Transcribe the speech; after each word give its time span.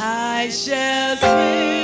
I 0.00 0.48
shall 0.50 1.16
see 1.16 1.77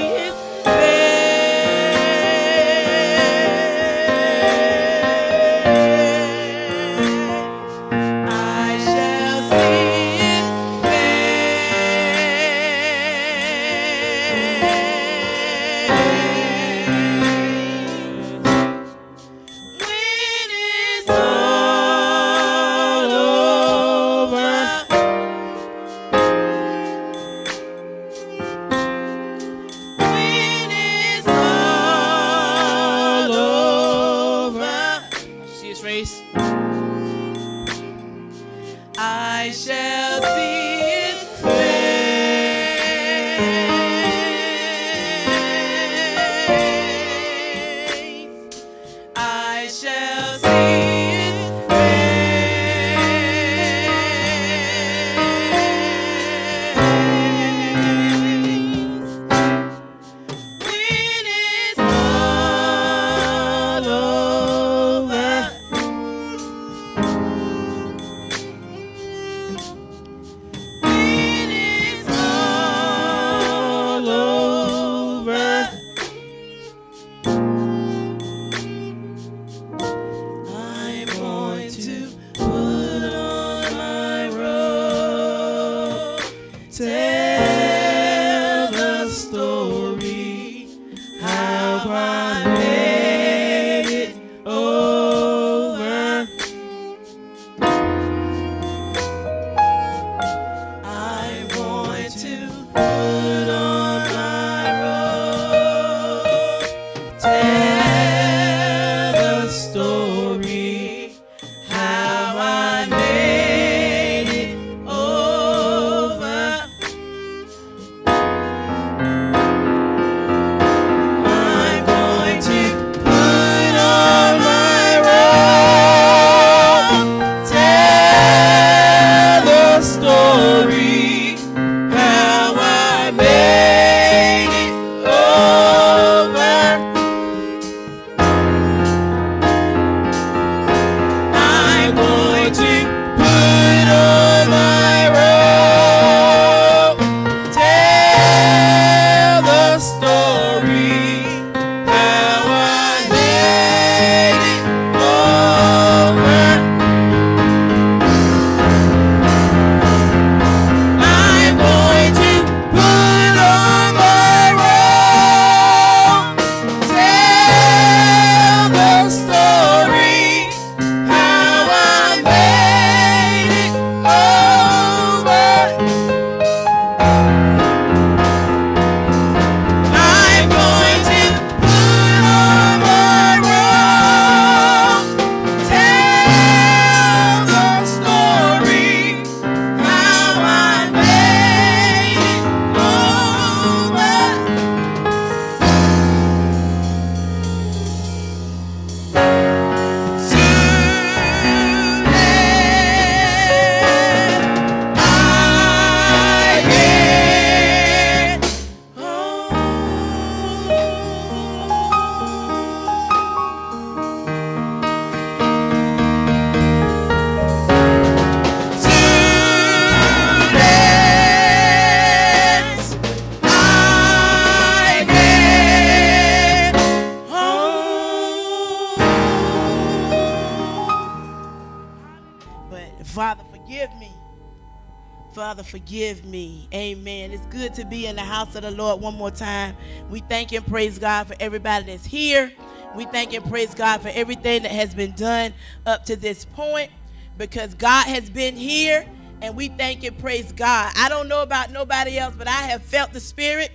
forgive 235.64 236.24
me. 236.24 236.68
Amen. 236.72 237.30
It's 237.32 237.46
good 237.46 237.74
to 237.74 237.84
be 237.84 238.06
in 238.06 238.16
the 238.16 238.22
house 238.22 238.54
of 238.54 238.62
the 238.62 238.70
Lord 238.70 239.00
one 239.00 239.14
more 239.14 239.30
time. 239.30 239.76
We 240.10 240.20
thank 240.20 240.52
and 240.52 240.66
praise 240.66 240.98
God 240.98 241.26
for 241.26 241.34
everybody 241.40 241.86
that's 241.86 242.04
here. 242.04 242.52
We 242.94 243.04
thank 243.06 243.34
and 243.34 243.44
praise 243.44 243.74
God 243.74 244.00
for 244.02 244.08
everything 244.08 244.62
that 244.62 244.70
has 244.70 244.94
been 244.94 245.12
done 245.12 245.52
up 245.86 246.04
to 246.06 246.16
this 246.16 246.44
point 246.44 246.90
because 247.36 247.74
God 247.74 248.06
has 248.06 248.30
been 248.30 248.56
here 248.56 249.06
and 249.42 249.56
we 249.56 249.68
thank 249.68 250.04
and 250.04 250.16
praise 250.18 250.52
God. 250.52 250.92
I 250.96 251.08
don't 251.08 251.28
know 251.28 251.42
about 251.42 251.70
nobody 251.70 252.18
else, 252.18 252.34
but 252.36 252.48
I 252.48 252.62
have 252.62 252.82
felt 252.82 253.12
the 253.12 253.20
Spirit. 253.20 253.72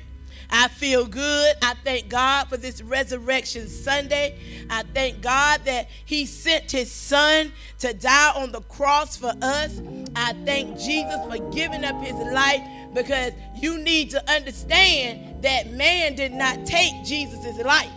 I 0.51 0.67
feel 0.67 1.05
good. 1.05 1.55
I 1.61 1.75
thank 1.83 2.09
God 2.09 2.47
for 2.49 2.57
this 2.57 2.81
Resurrection 2.81 3.67
Sunday. 3.67 4.39
I 4.69 4.83
thank 4.93 5.21
God 5.21 5.61
that 5.65 5.89
He 6.05 6.25
sent 6.25 6.71
His 6.71 6.91
Son 6.91 7.51
to 7.79 7.93
die 7.93 8.31
on 8.35 8.51
the 8.51 8.61
cross 8.61 9.15
for 9.15 9.33
us. 9.41 9.81
I 10.15 10.33
thank 10.45 10.79
Jesus 10.79 11.19
for 11.29 11.37
giving 11.51 11.83
up 11.85 12.01
His 12.03 12.15
life 12.33 12.61
because 12.93 13.33
you 13.55 13.77
need 13.77 14.09
to 14.11 14.31
understand 14.31 15.43
that 15.43 15.71
man 15.73 16.15
did 16.15 16.33
not 16.33 16.65
take 16.65 16.93
Jesus' 17.05 17.59
life. 17.63 17.89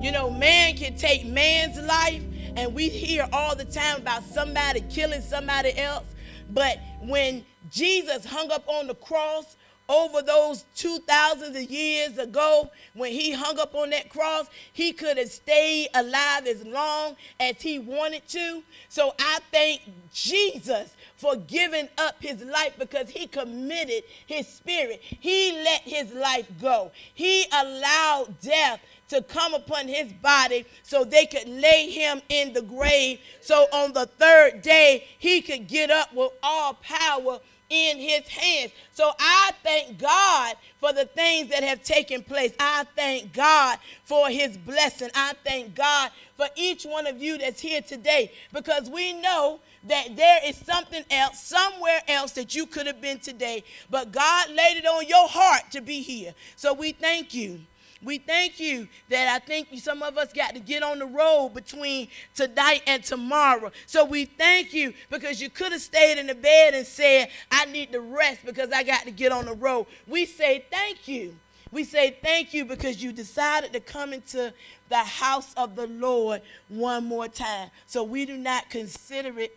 You 0.00 0.12
know, 0.12 0.30
man 0.30 0.76
can 0.76 0.96
take 0.96 1.26
man's 1.26 1.78
life, 1.78 2.22
and 2.56 2.74
we 2.74 2.88
hear 2.88 3.28
all 3.32 3.54
the 3.56 3.64
time 3.64 3.98
about 3.98 4.24
somebody 4.24 4.80
killing 4.90 5.20
somebody 5.20 5.76
else. 5.78 6.06
But 6.50 6.78
when 7.00 7.44
Jesus 7.70 8.24
hung 8.24 8.50
up 8.50 8.66
on 8.68 8.86
the 8.86 8.94
cross, 8.94 9.56
over 9.88 10.22
those 10.22 10.64
2,000 10.76 11.56
of 11.56 11.70
years 11.70 12.18
ago 12.18 12.70
when 12.94 13.12
he 13.12 13.32
hung 13.32 13.58
up 13.58 13.74
on 13.74 13.90
that 13.90 14.08
cross, 14.08 14.46
he 14.72 14.92
could 14.92 15.18
have 15.18 15.30
stayed 15.30 15.88
alive 15.94 16.46
as 16.46 16.64
long 16.64 17.16
as 17.40 17.60
he 17.60 17.78
wanted 17.78 18.26
to. 18.28 18.62
So 18.88 19.14
I 19.18 19.38
thank 19.50 19.82
Jesus 20.12 20.94
for 21.16 21.36
giving 21.36 21.88
up 21.98 22.16
his 22.20 22.42
life 22.42 22.74
because 22.78 23.10
he 23.10 23.26
committed 23.26 24.04
his 24.26 24.48
spirit. 24.48 25.00
He 25.02 25.52
let 25.52 25.82
his 25.82 26.12
life 26.12 26.48
go. 26.60 26.90
He 27.14 27.46
allowed 27.52 28.40
death 28.40 28.80
to 29.08 29.22
come 29.22 29.52
upon 29.52 29.88
his 29.88 30.10
body 30.12 30.64
so 30.82 31.04
they 31.04 31.26
could 31.26 31.46
lay 31.46 31.90
him 31.90 32.22
in 32.30 32.54
the 32.54 32.62
grave. 32.62 33.20
So 33.42 33.66
on 33.72 33.92
the 33.92 34.06
third 34.06 34.62
day, 34.62 35.06
he 35.18 35.42
could 35.42 35.68
get 35.68 35.90
up 35.90 36.14
with 36.14 36.32
all 36.42 36.74
power 36.74 37.38
in 37.72 37.98
his 37.98 38.28
hands. 38.28 38.72
So 38.92 39.12
I 39.18 39.52
thank 39.64 39.98
God 39.98 40.56
for 40.78 40.92
the 40.92 41.06
things 41.06 41.48
that 41.48 41.62
have 41.64 41.82
taken 41.82 42.22
place. 42.22 42.52
I 42.60 42.84
thank 42.94 43.32
God 43.32 43.78
for 44.04 44.28
his 44.28 44.58
blessing. 44.58 45.08
I 45.14 45.32
thank 45.42 45.74
God 45.74 46.10
for 46.36 46.46
each 46.54 46.84
one 46.84 47.06
of 47.06 47.20
you 47.22 47.38
that's 47.38 47.62
here 47.62 47.80
today 47.80 48.32
because 48.52 48.90
we 48.90 49.14
know 49.14 49.60
that 49.84 50.14
there 50.16 50.40
is 50.44 50.56
something 50.56 51.02
else, 51.10 51.42
somewhere 51.42 52.02
else 52.06 52.32
that 52.32 52.54
you 52.54 52.66
could 52.66 52.86
have 52.86 53.00
been 53.00 53.18
today, 53.18 53.64
but 53.90 54.12
God 54.12 54.50
laid 54.50 54.76
it 54.76 54.86
on 54.86 55.08
your 55.08 55.26
heart 55.26 55.62
to 55.72 55.80
be 55.80 56.02
here. 56.02 56.34
So 56.56 56.74
we 56.74 56.92
thank 56.92 57.32
you. 57.34 57.60
We 58.04 58.18
thank 58.18 58.58
you 58.58 58.88
that 59.10 59.28
I 59.28 59.38
think 59.44 59.68
some 59.78 60.02
of 60.02 60.18
us 60.18 60.32
got 60.32 60.54
to 60.54 60.60
get 60.60 60.82
on 60.82 60.98
the 60.98 61.06
road 61.06 61.50
between 61.54 62.08
tonight 62.34 62.82
and 62.86 63.02
tomorrow. 63.04 63.70
So 63.86 64.04
we 64.04 64.24
thank 64.24 64.74
you 64.74 64.92
because 65.08 65.40
you 65.40 65.48
could 65.48 65.72
have 65.72 65.80
stayed 65.80 66.18
in 66.18 66.26
the 66.26 66.34
bed 66.34 66.74
and 66.74 66.86
said, 66.86 67.28
I 67.50 67.66
need 67.66 67.92
to 67.92 68.00
rest 68.00 68.44
because 68.44 68.70
I 68.72 68.82
got 68.82 69.04
to 69.04 69.12
get 69.12 69.30
on 69.30 69.44
the 69.44 69.54
road. 69.54 69.86
We 70.08 70.26
say 70.26 70.64
thank 70.70 71.06
you. 71.06 71.36
We 71.70 71.84
say 71.84 72.18
thank 72.22 72.52
you 72.52 72.64
because 72.64 73.02
you 73.02 73.12
decided 73.12 73.72
to 73.72 73.80
come 73.80 74.12
into 74.12 74.52
the 74.88 74.98
house 74.98 75.54
of 75.56 75.76
the 75.76 75.86
Lord 75.86 76.42
one 76.68 77.04
more 77.04 77.28
time. 77.28 77.70
So 77.86 78.02
we 78.02 78.26
do 78.26 78.36
not 78.36 78.68
consider 78.68 79.38
it 79.38 79.56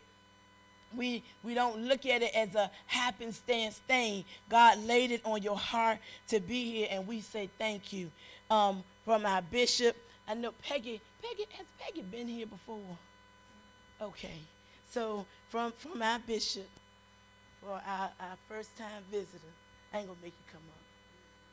we 0.96 1.24
we 1.44 1.54
don't 1.54 1.78
look 1.88 2.06
at 2.06 2.22
it 2.22 2.34
as 2.34 2.56
a 2.56 2.72
happenstance 2.86 3.80
thing. 3.80 4.24
God 4.50 4.80
laid 4.86 5.12
it 5.12 5.22
on 5.26 5.42
your 5.42 5.58
heart 5.58 5.98
to 6.30 6.40
be 6.40 6.72
here, 6.72 6.88
and 6.90 7.06
we 7.06 7.20
say 7.20 7.50
thank 7.58 7.92
you 7.92 8.12
um, 8.50 8.84
from 9.04 9.26
our 9.26 9.42
bishop. 9.42 9.96
I 10.28 10.34
know 10.34 10.52
Peggy. 10.62 11.02
Peggy 11.22 11.46
has 11.58 11.68
Peggy 11.80 12.02
been 12.02 12.28
here 12.28 12.48
before? 12.48 12.98
Okay, 14.02 14.40
so 14.90 15.26
from 15.50 15.72
from 15.78 16.02
our 16.02 16.20
bishop 16.20 16.68
for 17.62 17.82
our, 17.88 18.10
our 18.20 18.38
first 18.48 18.76
time 18.78 19.04
visitor. 19.12 19.54
I 19.94 20.00
ain't 20.00 20.08
gonna 20.08 20.20
make 20.22 20.34
you 20.34 20.52
come 20.52 20.62
up. 20.70 20.84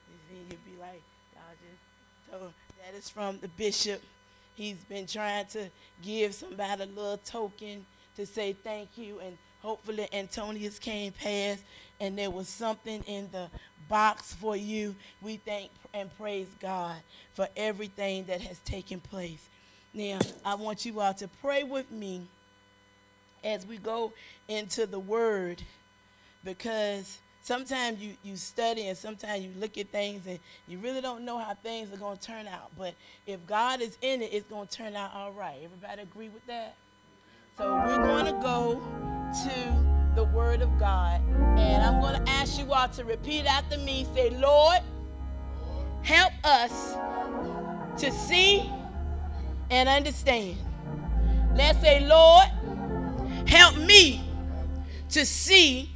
And 0.08 0.38
then 0.38 0.46
You'd 0.50 0.64
be 0.64 0.80
like, 0.80 1.02
y'all 1.34 1.42
just. 1.60 2.30
So 2.30 2.52
that 2.82 2.96
is 2.96 3.08
from 3.08 3.38
the 3.40 3.48
bishop. 3.48 4.02
He's 4.54 4.84
been 4.88 5.06
trying 5.06 5.46
to 5.46 5.70
give 6.02 6.34
somebody 6.34 6.82
a 6.82 6.86
little 6.86 7.18
token 7.18 7.86
to 8.16 8.26
say 8.26 8.52
thank 8.52 8.98
you, 8.98 9.20
and 9.20 9.38
hopefully 9.62 10.08
Antonius 10.12 10.78
came 10.78 11.12
past 11.12 11.62
and 12.00 12.18
there 12.18 12.30
was 12.30 12.48
something 12.48 13.02
in 13.04 13.28
the 13.32 13.48
box 13.88 14.34
for 14.34 14.56
you. 14.56 14.94
We 15.20 15.36
thank 15.36 15.70
and 15.94 16.14
praise 16.18 16.48
God 16.60 16.96
for 17.34 17.48
everything 17.56 18.24
that 18.24 18.40
has 18.42 18.58
taken 18.60 19.00
place. 19.00 19.48
Now, 19.94 20.18
I 20.44 20.54
want 20.54 20.84
you 20.84 21.00
all 21.00 21.14
to 21.14 21.28
pray 21.40 21.64
with 21.64 21.90
me 21.90 22.22
as 23.44 23.66
we 23.66 23.76
go 23.76 24.12
into 24.48 24.86
the 24.86 24.98
Word 24.98 25.62
because 26.44 27.18
sometimes 27.42 28.00
you, 28.00 28.14
you 28.22 28.36
study 28.36 28.88
and 28.88 28.96
sometimes 28.96 29.44
you 29.44 29.50
look 29.58 29.76
at 29.76 29.88
things 29.88 30.26
and 30.26 30.38
you 30.66 30.78
really 30.78 31.00
don't 31.00 31.24
know 31.24 31.38
how 31.38 31.54
things 31.54 31.92
are 31.92 31.98
going 31.98 32.16
to 32.16 32.22
turn 32.22 32.46
out. 32.48 32.70
But 32.76 32.94
if 33.26 33.46
God 33.46 33.80
is 33.80 33.98
in 34.00 34.22
it, 34.22 34.32
it's 34.32 34.48
going 34.48 34.66
to 34.66 34.72
turn 34.72 34.96
out 34.96 35.12
all 35.14 35.32
right. 35.32 35.60
Everybody 35.62 36.02
agree 36.02 36.28
with 36.28 36.46
that? 36.46 36.74
So 37.58 37.70
we're 37.84 37.98
going 37.98 38.24
to 38.24 38.40
go 38.40 38.80
to 39.44 40.14
the 40.14 40.24
Word 40.24 40.62
of 40.62 40.78
God. 40.78 41.20
And 41.58 41.84
I'm 41.84 42.00
going 42.00 42.14
to 42.14 42.30
ask 42.30 42.58
you 42.58 42.72
all 42.72 42.88
to 42.88 43.04
repeat 43.04 43.44
after 43.44 43.76
me. 43.76 44.06
Say, 44.14 44.30
Lord, 44.30 44.80
help 46.00 46.32
us 46.44 46.94
to 47.98 48.10
see 48.10 48.70
and 49.70 49.86
understand. 49.86 50.56
Let's 51.54 51.78
say, 51.80 52.06
Lord, 52.06 52.46
help 53.46 53.76
me 53.76 54.24
to 55.10 55.26
see 55.26 55.90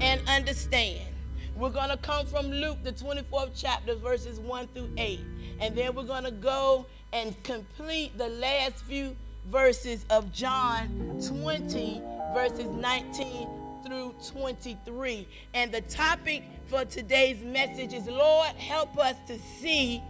and 0.00 0.26
understand. 0.26 1.06
We're 1.54 1.68
going 1.68 1.90
to 1.90 1.98
come 1.98 2.24
from 2.24 2.50
Luke, 2.50 2.78
the 2.82 2.92
24th 2.92 3.50
chapter, 3.54 3.94
verses 3.94 4.40
1 4.40 4.68
through 4.68 4.90
8. 4.96 5.20
And 5.60 5.76
then 5.76 5.94
we're 5.94 6.04
going 6.04 6.24
to 6.24 6.30
go 6.30 6.86
and 7.12 7.40
complete 7.42 8.16
the 8.16 8.28
last 8.28 8.84
few 8.84 9.16
verses 9.48 10.04
of 10.10 10.32
John 10.32 11.20
20 11.26 12.02
verses 12.34 12.66
19 12.66 13.48
through 13.84 14.14
23. 14.30 15.26
And 15.54 15.72
the 15.72 15.80
topic 15.82 16.44
for 16.66 16.84
today's 16.84 17.42
message 17.42 17.94
is 17.94 18.06
Lord, 18.06 18.50
help 18.56 18.98
us 18.98 19.16
to 19.26 19.38
see 19.38 20.02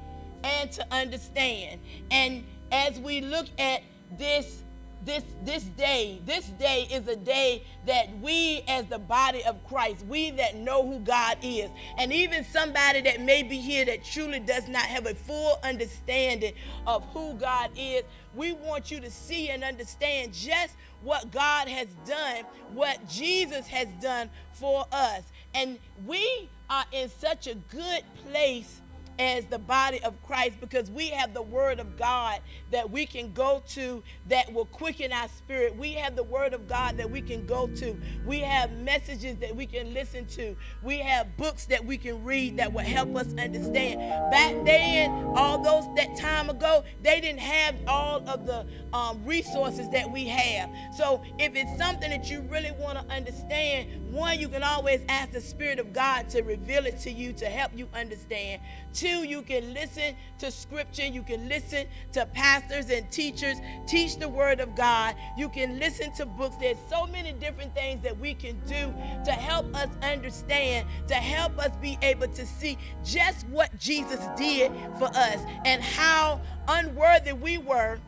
and 0.43 0.70
to 0.73 0.87
understand. 0.93 1.81
And 2.11 2.44
as 2.73 2.99
we 2.99 3.20
look 3.20 3.46
at 3.58 3.82
this 4.19 4.64
this 5.04 5.22
this 5.44 5.64
day 5.64 6.20
this 6.26 6.46
day 6.46 6.88
is 6.90 7.06
a 7.08 7.16
day 7.16 7.62
that 7.86 8.06
we 8.20 8.62
as 8.68 8.86
the 8.86 8.98
body 8.98 9.44
of 9.44 9.62
christ 9.66 10.04
we 10.06 10.30
that 10.30 10.56
know 10.56 10.86
who 10.86 10.98
god 11.00 11.36
is 11.42 11.70
and 11.96 12.12
even 12.12 12.44
somebody 12.44 13.00
that 13.00 13.20
may 13.20 13.42
be 13.42 13.58
here 13.58 13.84
that 13.84 14.04
truly 14.04 14.40
does 14.40 14.68
not 14.68 14.82
have 14.82 15.06
a 15.06 15.14
full 15.14 15.58
understanding 15.62 16.52
of 16.86 17.04
who 17.12 17.34
god 17.34 17.70
is 17.76 18.02
we 18.34 18.52
want 18.52 18.90
you 18.90 19.00
to 19.00 19.10
see 19.10 19.48
and 19.48 19.64
understand 19.64 20.32
just 20.32 20.74
what 21.02 21.30
God 21.30 21.68
has 21.68 21.88
done, 22.06 22.44
what 22.72 23.08
Jesus 23.08 23.66
has 23.68 23.88
done 24.00 24.30
for 24.52 24.86
us. 24.92 25.22
And 25.54 25.78
we 26.06 26.48
are 26.68 26.84
in 26.92 27.08
such 27.08 27.46
a 27.46 27.54
good 27.54 28.02
place 28.30 28.80
as 29.19 29.47
the 29.47 29.59
body 29.59 30.00
of 30.03 30.20
Christ 30.23 30.61
because 30.61 30.91
we 30.91 31.09
have 31.09 31.35
the 31.35 31.43
word 31.43 31.81
of 31.81 31.97
God 31.97 32.41
that 32.70 32.91
we 32.91 33.06
can 33.06 33.32
go 33.32 33.62
to 33.70 34.03
that 34.29 34.53
will 34.53 34.67
quicken 34.67 35.12
our 35.12 35.29
spirit. 35.29 35.76
We 35.76 35.94
have 35.94 36.15
the 36.15 36.23
word 36.23 36.55
of 36.55 36.69
God 36.69 36.97
that 36.99 37.11
we 37.11 37.20
can 37.20 37.47
go 37.47 37.67
to. 37.67 37.97
We 38.26 38.41
have 38.41 38.73
messages 38.73 39.37
that 39.38 39.55
we 39.55 39.67
can 39.67 39.93
listen 39.93 40.26
to. 40.26 40.56
We 40.82 40.99
have 40.99 41.37
books 41.37 41.67
that 41.67 41.85
we 41.85 41.99
can 41.99 42.23
read 42.25 42.59
that 42.59 42.73
will 42.73 42.81
help 42.85 43.15
us 43.17 43.29
understand. 43.38 44.00
Back 44.31 44.65
then, 44.65 45.11
all 45.37 45.62
those 45.62 45.85
that 45.97 46.17
time 46.17 46.50
ago, 46.50 46.85
they 47.03 47.20
didn't 47.20 47.41
have 47.41 47.75
all 47.87 48.29
of 48.29 48.47
the 48.47 48.67
um, 48.93 49.25
resources 49.25 49.88
that 49.91 50.11
we 50.11 50.26
have. 50.26 50.70
So 50.97 51.23
if 51.38 51.55
it's 51.55 51.76
something 51.79 52.11
that 52.11 52.31
you 52.31 52.43
really 52.43 52.73
want 52.79 52.99
to 52.99 53.15
understand, 53.15 54.12
one, 54.12 54.38
you 54.38 54.49
can 54.49 54.62
always 54.62 55.00
ask 55.09 55.32
the 55.32 55.41
Spirit 55.41 55.79
of 55.79 55.93
God 55.93 56.29
to 56.31 56.43
reveal 56.43 56.87
it 56.87 56.99
to 57.00 57.11
you 57.11 57.32
to 57.35 57.47
help 57.47 57.73
you 57.75 57.88
understand. 57.94 58.60
Two, 58.93 59.07
you 59.08 59.43
can 59.43 59.74
listen 59.74 60.15
to 60.38 60.50
scripture. 60.50 61.06
You 61.06 61.22
can 61.22 61.48
listen 61.48 61.86
to 62.12 62.27
pastors 62.27 62.91
and 62.91 63.10
teachers 63.10 63.56
teach 63.86 64.17
the 64.17 64.29
word 64.29 64.60
of 64.60 64.74
God. 64.74 65.15
You 65.36 65.48
can 65.48 65.79
listen 65.79 66.12
to 66.15 66.27
books. 66.27 66.56
There's 66.56 66.79
so 66.88 67.06
many 67.06 67.32
different 67.32 67.74
things 67.74 68.03
that 68.03 68.19
we 68.19 68.34
can 68.34 68.58
do 68.67 68.93
to 69.24 69.32
help 69.32 69.74
us 69.74 69.88
understand, 70.03 70.86
to 71.08 71.15
help 71.15 71.58
us 71.58 71.77
be 71.77 71.98
able 72.03 72.29
to 72.29 72.46
see 72.46 72.79
just 73.05 73.46
what 73.48 73.77
Jesus 73.79 74.20
did 74.36 74.72
for 74.98 75.08
us 75.15 75.41
and 75.65 75.82
how 75.82 76.41
unworthy 76.69 77.32
we 77.32 77.58
were 77.58 77.98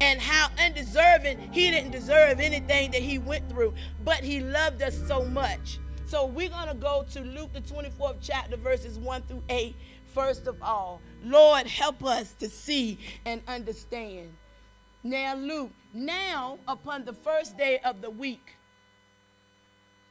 and 0.00 0.20
how 0.20 0.48
undeserving 0.58 1.38
he 1.52 1.70
didn't 1.70 1.92
deserve 1.92 2.40
anything 2.40 2.90
that 2.90 3.02
he 3.02 3.18
went 3.18 3.48
through, 3.48 3.72
but 4.04 4.24
he 4.24 4.40
loved 4.40 4.82
us 4.82 4.98
so 5.06 5.24
much. 5.24 5.78
So 6.06 6.26
we're 6.26 6.50
going 6.50 6.68
to 6.68 6.74
go 6.74 7.06
to 7.12 7.20
Luke, 7.20 7.54
the 7.54 7.60
24th 7.60 8.16
chapter, 8.20 8.56
verses 8.56 8.98
1 8.98 9.22
through 9.22 9.42
8 9.48 9.74
first 10.12 10.46
of 10.46 10.62
all. 10.62 11.00
Lord, 11.24 11.66
help 11.66 12.04
us 12.04 12.34
to 12.34 12.48
see 12.48 12.98
and 13.24 13.42
understand. 13.48 14.34
Now, 15.02 15.34
Luke, 15.34 15.72
now 15.92 16.58
upon 16.68 17.04
the 17.04 17.12
first 17.12 17.56
day 17.56 17.80
of 17.84 18.00
the 18.00 18.10
week, 18.10 18.56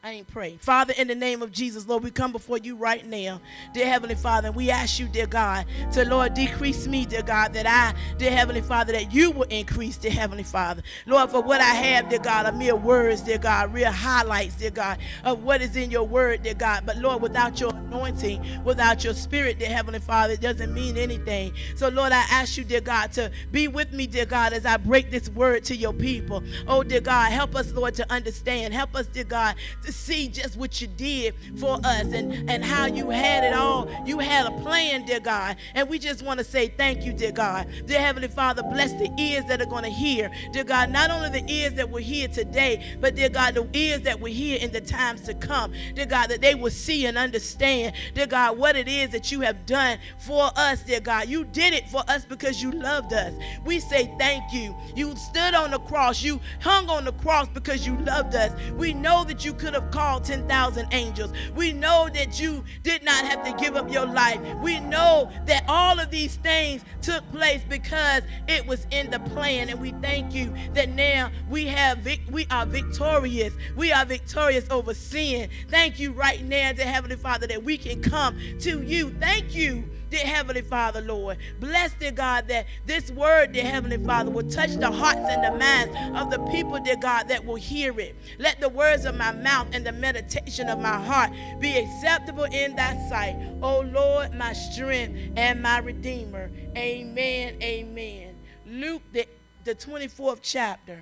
I 0.03 0.13
ain't 0.13 0.27
praying. 0.27 0.57
Father, 0.57 0.95
in 0.97 1.07
the 1.07 1.13
name 1.13 1.43
of 1.43 1.51
Jesus, 1.51 1.87
Lord, 1.87 2.01
we 2.03 2.09
come 2.09 2.31
before 2.31 2.57
you 2.57 2.75
right 2.75 3.05
now, 3.05 3.39
dear 3.71 3.85
Heavenly 3.85 4.15
Father, 4.15 4.47
and 4.47 4.55
we 4.55 4.71
ask 4.71 4.97
you, 4.99 5.07
dear 5.07 5.27
God, 5.27 5.67
to 5.91 6.03
Lord, 6.05 6.33
decrease 6.33 6.87
me, 6.87 7.05
dear 7.05 7.21
God, 7.21 7.53
that 7.53 7.67
I, 7.67 7.93
dear 8.17 8.31
Heavenly 8.31 8.61
Father, 8.61 8.93
that 8.93 9.13
you 9.13 9.29
will 9.29 9.43
increase, 9.43 9.97
dear 9.97 10.09
Heavenly 10.09 10.41
Father. 10.41 10.81
Lord, 11.05 11.29
for 11.29 11.43
what 11.43 11.61
I 11.61 11.75
have, 11.75 12.09
dear 12.09 12.17
God, 12.17 12.47
are 12.47 12.51
mere 12.51 12.75
words, 12.75 13.21
dear 13.21 13.37
God, 13.37 13.75
real 13.75 13.91
highlights, 13.91 14.55
dear 14.55 14.71
God, 14.71 14.97
of 15.23 15.43
what 15.43 15.61
is 15.61 15.75
in 15.75 15.91
your 15.91 16.07
word, 16.07 16.41
dear 16.41 16.55
God. 16.55 16.83
But 16.83 16.97
Lord, 16.97 17.21
without 17.21 17.59
your 17.59 17.69
anointing, 17.69 18.63
without 18.63 19.03
your 19.03 19.13
spirit, 19.13 19.59
dear 19.59 19.69
Heavenly 19.69 19.99
Father, 19.99 20.33
it 20.33 20.41
doesn't 20.41 20.73
mean 20.73 20.97
anything. 20.97 21.53
So, 21.75 21.89
Lord, 21.89 22.11
I 22.11 22.25
ask 22.31 22.57
you, 22.57 22.63
dear 22.63 22.81
God, 22.81 23.11
to 23.11 23.29
be 23.51 23.67
with 23.67 23.93
me, 23.93 24.07
dear 24.07 24.25
God, 24.25 24.51
as 24.53 24.65
I 24.65 24.77
break 24.77 25.11
this 25.11 25.29
word 25.29 25.63
to 25.65 25.75
your 25.75 25.93
people. 25.93 26.41
Oh, 26.67 26.81
dear 26.81 27.01
God, 27.01 27.31
help 27.31 27.55
us, 27.55 27.71
Lord, 27.71 27.93
to 27.95 28.11
understand. 28.11 28.73
Help 28.73 28.95
us, 28.95 29.05
dear 29.05 29.25
God, 29.25 29.57
to 29.83 29.90
see 29.91 30.27
just 30.27 30.57
what 30.57 30.81
you 30.81 30.87
did 30.87 31.35
for 31.57 31.79
us 31.83 32.05
and, 32.13 32.49
and 32.49 32.63
how 32.63 32.85
you 32.85 33.09
had 33.09 33.43
it 33.43 33.53
all. 33.53 33.89
You 34.05 34.19
had 34.19 34.45
a 34.47 34.51
plan, 34.61 35.05
dear 35.05 35.19
God. 35.19 35.57
And 35.75 35.89
we 35.89 35.99
just 35.99 36.23
want 36.23 36.39
to 36.39 36.43
say 36.43 36.67
thank 36.67 37.03
you, 37.03 37.13
dear 37.13 37.31
God. 37.31 37.67
Dear 37.85 37.99
Heavenly 37.99 38.27
Father, 38.27 38.63
bless 38.63 38.93
the 38.93 39.11
ears 39.17 39.45
that 39.45 39.61
are 39.61 39.65
going 39.65 39.83
to 39.83 39.89
hear. 39.89 40.31
Dear 40.51 40.63
God, 40.63 40.89
not 40.89 41.11
only 41.11 41.29
the 41.41 41.51
ears 41.51 41.73
that 41.73 41.89
will 41.89 42.01
hear 42.01 42.27
today, 42.27 42.97
but 42.99 43.15
dear 43.15 43.29
God, 43.29 43.55
the 43.55 43.67
ears 43.73 44.01
that 44.01 44.19
will 44.19 44.31
hear 44.31 44.57
in 44.59 44.71
the 44.71 44.81
times 44.81 45.21
to 45.21 45.33
come. 45.33 45.73
Dear 45.95 46.05
God, 46.05 46.27
that 46.29 46.41
they 46.41 46.55
will 46.55 46.71
see 46.71 47.05
and 47.05 47.17
understand, 47.17 47.95
dear 48.13 48.27
God, 48.27 48.57
what 48.57 48.75
it 48.75 48.87
is 48.87 49.09
that 49.11 49.31
you 49.31 49.41
have 49.41 49.65
done 49.65 49.97
for 50.19 50.49
us, 50.55 50.83
dear 50.83 50.99
God. 50.99 51.27
You 51.27 51.45
did 51.45 51.73
it 51.73 51.89
for 51.89 52.03
us 52.07 52.25
because 52.25 52.61
you 52.61 52.71
loved 52.71 53.13
us. 53.13 53.33
We 53.65 53.79
say 53.79 54.13
thank 54.17 54.53
you. 54.53 54.75
You 54.95 55.15
stood 55.15 55.53
on 55.53 55.71
the 55.71 55.79
cross. 55.79 56.21
You 56.21 56.39
hung 56.61 56.89
on 56.89 57.05
the 57.05 57.13
cross 57.13 57.47
because 57.47 57.85
you 57.85 57.97
loved 57.97 58.35
us. 58.35 58.51
We 58.73 58.93
know 58.93 59.23
that 59.25 59.45
you 59.45 59.53
could 59.53 59.73
have 59.73 59.80
called 59.91 60.23
10,000 60.23 60.87
angels. 60.91 61.31
We 61.55 61.71
know 61.73 62.09
that 62.13 62.39
you 62.39 62.63
did 62.83 63.03
not 63.03 63.25
have 63.25 63.43
to 63.45 63.63
give 63.63 63.75
up 63.75 63.91
your 63.91 64.05
life. 64.05 64.39
We 64.61 64.79
know 64.79 65.31
that 65.45 65.65
all 65.67 65.99
of 65.99 66.11
these 66.11 66.35
things 66.35 66.83
took 67.01 67.29
place 67.31 67.61
because 67.67 68.23
it 68.47 68.65
was 68.65 68.85
in 68.91 69.09
the 69.09 69.19
plan. 69.19 69.69
And 69.69 69.79
we 69.81 69.91
thank 69.93 70.33
you 70.33 70.53
that 70.73 70.89
now 70.89 71.31
we 71.49 71.65
have 71.65 72.07
we 72.29 72.47
are 72.49 72.65
victorious. 72.65 73.53
We 73.75 73.91
are 73.91 74.05
victorious 74.05 74.69
over 74.69 74.93
sin. 74.93 75.49
Thank 75.69 75.99
you 75.99 76.11
right 76.11 76.43
now, 76.43 76.71
to 76.73 76.83
Heavenly 76.83 77.15
Father, 77.15 77.47
that 77.47 77.63
we 77.63 77.77
can 77.77 78.01
come 78.01 78.37
to 78.59 78.81
you. 78.81 79.11
Thank 79.19 79.55
you 79.55 79.89
dear 80.11 80.25
Heavenly 80.25 80.61
Father, 80.61 81.01
Lord. 81.01 81.37
Bless, 81.59 81.93
dear 81.93 82.11
God, 82.11 82.47
that 82.49 82.67
this 82.85 83.09
word, 83.11 83.53
dear 83.53 83.63
Heavenly 83.63 84.03
Father, 84.05 84.29
will 84.29 84.47
touch 84.47 84.71
the 84.71 84.91
hearts 84.91 85.21
and 85.21 85.43
the 85.43 85.57
minds 85.57 86.19
of 86.19 86.29
the 86.29 86.39
people, 86.51 86.79
dear 86.79 86.97
God, 86.97 87.29
that 87.29 87.45
will 87.45 87.55
hear 87.55 87.97
it. 87.99 88.15
Let 88.37 88.59
the 88.59 88.69
words 88.69 89.05
of 89.05 89.15
my 89.15 89.31
mouth 89.31 89.69
and 89.71 89.85
the 89.85 89.93
meditation 89.93 90.69
of 90.69 90.79
my 90.79 91.01
heart 91.01 91.31
be 91.59 91.77
acceptable 91.77 92.43
in 92.43 92.75
thy 92.75 92.93
sight. 93.09 93.35
O 93.63 93.79
Lord, 93.79 94.35
my 94.35 94.53
strength 94.53 95.17
and 95.37 95.61
my 95.61 95.79
redeemer. 95.79 96.51
Amen. 96.77 97.57
Amen. 97.63 98.35
Luke, 98.67 99.01
the, 99.13 99.25
the 99.63 99.73
24th 99.73 100.39
chapter. 100.41 101.01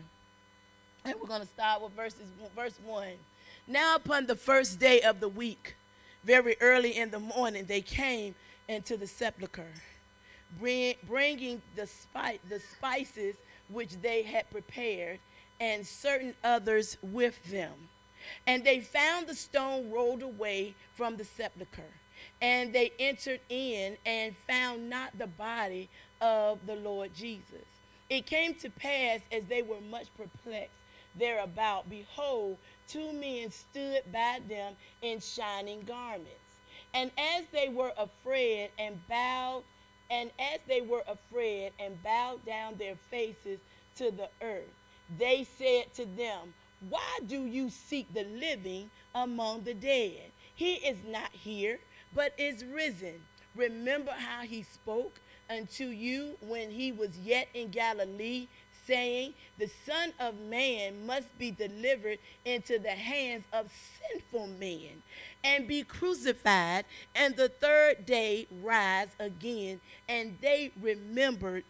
And 1.03 1.15
we're 1.19 1.27
going 1.27 1.41
to 1.41 1.47
start 1.47 1.81
with 1.81 1.93
verses, 1.93 2.27
verse 2.55 2.79
1. 2.85 3.07
Now, 3.67 3.95
upon 3.95 4.27
the 4.27 4.35
first 4.35 4.79
day 4.79 5.01
of 5.01 5.19
the 5.19 5.29
week, 5.29 5.75
very 6.23 6.57
early 6.59 6.97
in 6.97 7.11
the 7.11 7.19
morning, 7.19 7.65
they 7.65 7.81
came 7.81 8.35
into 8.69 8.95
the 8.95 9.07
sepulchre, 9.07 9.73
bring, 10.59 10.95
bringing 11.07 11.61
the, 11.75 11.87
spice, 11.87 12.39
the 12.47 12.59
spices 12.59 13.35
which 13.67 14.01
they 14.01 14.23
had 14.23 14.49
prepared, 14.49 15.19
and 15.59 15.85
certain 15.85 16.33
others 16.43 16.97
with 17.01 17.43
them. 17.51 17.73
And 18.47 18.63
they 18.63 18.79
found 18.79 19.27
the 19.27 19.35
stone 19.35 19.91
rolled 19.91 20.23
away 20.23 20.75
from 20.93 21.17
the 21.17 21.25
sepulchre. 21.25 21.83
And 22.41 22.71
they 22.71 22.91
entered 22.99 23.39
in 23.49 23.97
and 24.05 24.35
found 24.47 24.89
not 24.89 25.17
the 25.17 25.27
body 25.27 25.89
of 26.21 26.59
the 26.65 26.75
Lord 26.75 27.13
Jesus. 27.13 27.65
It 28.09 28.25
came 28.25 28.53
to 28.55 28.69
pass 28.69 29.21
as 29.31 29.45
they 29.45 29.61
were 29.61 29.81
much 29.81 30.07
perplexed 30.15 30.71
thereabout, 31.17 31.89
behold, 31.89 32.57
two 32.87 33.13
men 33.13 33.51
stood 33.51 34.01
by 34.11 34.39
them 34.47 34.73
in 35.01 35.19
shining 35.19 35.81
garments. 35.81 36.38
And 36.93 37.11
as 37.17 37.45
they 37.51 37.69
were 37.69 37.93
afraid 37.97 38.71
and 38.77 38.99
bowed, 39.07 39.63
and 40.09 40.31
as 40.39 40.59
they 40.67 40.81
were 40.81 41.03
afraid 41.07 41.71
and 41.79 42.01
bowed 42.03 42.45
down 42.45 42.75
their 42.77 42.95
faces 43.11 43.59
to 43.95 44.11
the 44.11 44.29
earth, 44.41 44.73
they 45.17 45.45
said 45.57 45.93
to 45.95 46.05
them, 46.05 46.53
Why 46.89 47.19
do 47.27 47.45
you 47.45 47.69
seek 47.69 48.11
the 48.13 48.23
living 48.23 48.89
among 49.13 49.63
the 49.63 49.73
dead? 49.73 50.31
He 50.55 50.75
is 50.75 50.97
not 51.07 51.31
here, 51.31 51.79
but 52.13 52.33
is 52.37 52.65
risen. 52.65 53.21
Remember 53.55 54.11
how 54.11 54.41
he 54.41 54.63
spoke 54.63 55.19
unto 55.49 55.85
you 55.85 56.37
when 56.41 56.71
he 56.71 56.91
was 56.91 57.17
yet 57.19 57.47
in 57.53 57.69
Galilee, 57.69 58.47
saying, 58.85 59.33
The 59.57 59.69
Son 59.85 60.13
of 60.19 60.39
Man 60.39 61.05
must 61.05 61.37
be 61.37 61.51
delivered 61.51 62.19
into 62.45 62.79
the 62.79 62.91
hands 62.91 63.45
of 63.53 63.71
sinful 63.99 64.47
men 64.47 65.03
and 65.43 65.67
be 65.67 65.83
crucified, 65.83 66.85
and 67.15 67.35
the 67.35 67.49
third 67.49 68.05
day 68.05 68.47
rise 68.61 69.09
again. 69.19 69.79
And 70.07 70.37
they 70.41 70.71
remembered 70.81 71.63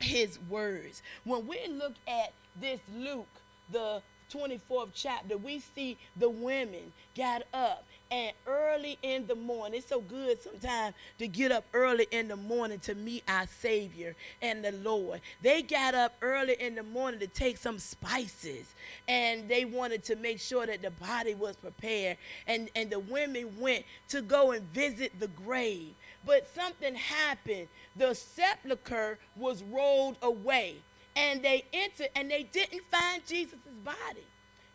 his 0.00 0.38
words. 0.48 1.02
When 1.24 1.46
we 1.46 1.66
look 1.68 1.94
at 2.06 2.32
this 2.60 2.80
Luke, 2.96 3.28
the 3.70 4.02
24th 4.32 4.90
chapter, 4.94 5.36
we 5.36 5.60
see 5.60 5.96
the 6.16 6.28
women 6.28 6.92
got 7.16 7.42
up 7.52 7.84
and 8.10 8.32
early 8.46 8.98
in 9.02 9.26
the 9.26 9.34
morning. 9.34 9.78
It's 9.78 9.88
so 9.88 10.00
good 10.00 10.42
sometimes 10.42 10.94
to 11.18 11.28
get 11.28 11.52
up 11.52 11.64
early 11.74 12.06
in 12.10 12.28
the 12.28 12.36
morning 12.36 12.78
to 12.80 12.94
meet 12.94 13.22
our 13.28 13.46
Savior 13.46 14.16
and 14.40 14.64
the 14.64 14.72
Lord. 14.72 15.20
They 15.42 15.62
got 15.62 15.94
up 15.94 16.14
early 16.22 16.54
in 16.58 16.74
the 16.74 16.82
morning 16.82 17.20
to 17.20 17.26
take 17.26 17.58
some 17.58 17.78
spices 17.78 18.74
and 19.06 19.48
they 19.48 19.64
wanted 19.64 20.04
to 20.04 20.16
make 20.16 20.40
sure 20.40 20.66
that 20.66 20.82
the 20.82 20.90
body 20.90 21.34
was 21.34 21.56
prepared. 21.56 22.16
And, 22.46 22.70
and 22.74 22.90
the 22.90 23.00
women 23.00 23.58
went 23.58 23.84
to 24.08 24.22
go 24.22 24.52
and 24.52 24.62
visit 24.72 25.12
the 25.20 25.28
grave. 25.28 25.94
But 26.24 26.48
something 26.54 26.94
happened. 26.94 27.68
The 27.96 28.14
sepulchre 28.14 29.18
was 29.36 29.62
rolled 29.62 30.16
away 30.22 30.76
and 31.16 31.42
they 31.42 31.64
entered 31.72 32.08
and 32.14 32.30
they 32.30 32.44
didn't 32.44 32.82
find 32.90 33.26
Jesus' 33.26 33.58
body. 33.84 34.24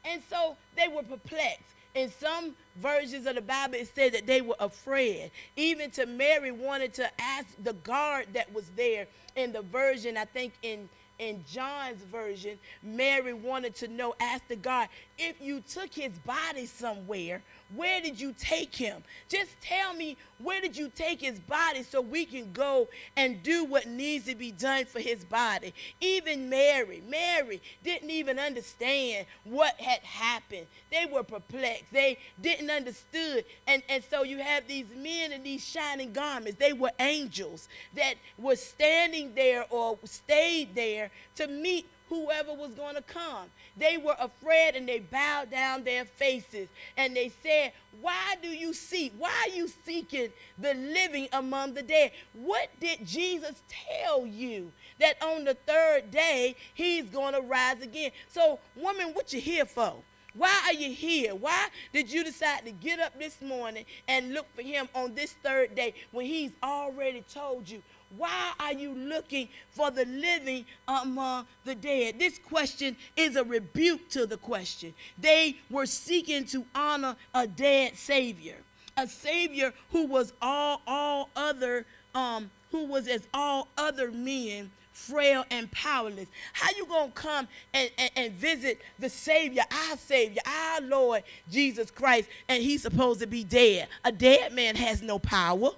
And 0.06 0.22
so 0.30 0.58
they 0.76 0.88
were 0.88 1.04
perplexed. 1.04 1.64
In 1.96 2.12
some 2.12 2.56
versions 2.78 3.28
of 3.28 3.36
the 3.36 3.42
Bible, 3.42 3.76
it 3.76 3.90
said 3.94 4.14
that 4.14 4.26
they 4.26 4.42
were 4.42 4.56
afraid. 4.60 5.32
Even 5.56 5.92
to 5.92 6.06
Mary 6.06 6.52
wanted 6.52 6.94
to 6.96 7.22
ask 7.22 7.48
the 7.64 7.74
guard 7.74 8.28
that 8.34 8.52
was 8.54 8.70
there 8.76 9.08
in 9.36 9.52
the 9.52 9.62
version, 9.62 10.18
I 10.18 10.26
think 10.26 10.54
in 10.64 10.90
in 11.20 11.44
John's 11.50 12.02
version, 12.04 12.58
Mary 12.82 13.34
wanted 13.34 13.76
to 13.76 13.88
know, 13.88 14.16
ask 14.20 14.48
the 14.48 14.56
guard, 14.56 14.90
if 15.18 15.40
you 15.40 15.62
took 15.62 15.94
his 15.94 16.18
body 16.20 16.66
somewhere, 16.66 17.42
where 17.76 18.02
did 18.02 18.20
you 18.20 18.34
take 18.38 18.76
him? 18.76 19.04
Just 19.30 19.60
tell 19.62 19.94
me, 19.94 20.18
where 20.38 20.62
did 20.62 20.78
you 20.78 20.92
take 20.94 21.22
his 21.22 21.40
body 21.40 21.84
so 21.84 22.02
we 22.02 22.26
can 22.26 22.52
go 22.52 22.88
and 23.16 23.42
do 23.42 23.64
what 23.64 23.88
needs 23.88 24.26
to 24.26 24.36
be 24.36 24.52
done 24.52 24.86
for 24.86 25.00
his 25.00 25.24
body? 25.24 25.74
Even 26.02 26.50
Mary, 26.50 27.02
Mary 27.08 27.62
didn't 27.84 28.10
even 28.10 28.38
understand 28.38 29.26
what 29.44 29.80
had 29.80 30.02
happened. 30.02 30.68
They 30.92 31.06
were 31.06 31.24
perplexed. 31.24 31.92
They 31.92 32.20
didn't 32.42 32.70
understood. 32.70 33.46
And, 33.68 33.82
and 33.90 34.04
so 34.10 34.24
you 34.24 34.40
have 34.40 34.68
these 34.68 34.88
men 34.96 35.32
in 35.32 35.44
these 35.44 35.66
shining 35.66 36.14
garments. 36.14 36.60
They 36.60 36.74
were 36.74 36.92
angels 37.00 37.70
that 37.96 38.16
were 38.38 38.56
standing 38.56 39.34
there 39.34 39.66
or 39.70 39.98
stayed 40.04 40.76
there 40.76 41.10
to 41.36 41.48
meet 41.48 41.88
whoever 42.14 42.54
was 42.54 42.74
going 42.74 42.96
to 42.96 43.02
come. 43.02 43.48
They 43.78 43.98
were 43.98 44.16
afraid 44.20 44.76
and 44.76 44.88
they 44.88 45.00
bowed 45.00 45.52
down 45.52 45.84
their 45.84 46.06
faces 46.06 46.68
and 46.98 47.16
they 47.16 47.32
said, 47.42 47.74
Why 48.02 48.36
do 48.42 48.50
you 48.50 48.74
seek? 48.74 49.14
Why 49.18 49.32
are 49.48 49.56
you 49.56 49.68
seeking 49.86 50.30
the 50.58 50.74
living 50.74 51.28
among 51.34 51.74
the 51.74 51.82
dead? 51.82 52.12
What 52.34 52.70
did 52.80 53.06
Jesus 53.06 53.64
tell 53.68 54.26
you? 54.26 54.72
That 55.00 55.22
on 55.22 55.44
the 55.44 55.56
third 55.56 56.12
day 56.12 56.56
he's 56.74 57.06
going 57.06 57.34
to 57.34 57.42
rise 57.42 57.82
again. 57.82 58.12
So, 58.30 58.60
woman, 58.76 59.08
what 59.14 59.34
you 59.34 59.42
here 59.42 59.66
for? 59.66 59.96
Why 60.36 60.62
are 60.66 60.74
you 60.74 60.92
here? 60.92 61.36
Why 61.36 61.68
did 61.92 62.12
you 62.12 62.24
decide 62.24 62.66
to 62.66 62.72
get 62.72 63.00
up 63.00 63.20
this 63.20 63.40
morning 63.42 63.86
and 64.08 64.34
look 64.34 64.48
for 64.56 64.64
him 64.64 64.90
on 64.96 65.14
this 65.14 65.34
third 65.44 65.76
day 65.76 65.94
when 66.12 66.26
he's 66.26 66.52
already 66.64 67.24
told 67.32 67.70
you 67.70 67.84
why 68.18 68.54
are 68.60 68.74
you 68.74 68.94
looking 68.94 69.50
for 69.72 69.92
the 69.92 70.06
living 70.06 70.66
among 70.88 71.48
the 71.66 71.76
dead? 71.76 72.20
This 72.20 72.38
question 72.38 72.96
is 73.16 73.36
a 73.36 73.44
rebuke 73.44 74.10
to 74.10 74.26
the 74.26 74.38
question. 74.38 74.94
They 75.18 75.58
were 75.70 75.86
seeking 75.86 76.46
to 76.46 76.66
honor 76.76 77.16
a 77.34 77.48
dead 77.48 77.96
Savior, 77.96 78.58
a 78.98 79.08
Savior 79.08 79.74
who 79.92 80.06
was 80.06 80.34
all 80.42 80.82
all 80.88 81.30
other 81.36 81.86
um 82.14 82.52
who 82.72 82.86
was 82.86 83.08
as 83.08 83.28
all 83.34 83.68
other 83.78 84.12
men 84.12 84.72
frail 84.94 85.44
and 85.50 85.72
powerless. 85.72 86.28
How 86.54 86.70
you 86.78 86.86
gonna 86.86 87.12
come 87.12 87.48
and, 87.74 87.90
and, 87.98 88.12
and, 88.16 88.34
visit 88.34 88.80
the 89.00 89.10
Savior, 89.10 89.64
our 89.72 89.98
Savior, 89.98 90.42
our 90.46 90.82
Lord 90.82 91.24
Jesus 91.52 91.92
Christ, 91.92 92.30
and 92.48 92.64
he's 92.64 92.84
supposed 92.84 93.20
to 93.20 93.28
be 93.28 93.44
dead? 93.44 93.88
A 94.06 94.12
dead 94.12 94.54
man 94.54 94.76
has 94.76 95.02
no 95.02 95.20
power. 95.20 95.72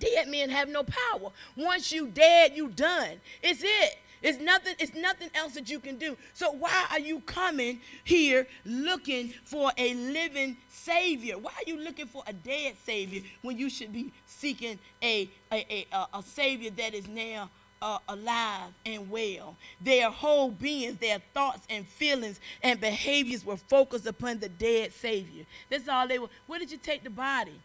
Dead 0.00 0.28
men 0.28 0.50
have 0.50 0.68
no 0.68 0.82
power. 0.82 1.30
Once 1.56 1.92
you 1.92 2.08
dead, 2.08 2.52
you 2.56 2.68
done. 2.68 3.20
It's 3.42 3.62
it. 3.62 3.98
It's 4.22 4.38
nothing, 4.38 4.74
it's 4.78 4.94
nothing 4.94 5.30
else 5.34 5.54
that 5.54 5.70
you 5.70 5.78
can 5.78 5.96
do. 5.96 6.16
So 6.34 6.50
why 6.52 6.86
are 6.90 6.98
you 6.98 7.20
coming 7.20 7.80
here 8.04 8.46
looking 8.66 9.32
for 9.44 9.70
a 9.78 9.94
living 9.94 10.56
savior? 10.68 11.38
Why 11.38 11.52
are 11.52 11.68
you 11.68 11.78
looking 11.78 12.06
for 12.06 12.22
a 12.26 12.32
dead 12.32 12.74
savior 12.84 13.22
when 13.42 13.56
you 13.56 13.70
should 13.70 13.92
be 13.92 14.12
seeking 14.26 14.78
a, 15.02 15.30
a, 15.52 15.86
a, 15.92 16.06
a 16.18 16.22
savior 16.22 16.70
that 16.70 16.94
is 16.94 17.08
now 17.08 17.48
uh, 17.82 17.98
alive 18.08 18.72
and 18.84 19.10
well. 19.10 19.56
Their 19.80 20.10
whole 20.10 20.50
beings, 20.50 20.98
their 20.98 21.18
thoughts 21.32 21.66
and 21.70 21.86
feelings 21.86 22.40
and 22.62 22.80
behaviors 22.80 23.44
were 23.44 23.56
focused 23.56 24.06
upon 24.06 24.38
the 24.38 24.48
dead 24.48 24.92
Savior. 24.92 25.44
That's 25.70 25.88
all 25.88 26.06
they 26.06 26.18
were. 26.18 26.28
Where 26.46 26.58
did 26.58 26.70
you 26.70 26.78
take 26.78 27.04
the 27.04 27.10
body? 27.10 27.58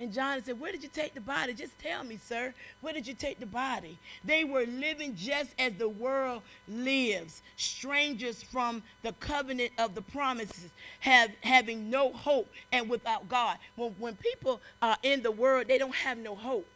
And 0.00 0.12
John 0.12 0.42
said, 0.44 0.60
Where 0.60 0.70
did 0.70 0.82
you 0.82 0.88
take 0.88 1.14
the 1.14 1.20
body? 1.20 1.54
Just 1.54 1.78
tell 1.78 2.04
me, 2.04 2.18
sir. 2.22 2.54
Where 2.80 2.92
did 2.92 3.06
you 3.06 3.14
take 3.14 3.40
the 3.40 3.46
body? 3.46 3.98
They 4.24 4.44
were 4.44 4.64
living 4.64 5.16
just 5.16 5.54
as 5.58 5.74
the 5.74 5.88
world 5.88 6.42
lives, 6.68 7.42
strangers 7.56 8.42
from 8.42 8.82
the 9.02 9.12
covenant 9.14 9.72
of 9.76 9.94
the 9.96 10.02
promises, 10.02 10.70
have, 11.00 11.30
having 11.42 11.90
no 11.90 12.12
hope 12.12 12.48
and 12.70 12.88
without 12.88 13.28
God. 13.28 13.58
When, 13.74 13.90
when 13.98 14.16
people 14.16 14.60
are 14.80 14.96
in 15.02 15.22
the 15.22 15.32
world, 15.32 15.66
they 15.66 15.78
don't 15.78 15.94
have 15.94 16.18
no 16.18 16.36
hope. 16.36 16.66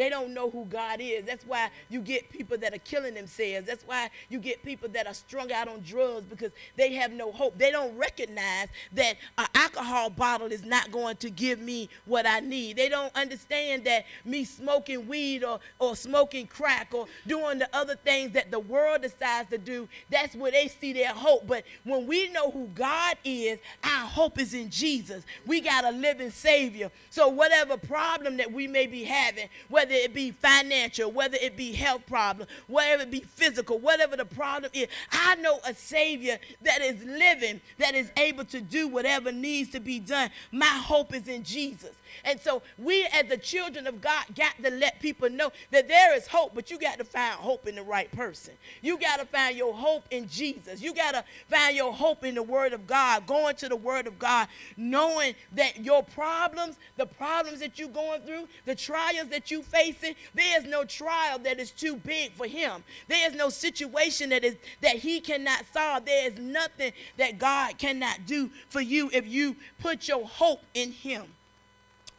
They 0.00 0.08
don't 0.08 0.32
know 0.32 0.48
who 0.48 0.64
God 0.64 0.98
is. 1.02 1.26
That's 1.26 1.44
why 1.44 1.68
you 1.90 2.00
get 2.00 2.30
people 2.30 2.56
that 2.56 2.72
are 2.72 2.78
killing 2.78 3.12
themselves. 3.12 3.66
That's 3.66 3.84
why 3.84 4.08
you 4.30 4.38
get 4.38 4.64
people 4.64 4.88
that 4.94 5.06
are 5.06 5.12
strung 5.12 5.52
out 5.52 5.68
on 5.68 5.82
drugs 5.82 6.24
because 6.24 6.52
they 6.74 6.94
have 6.94 7.12
no 7.12 7.30
hope. 7.30 7.58
They 7.58 7.70
don't 7.70 7.94
recognize 7.98 8.68
that 8.94 9.16
an 9.36 9.46
alcohol 9.54 10.08
bottle 10.08 10.46
is 10.46 10.64
not 10.64 10.90
going 10.90 11.16
to 11.16 11.28
give 11.28 11.60
me 11.60 11.90
what 12.06 12.24
I 12.24 12.40
need. 12.40 12.78
They 12.78 12.88
don't 12.88 13.14
understand 13.14 13.84
that 13.84 14.06
me 14.24 14.44
smoking 14.44 15.06
weed 15.06 15.44
or, 15.44 15.60
or 15.78 15.94
smoking 15.96 16.46
crack 16.46 16.94
or 16.94 17.06
doing 17.26 17.58
the 17.58 17.68
other 17.76 17.94
things 17.94 18.32
that 18.32 18.50
the 18.50 18.58
world 18.58 19.02
decides 19.02 19.50
to 19.50 19.58
do, 19.58 19.86
that's 20.08 20.34
where 20.34 20.50
they 20.50 20.68
see 20.68 20.94
their 20.94 21.12
hope. 21.12 21.46
But 21.46 21.64
when 21.84 22.06
we 22.06 22.30
know 22.30 22.50
who 22.50 22.68
God 22.68 23.18
is, 23.22 23.58
our 23.84 24.06
hope 24.06 24.38
is 24.38 24.54
in 24.54 24.70
Jesus. 24.70 25.24
We 25.44 25.60
got 25.60 25.84
a 25.84 25.90
living 25.90 26.30
Savior. 26.30 26.90
So 27.10 27.28
whatever 27.28 27.76
problem 27.76 28.38
that 28.38 28.50
we 28.50 28.66
may 28.66 28.86
be 28.86 29.04
having, 29.04 29.50
whether 29.68 29.89
whether 29.90 30.04
it 30.04 30.14
be 30.14 30.30
financial, 30.30 31.10
whether 31.10 31.36
it 31.42 31.56
be 31.56 31.72
health 31.72 32.06
problem, 32.06 32.46
whether 32.68 33.02
it 33.02 33.10
be 33.10 33.20
physical, 33.20 33.76
whatever 33.80 34.16
the 34.16 34.24
problem 34.24 34.70
is. 34.72 34.86
I 35.10 35.34
know 35.36 35.58
a 35.66 35.74
Savior 35.74 36.38
that 36.62 36.80
is 36.80 37.02
living, 37.02 37.60
that 37.78 37.96
is 37.96 38.12
able 38.16 38.44
to 38.46 38.60
do 38.60 38.86
whatever 38.86 39.32
needs 39.32 39.70
to 39.70 39.80
be 39.80 39.98
done. 39.98 40.30
My 40.52 40.66
hope 40.66 41.12
is 41.12 41.26
in 41.26 41.42
Jesus. 41.42 41.90
And 42.24 42.40
so 42.40 42.62
we, 42.78 43.06
as 43.12 43.26
the 43.28 43.36
children 43.36 43.86
of 43.86 44.00
God, 44.00 44.24
got 44.34 44.62
to 44.62 44.70
let 44.70 45.00
people 45.00 45.30
know 45.30 45.52
that 45.70 45.88
there 45.88 46.16
is 46.16 46.26
hope, 46.26 46.54
but 46.54 46.70
you 46.70 46.78
got 46.78 46.98
to 46.98 47.04
find 47.04 47.34
hope 47.34 47.66
in 47.66 47.74
the 47.74 47.82
right 47.82 48.10
person. 48.12 48.54
You 48.82 48.98
got 48.98 49.20
to 49.20 49.26
find 49.26 49.56
your 49.56 49.74
hope 49.74 50.04
in 50.10 50.28
Jesus. 50.28 50.80
You 50.80 50.94
got 50.94 51.12
to 51.12 51.24
find 51.48 51.76
your 51.76 51.92
hope 51.92 52.24
in 52.24 52.34
the 52.34 52.42
Word 52.42 52.72
of 52.72 52.86
God, 52.86 53.26
going 53.26 53.56
to 53.56 53.68
the 53.68 53.76
Word 53.76 54.06
of 54.06 54.18
God, 54.18 54.48
knowing 54.76 55.34
that 55.52 55.84
your 55.84 56.02
problems, 56.02 56.76
the 56.96 57.06
problems 57.06 57.60
that 57.60 57.78
you're 57.78 57.88
going 57.88 58.22
through, 58.22 58.48
the 58.64 58.74
trials 58.74 59.28
that 59.28 59.50
you're 59.50 59.62
facing, 59.62 60.14
there 60.34 60.60
is 60.60 60.66
no 60.66 60.84
trial 60.84 61.38
that 61.40 61.58
is 61.58 61.70
too 61.70 61.96
big 61.96 62.32
for 62.32 62.46
Him. 62.46 62.84
There 63.08 63.28
is 63.28 63.36
no 63.36 63.48
situation 63.48 64.30
that 64.30 64.44
is 64.44 64.56
that 64.80 64.96
He 64.96 65.20
cannot 65.20 65.64
solve. 65.72 66.04
There 66.04 66.26
is 66.26 66.38
nothing 66.38 66.92
that 67.16 67.38
God 67.38 67.78
cannot 67.78 68.26
do 68.26 68.50
for 68.68 68.80
you 68.80 69.10
if 69.12 69.26
you 69.26 69.56
put 69.80 70.08
your 70.08 70.26
hope 70.26 70.62
in 70.74 70.92
Him 70.92 71.24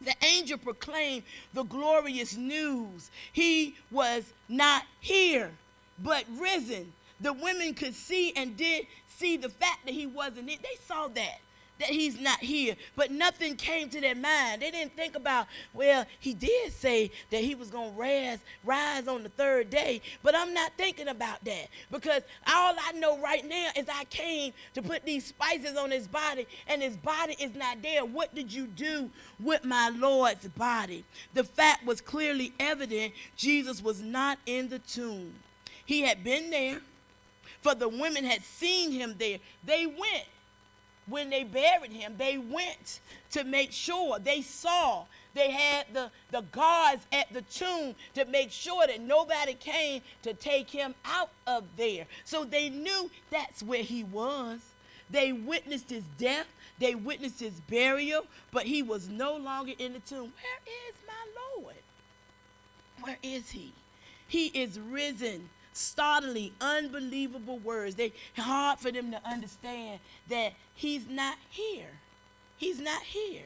the 0.04 0.14
angel 0.24 0.58
proclaimed 0.58 1.24
the 1.54 1.64
glorious 1.64 2.36
news. 2.36 3.10
He 3.32 3.76
was 3.90 4.32
not 4.48 4.84
here, 5.00 5.50
but 5.98 6.24
risen. 6.38 6.92
The 7.20 7.32
women 7.32 7.74
could 7.74 7.94
see 7.94 8.32
and 8.34 8.56
did 8.56 8.86
see 9.16 9.36
the 9.36 9.48
fact 9.48 9.86
that 9.86 9.94
he 9.94 10.06
wasn't 10.06 10.50
it. 10.50 10.60
They 10.62 10.76
saw 10.86 11.08
that 11.08 11.38
that 11.82 11.90
he's 11.90 12.20
not 12.20 12.38
here. 12.38 12.76
But 12.96 13.10
nothing 13.10 13.56
came 13.56 13.88
to 13.90 14.00
their 14.00 14.14
mind. 14.14 14.62
They 14.62 14.70
didn't 14.70 14.94
think 14.94 15.16
about, 15.16 15.48
well, 15.74 16.06
he 16.20 16.32
did 16.32 16.72
say 16.72 17.10
that 17.30 17.42
he 17.42 17.54
was 17.54 17.70
going 17.70 17.92
to 17.92 18.00
rise, 18.00 18.38
rise 18.64 19.08
on 19.08 19.24
the 19.24 19.28
third 19.28 19.68
day. 19.68 20.00
But 20.22 20.36
I'm 20.36 20.54
not 20.54 20.72
thinking 20.78 21.08
about 21.08 21.44
that 21.44 21.68
because 21.90 22.22
all 22.46 22.74
I 22.78 22.92
know 22.92 23.18
right 23.18 23.44
now 23.46 23.70
is 23.76 23.86
I 23.92 24.04
came 24.04 24.52
to 24.74 24.82
put 24.82 25.04
these 25.04 25.26
spices 25.26 25.76
on 25.76 25.90
his 25.90 26.06
body 26.06 26.46
and 26.68 26.80
his 26.80 26.96
body 26.96 27.36
is 27.40 27.54
not 27.54 27.82
there. 27.82 28.04
What 28.04 28.34
did 28.34 28.52
you 28.52 28.66
do 28.68 29.10
with 29.40 29.64
my 29.64 29.88
Lord's 29.88 30.46
body? 30.48 31.04
The 31.34 31.44
fact 31.44 31.84
was 31.84 32.00
clearly 32.00 32.52
evident 32.60 33.12
Jesus 33.36 33.82
was 33.82 34.00
not 34.00 34.38
in 34.46 34.68
the 34.68 34.78
tomb. 34.78 35.32
He 35.84 36.02
had 36.02 36.22
been 36.22 36.50
there, 36.50 36.80
for 37.60 37.74
the 37.74 37.88
women 37.88 38.24
had 38.24 38.42
seen 38.44 38.92
him 38.92 39.16
there. 39.18 39.38
They 39.64 39.86
went 39.86 40.24
when 41.06 41.30
they 41.30 41.44
buried 41.44 41.92
him, 41.92 42.14
they 42.16 42.38
went 42.38 43.00
to 43.30 43.44
make 43.44 43.72
sure 43.72 44.18
they 44.18 44.42
saw. 44.42 45.04
They 45.34 45.50
had 45.50 45.86
the, 45.92 46.10
the 46.30 46.42
guards 46.52 47.06
at 47.12 47.32
the 47.32 47.42
tomb 47.42 47.94
to 48.14 48.24
make 48.26 48.50
sure 48.50 48.86
that 48.86 49.00
nobody 49.00 49.54
came 49.54 50.02
to 50.22 50.34
take 50.34 50.70
him 50.70 50.94
out 51.04 51.30
of 51.46 51.64
there. 51.76 52.06
So 52.24 52.44
they 52.44 52.68
knew 52.70 53.10
that's 53.30 53.62
where 53.62 53.82
he 53.82 54.04
was. 54.04 54.60
They 55.10 55.32
witnessed 55.32 55.90
his 55.90 56.04
death, 56.18 56.46
they 56.78 56.94
witnessed 56.94 57.40
his 57.40 57.60
burial, 57.60 58.26
but 58.50 58.64
he 58.64 58.82
was 58.82 59.08
no 59.08 59.36
longer 59.36 59.72
in 59.78 59.92
the 59.92 59.98
tomb. 60.00 60.32
Where 60.32 60.78
is 60.88 60.96
my 61.06 61.60
Lord? 61.60 61.76
Where 63.02 63.18
is 63.22 63.50
he? 63.50 63.72
He 64.26 64.46
is 64.46 64.80
risen 64.80 65.50
startling, 65.72 66.52
unbelievable 66.60 67.58
words. 67.58 67.94
They 67.94 68.12
hard 68.36 68.78
for 68.78 68.90
them 68.90 69.10
to 69.10 69.20
understand 69.26 70.00
that 70.28 70.52
he's 70.74 71.08
not 71.08 71.36
here. 71.50 71.90
He's 72.56 72.80
not 72.80 73.02
here. 73.02 73.42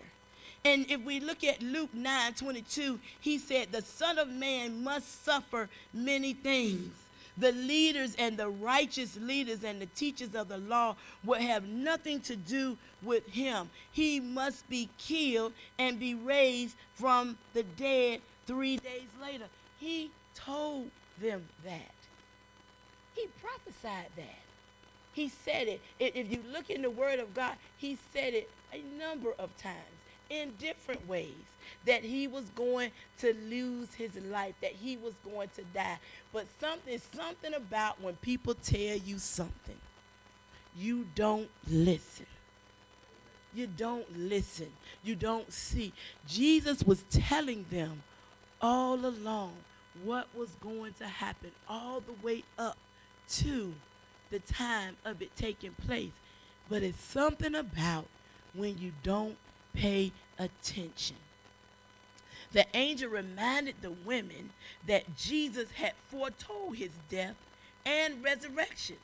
And 0.65 0.91
if 0.91 1.01
we 1.03 1.21
look 1.21 1.45
at 1.45 1.63
Luke 1.63 1.95
9 1.95 2.35
22, 2.35 2.99
he 3.21 3.39
said, 3.39 3.71
The 3.71 3.83
Son 3.83 4.19
of 4.19 4.29
Man 4.29 4.83
must 4.83 5.25
suffer 5.25 5.69
many 5.95 6.35
things. 6.35 6.93
The 7.39 7.53
leaders 7.53 8.17
and 8.19 8.37
the 8.37 8.49
righteous 8.49 9.17
leaders 9.17 9.63
and 9.63 9.81
the 9.81 9.87
teachers 9.87 10.35
of 10.35 10.49
the 10.49 10.59
law 10.59 10.97
will 11.25 11.39
have 11.41 11.69
nothing 11.69 12.21
to 12.23 12.35
do 12.35 12.79
with 13.03 13.27
him. 13.29 13.69
He 13.93 14.21
must 14.21 14.69
be 14.69 14.89
killed 14.99 15.53
and 15.79 16.01
be 16.01 16.15
raised 16.15 16.77
from 16.95 17.37
the 17.53 17.63
dead 17.63 18.23
three 18.47 18.79
days 18.79 19.09
later. 19.21 19.45
He 19.79 20.11
told 20.35 20.91
them 21.21 21.45
that. 21.65 21.96
He 23.17 23.27
prophesied 23.43 24.11
that. 24.17 24.43
He 25.13 25.29
said 25.29 25.67
it. 25.67 25.81
If 25.99 26.31
you 26.31 26.43
look 26.53 26.71
in 26.71 26.83
the 26.83 26.91
Word 26.91 27.19
of 27.19 27.35
God, 27.35 27.55
he 27.79 27.99
said 28.13 28.35
it 28.35 28.51
a 28.73 28.83
number 28.99 29.33
of 29.39 29.57
times 29.57 29.77
in 30.29 30.53
different 30.59 31.09
ways 31.09 31.33
that 31.87 32.03
he 32.03 32.27
was 32.27 32.45
going 32.55 32.91
to 33.19 33.35
lose 33.49 33.95
his 33.95 34.15
life, 34.17 34.55
that 34.61 34.73
he 34.73 34.97
was 34.97 35.15
going 35.25 35.49
to 35.57 35.63
die. 35.73 35.99
But 36.33 36.47
something, 36.61 37.01
something 37.15 37.55
about 37.55 38.01
when 38.03 38.17
people 38.17 38.55
tell 38.55 38.97
you 38.97 39.19
something, 39.19 39.77
you 40.77 41.07
don't 41.15 41.49
listen. 41.67 42.27
You 43.55 43.67
don't 43.67 44.19
listen. 44.19 44.71
You 45.03 45.15
don't 45.15 45.51
see. 45.51 45.95
Jesus 46.29 46.83
was 46.83 47.05
telling 47.11 47.65
them 47.71 48.03
all 48.61 49.07
along 49.07 49.55
what 50.05 50.29
was 50.37 50.51
going 50.61 50.93
to 50.99 51.07
happen, 51.07 51.53
all 51.67 52.01
the 52.01 52.13
way 52.27 52.45
up 52.59 52.77
to 53.29 53.75
the 54.31 54.39
time 54.41 54.97
of 55.05 55.23
it 55.23 55.35
taking 55.37 55.73
place. 55.73 56.13
But 56.69 56.83
it's 56.83 57.01
something 57.03 57.55
about 57.55 58.07
when 58.55 58.79
you 58.79 58.93
don't 59.03 59.37
pay 59.75 60.13
attention. 60.39 61.17
The 62.53 62.67
angel 62.75 63.11
reminded 63.11 63.77
the 63.81 63.91
women 63.91 64.51
that 64.87 65.17
Jesus 65.17 65.71
had 65.73 65.93
foretold 66.09 66.77
his 66.77 66.93
death 67.11 67.37
and 67.85 68.23
resurrection. 68.23 68.97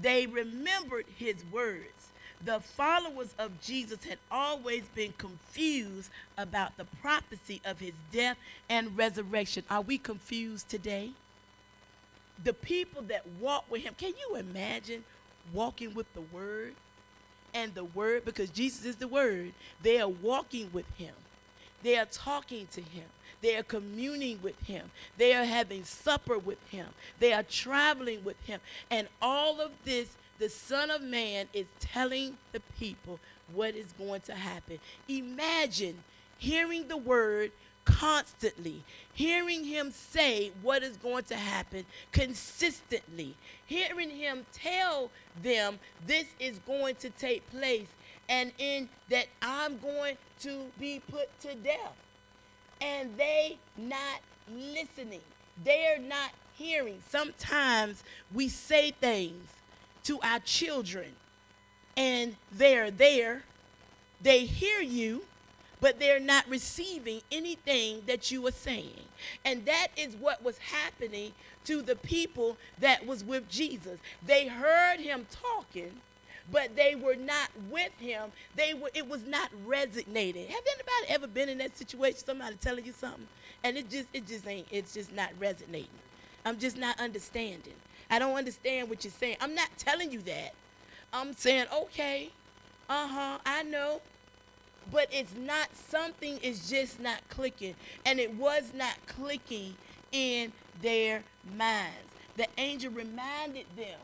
They 0.00 0.26
remembered 0.26 1.06
his 1.16 1.44
words. 1.52 2.08
The 2.42 2.60
followers 2.60 3.34
of 3.38 3.60
Jesus 3.60 4.04
had 4.04 4.18
always 4.30 4.84
been 4.94 5.12
confused 5.18 6.10
about 6.38 6.76
the 6.76 6.86
prophecy 6.86 7.60
of 7.64 7.80
his 7.80 7.92
death 8.12 8.38
and 8.68 8.96
resurrection. 8.96 9.64
Are 9.68 9.82
we 9.82 9.98
confused 9.98 10.68
today? 10.68 11.10
The 12.44 12.52
people 12.52 13.02
that 13.02 13.26
walk 13.40 13.64
with 13.70 13.82
him, 13.82 13.94
can 13.96 14.12
you 14.18 14.36
imagine 14.36 15.04
walking 15.52 15.94
with 15.94 16.12
the 16.14 16.20
word? 16.20 16.74
And 17.52 17.74
the 17.74 17.84
word, 17.84 18.24
because 18.24 18.50
Jesus 18.50 18.84
is 18.84 18.96
the 18.96 19.08
word, 19.08 19.52
they 19.82 20.00
are 20.00 20.08
walking 20.08 20.70
with 20.72 20.86
him. 20.96 21.14
They 21.82 21.96
are 21.98 22.06
talking 22.06 22.68
to 22.72 22.80
him. 22.80 23.06
They 23.40 23.56
are 23.56 23.62
communing 23.62 24.38
with 24.42 24.60
him. 24.62 24.90
They 25.16 25.34
are 25.34 25.44
having 25.44 25.84
supper 25.84 26.38
with 26.38 26.58
him. 26.68 26.86
They 27.18 27.32
are 27.32 27.42
traveling 27.42 28.22
with 28.22 28.38
him. 28.44 28.60
And 28.90 29.08
all 29.20 29.60
of 29.60 29.72
this, 29.84 30.10
the 30.38 30.48
Son 30.48 30.90
of 30.90 31.02
Man 31.02 31.48
is 31.52 31.66
telling 31.80 32.36
the 32.52 32.60
people 32.78 33.18
what 33.52 33.74
is 33.74 33.92
going 33.98 34.20
to 34.22 34.34
happen. 34.34 34.78
Imagine 35.08 36.04
hearing 36.38 36.88
the 36.88 36.96
word 36.96 37.50
constantly, 37.90 38.84
hearing 39.12 39.64
him 39.64 39.90
say 39.90 40.52
what 40.62 40.82
is 40.82 40.96
going 40.96 41.24
to 41.24 41.36
happen 41.36 41.84
consistently, 42.12 43.36
hearing 43.66 44.10
him 44.10 44.46
tell 44.52 45.10
them 45.42 45.78
this 46.06 46.26
is 46.38 46.58
going 46.60 46.94
to 46.96 47.10
take 47.10 47.48
place, 47.50 47.88
and 48.28 48.52
in 48.58 48.88
that 49.08 49.26
I'm 49.42 49.78
going 49.78 50.16
to 50.40 50.66
be 50.78 51.00
put 51.10 51.38
to 51.40 51.54
death. 51.54 51.96
And 52.80 53.16
they 53.18 53.58
not 53.76 54.20
listening. 54.50 55.20
They're 55.62 55.98
not 55.98 56.30
hearing. 56.54 57.02
Sometimes 57.08 58.02
we 58.32 58.48
say 58.48 58.92
things 58.92 59.50
to 60.04 60.18
our 60.22 60.38
children 60.40 61.12
and 61.96 62.36
they're 62.52 62.90
there, 62.90 63.42
they 64.22 64.46
hear 64.46 64.80
you, 64.80 65.24
but 65.80 65.98
they're 65.98 66.20
not 66.20 66.48
receiving 66.48 67.20
anything 67.32 68.02
that 68.06 68.30
you 68.30 68.46
are 68.46 68.52
saying. 68.52 69.04
And 69.44 69.64
that 69.66 69.88
is 69.96 70.14
what 70.16 70.42
was 70.44 70.58
happening 70.58 71.32
to 71.64 71.82
the 71.82 71.96
people 71.96 72.56
that 72.80 73.06
was 73.06 73.24
with 73.24 73.48
Jesus. 73.48 73.98
They 74.26 74.46
heard 74.46 75.00
him 75.00 75.26
talking, 75.30 75.92
but 76.50 76.76
they 76.76 76.94
were 76.94 77.16
not 77.16 77.50
with 77.70 77.92
him. 77.98 78.32
They 78.56 78.74
were 78.74 78.90
it 78.94 79.08
was 79.08 79.24
not 79.26 79.50
resonating. 79.64 80.46
Have 80.48 80.64
anybody 80.66 81.08
ever 81.08 81.26
been 81.26 81.48
in 81.48 81.58
that 81.58 81.76
situation? 81.76 82.18
Somebody 82.18 82.56
telling 82.56 82.84
you 82.84 82.92
something, 82.92 83.26
and 83.62 83.76
it 83.76 83.90
just 83.90 84.08
it 84.12 84.26
just 84.26 84.46
ain't 84.46 84.66
it's 84.70 84.94
just 84.94 85.12
not 85.12 85.30
resonating. 85.38 85.88
I'm 86.44 86.58
just 86.58 86.76
not 86.76 86.98
understanding. 86.98 87.74
I 88.10 88.18
don't 88.18 88.36
understand 88.36 88.88
what 88.88 89.04
you're 89.04 89.12
saying. 89.12 89.36
I'm 89.40 89.54
not 89.54 89.68
telling 89.78 90.10
you 90.10 90.20
that. 90.22 90.54
I'm 91.12 91.32
saying, 91.34 91.66
okay, 91.72 92.30
uh-huh, 92.88 93.38
I 93.44 93.62
know. 93.64 94.00
But 94.92 95.08
it's 95.12 95.34
not 95.34 95.68
something 95.74 96.38
is 96.38 96.68
just 96.68 97.00
not 97.00 97.20
clicking. 97.28 97.74
And 98.04 98.18
it 98.18 98.34
was 98.34 98.72
not 98.74 98.94
clicking 99.06 99.74
in 100.12 100.52
their 100.82 101.22
minds. 101.56 102.10
The 102.36 102.48
angel 102.58 102.92
reminded 102.92 103.66
them. 103.76 103.98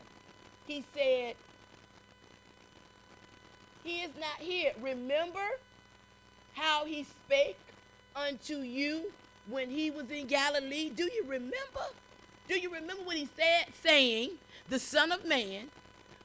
He 0.65 0.83
said, 0.93 1.35
He 3.83 4.01
is 4.01 4.11
not 4.19 4.39
here. 4.39 4.73
Remember 4.81 5.39
how 6.53 6.85
he 6.85 7.03
spake 7.03 7.57
unto 8.15 8.57
you 8.57 9.11
when 9.47 9.69
he 9.69 9.91
was 9.91 10.09
in 10.11 10.27
Galilee? 10.27 10.89
Do 10.89 11.03
you 11.03 11.23
remember? 11.25 11.85
Do 12.47 12.59
you 12.59 12.73
remember 12.73 13.03
what 13.03 13.15
he 13.15 13.27
said? 13.35 13.73
Saying, 13.81 14.31
The 14.69 14.79
Son 14.79 15.11
of 15.11 15.25
Man 15.25 15.69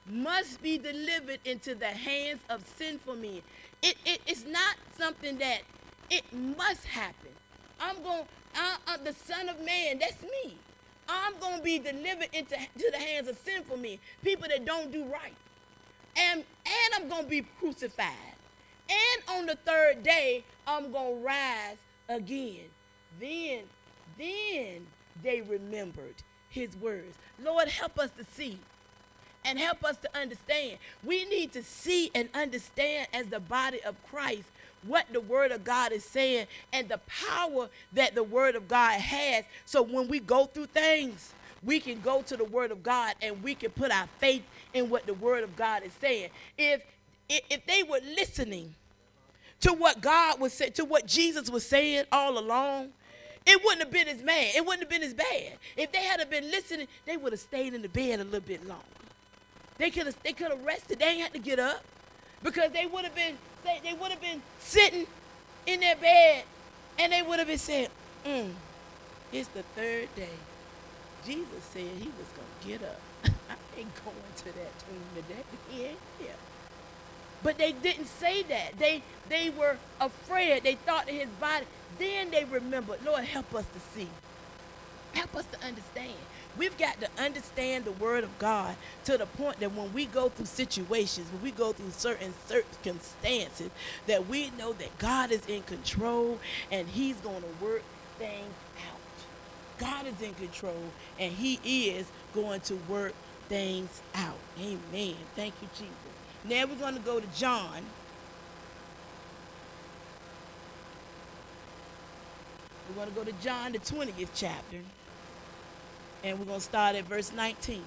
must 0.06 0.62
be 0.62 0.78
delivered 0.78 1.40
into 1.44 1.74
the 1.74 1.86
hands 1.86 2.40
of 2.48 2.64
sinful 2.76 3.16
men. 3.16 3.42
It, 3.82 3.96
it, 4.04 4.20
it's 4.26 4.44
not 4.44 4.76
something 4.96 5.38
that 5.38 5.62
it 6.10 6.24
must 6.32 6.84
happen. 6.84 7.30
I'm 7.80 8.02
going, 8.02 8.22
I, 8.54 8.76
I'm 8.86 9.04
the 9.04 9.12
Son 9.12 9.48
of 9.48 9.60
Man, 9.64 9.98
that's 9.98 10.22
me. 10.22 10.56
I'm 11.08 11.38
going 11.40 11.58
to 11.58 11.62
be 11.62 11.78
delivered 11.78 12.28
into 12.32 12.54
to 12.56 12.90
the 12.92 12.98
hands 12.98 13.28
of 13.28 13.36
sinful 13.38 13.76
men, 13.76 13.98
people 14.22 14.46
that 14.48 14.64
don't 14.64 14.92
do 14.92 15.04
right. 15.04 15.34
And, 16.16 16.44
and 16.64 16.94
I'm 16.94 17.08
going 17.08 17.24
to 17.24 17.28
be 17.28 17.42
crucified. 17.58 18.12
And 18.88 19.38
on 19.38 19.46
the 19.46 19.56
third 19.64 20.02
day, 20.02 20.44
I'm 20.66 20.92
going 20.92 21.18
to 21.18 21.24
rise 21.24 21.76
again. 22.08 22.66
Then, 23.20 23.64
then 24.18 24.86
they 25.22 25.40
remembered 25.40 26.14
his 26.48 26.76
words. 26.76 27.16
Lord, 27.42 27.68
help 27.68 27.98
us 27.98 28.10
to 28.12 28.24
see 28.24 28.58
and 29.44 29.58
help 29.58 29.84
us 29.84 29.96
to 29.98 30.18
understand. 30.18 30.78
We 31.04 31.24
need 31.24 31.52
to 31.52 31.62
see 31.62 32.10
and 32.14 32.28
understand 32.34 33.08
as 33.12 33.26
the 33.26 33.40
body 33.40 33.82
of 33.82 33.96
Christ 34.08 34.44
what 34.86 35.06
the 35.12 35.20
word 35.20 35.52
of 35.52 35.64
God 35.64 35.92
is 35.92 36.04
saying 36.04 36.46
and 36.72 36.88
the 36.88 36.98
power 37.06 37.68
that 37.92 38.14
the 38.14 38.22
word 38.22 38.56
of 38.56 38.68
God 38.68 39.00
has. 39.00 39.44
So 39.64 39.82
when 39.82 40.08
we 40.08 40.20
go 40.20 40.46
through 40.46 40.66
things, 40.66 41.34
we 41.62 41.78
can 41.78 42.00
go 42.00 42.22
to 42.22 42.36
the 42.36 42.44
word 42.44 42.72
of 42.72 42.82
God 42.82 43.14
and 43.22 43.42
we 43.42 43.54
can 43.54 43.70
put 43.70 43.92
our 43.92 44.08
faith 44.18 44.42
in 44.74 44.90
what 44.90 45.06
the 45.06 45.14
word 45.14 45.44
of 45.44 45.54
God 45.56 45.84
is 45.84 45.92
saying. 46.00 46.30
If 46.58 46.82
if 47.28 47.64
they 47.66 47.82
were 47.82 48.00
listening 48.16 48.74
to 49.60 49.72
what 49.72 50.00
God 50.00 50.40
was 50.40 50.52
saying, 50.52 50.72
to 50.72 50.84
what 50.84 51.06
Jesus 51.06 51.48
was 51.48 51.66
saying 51.66 52.04
all 52.10 52.38
along, 52.38 52.90
it 53.46 53.62
wouldn't 53.64 53.82
have 53.82 53.90
been 53.90 54.08
as 54.08 54.20
bad. 54.20 54.54
It 54.54 54.66
wouldn't 54.66 54.82
have 54.82 54.90
been 54.90 55.02
as 55.02 55.14
bad. 55.14 55.52
If 55.76 55.92
they 55.92 56.02
had 56.04 56.28
been 56.28 56.50
listening, 56.50 56.88
they 57.06 57.16
would 57.16 57.32
have 57.32 57.40
stayed 57.40 57.72
in 57.74 57.82
the 57.82 57.88
bed 57.88 58.20
a 58.20 58.24
little 58.24 58.40
bit 58.40 58.66
longer. 58.66 58.82
They 59.82 59.90
could 59.90 60.06
have 60.06 60.22
they 60.22 60.32
could 60.32 60.52
have 60.52 60.64
rested. 60.64 61.00
They 61.00 61.18
had 61.18 61.32
to 61.32 61.40
get 61.40 61.58
up 61.58 61.82
because 62.40 62.70
they 62.70 62.86
would 62.86 63.02
have 63.02 63.16
been 63.16 63.36
they, 63.64 63.80
they 63.82 63.94
would 63.94 64.12
have 64.12 64.20
been 64.20 64.40
sitting 64.60 65.08
in 65.66 65.80
their 65.80 65.96
bed 65.96 66.44
and 67.00 67.12
they 67.12 67.20
would 67.20 67.40
have 67.40 67.48
been 67.48 67.58
saying, 67.58 67.88
mm, 68.24 68.52
it's 69.32 69.48
the 69.48 69.64
third 69.74 70.06
day. 70.14 70.36
Jesus 71.26 71.64
said 71.72 71.82
he 71.98 72.06
was 72.06 72.28
gonna 72.36 72.64
get 72.64 72.88
up. 72.88 73.00
I 73.24 73.80
ain't 73.80 73.92
going 74.04 74.16
to 74.36 74.44
that 74.44 74.78
tomb 74.78 75.02
today. 75.16 75.42
He 75.68 75.82
ain't 75.82 75.98
here. 76.20 76.30
But 77.42 77.58
they 77.58 77.72
didn't 77.72 78.06
say 78.06 78.44
that. 78.44 78.78
They 78.78 79.02
they 79.28 79.50
were 79.50 79.78
afraid. 80.00 80.62
They 80.62 80.76
thought 80.76 81.06
that 81.06 81.12
his 81.12 81.28
body. 81.40 81.66
Then 81.98 82.30
they 82.30 82.44
remembered, 82.44 83.04
Lord, 83.04 83.24
help 83.24 83.52
us 83.52 83.64
to 83.74 83.80
see. 83.98 84.06
Help 85.12 85.34
us 85.34 85.46
to 85.46 85.66
understand. 85.66 86.14
We've 86.58 86.76
got 86.76 87.00
to 87.00 87.08
understand 87.18 87.84
the 87.84 87.92
word 87.92 88.24
of 88.24 88.38
God 88.38 88.76
to 89.04 89.16
the 89.16 89.26
point 89.26 89.60
that 89.60 89.74
when 89.74 89.92
we 89.92 90.04
go 90.06 90.28
through 90.28 90.46
situations, 90.46 91.30
when 91.32 91.42
we 91.42 91.50
go 91.50 91.72
through 91.72 91.90
certain 91.90 92.34
circumstances, 92.46 93.70
that 94.06 94.28
we 94.28 94.50
know 94.58 94.72
that 94.74 94.98
God 94.98 95.30
is 95.30 95.46
in 95.46 95.62
control 95.62 96.38
and 96.70 96.86
he's 96.88 97.16
going 97.16 97.40
to 97.40 97.64
work 97.64 97.82
things 98.18 98.54
out. 98.90 99.00
God 99.78 100.06
is 100.06 100.20
in 100.20 100.34
control 100.34 100.82
and 101.18 101.32
he 101.32 101.54
is 101.88 102.06
going 102.34 102.60
to 102.62 102.74
work 102.88 103.14
things 103.48 104.02
out. 104.14 104.38
Amen. 104.60 105.16
Thank 105.34 105.54
you, 105.62 105.68
Jesus. 105.74 105.94
Now 106.44 106.66
we're 106.66 106.78
going 106.78 106.94
to 106.94 107.00
go 107.00 107.18
to 107.18 107.26
John. 107.34 107.82
We're 112.88 112.94
going 112.96 113.08
to 113.08 113.14
go 113.14 113.24
to 113.24 113.32
John, 113.42 113.72
the 113.72 113.78
20th 113.78 114.28
chapter. 114.34 114.78
And 116.24 116.38
we're 116.38 116.44
going 116.44 116.60
to 116.60 116.64
start 116.64 116.96
at 116.96 117.04
verse 117.04 117.32
19. 117.32 117.82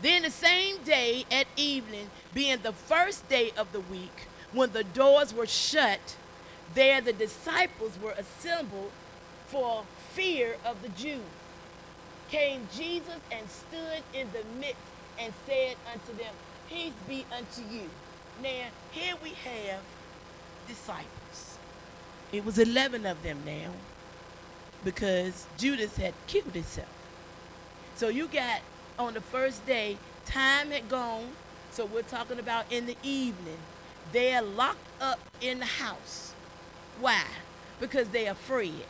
Then 0.00 0.22
the 0.22 0.30
same 0.30 0.78
day 0.84 1.24
at 1.30 1.46
evening, 1.56 2.10
being 2.34 2.58
the 2.62 2.72
first 2.72 3.28
day 3.28 3.52
of 3.56 3.70
the 3.72 3.80
week, 3.80 4.26
when 4.52 4.72
the 4.72 4.84
doors 4.84 5.32
were 5.32 5.46
shut, 5.46 6.16
there 6.74 7.00
the 7.00 7.12
disciples 7.12 7.98
were 8.02 8.12
assembled 8.12 8.90
for 9.46 9.84
fear 10.10 10.56
of 10.64 10.82
the 10.82 10.88
Jews. 10.88 11.20
Came 12.30 12.66
Jesus 12.74 13.20
and 13.30 13.48
stood 13.48 14.02
in 14.14 14.28
the 14.32 14.42
midst 14.58 14.80
and 15.18 15.32
said 15.46 15.76
unto 15.92 16.16
them, 16.16 16.34
Peace 16.68 16.94
be 17.06 17.26
unto 17.30 17.60
you. 17.70 17.90
Now, 18.42 18.68
here 18.90 19.14
we 19.22 19.30
have 19.30 19.80
disciples. 20.66 21.58
It 22.32 22.44
was 22.44 22.58
11 22.58 23.04
of 23.04 23.22
them 23.22 23.40
now 23.44 23.72
because 24.84 25.46
Judas 25.58 25.96
had 25.96 26.14
killed 26.26 26.54
himself. 26.54 26.88
So 27.94 28.08
you 28.08 28.26
got 28.26 28.60
on 28.98 29.14
the 29.14 29.20
first 29.20 29.64
day, 29.66 29.96
time 30.26 30.70
had 30.70 30.88
gone. 30.88 31.28
So 31.70 31.86
we're 31.86 32.02
talking 32.02 32.38
about 32.38 32.70
in 32.70 32.86
the 32.86 32.96
evening. 33.02 33.58
They're 34.12 34.42
locked 34.42 34.86
up 35.00 35.20
in 35.40 35.60
the 35.60 35.66
house. 35.66 36.34
Why? 37.00 37.22
Because 37.80 38.08
they're 38.08 38.32
afraid 38.32 38.84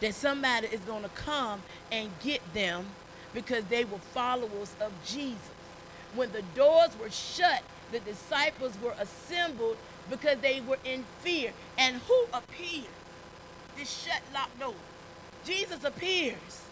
that 0.00 0.14
somebody 0.14 0.68
is 0.68 0.80
going 0.80 1.02
to 1.02 1.08
come 1.10 1.62
and 1.90 2.10
get 2.22 2.40
them 2.54 2.86
because 3.34 3.64
they 3.64 3.84
were 3.84 3.98
followers 3.98 4.74
of 4.80 4.92
Jesus. 5.04 5.50
When 6.14 6.32
the 6.32 6.42
doors 6.54 6.90
were 7.00 7.10
shut, 7.10 7.62
the 7.92 8.00
disciples 8.00 8.72
were 8.82 8.94
assembled 8.98 9.76
because 10.10 10.38
they 10.38 10.60
were 10.60 10.78
in 10.84 11.04
fear. 11.20 11.52
And 11.78 11.96
who 12.08 12.24
appeared? 12.32 12.86
This 13.76 14.04
shut 14.04 14.22
locked 14.34 14.58
door. 14.58 14.74
Jesus 15.44 15.84
appears 15.84 16.62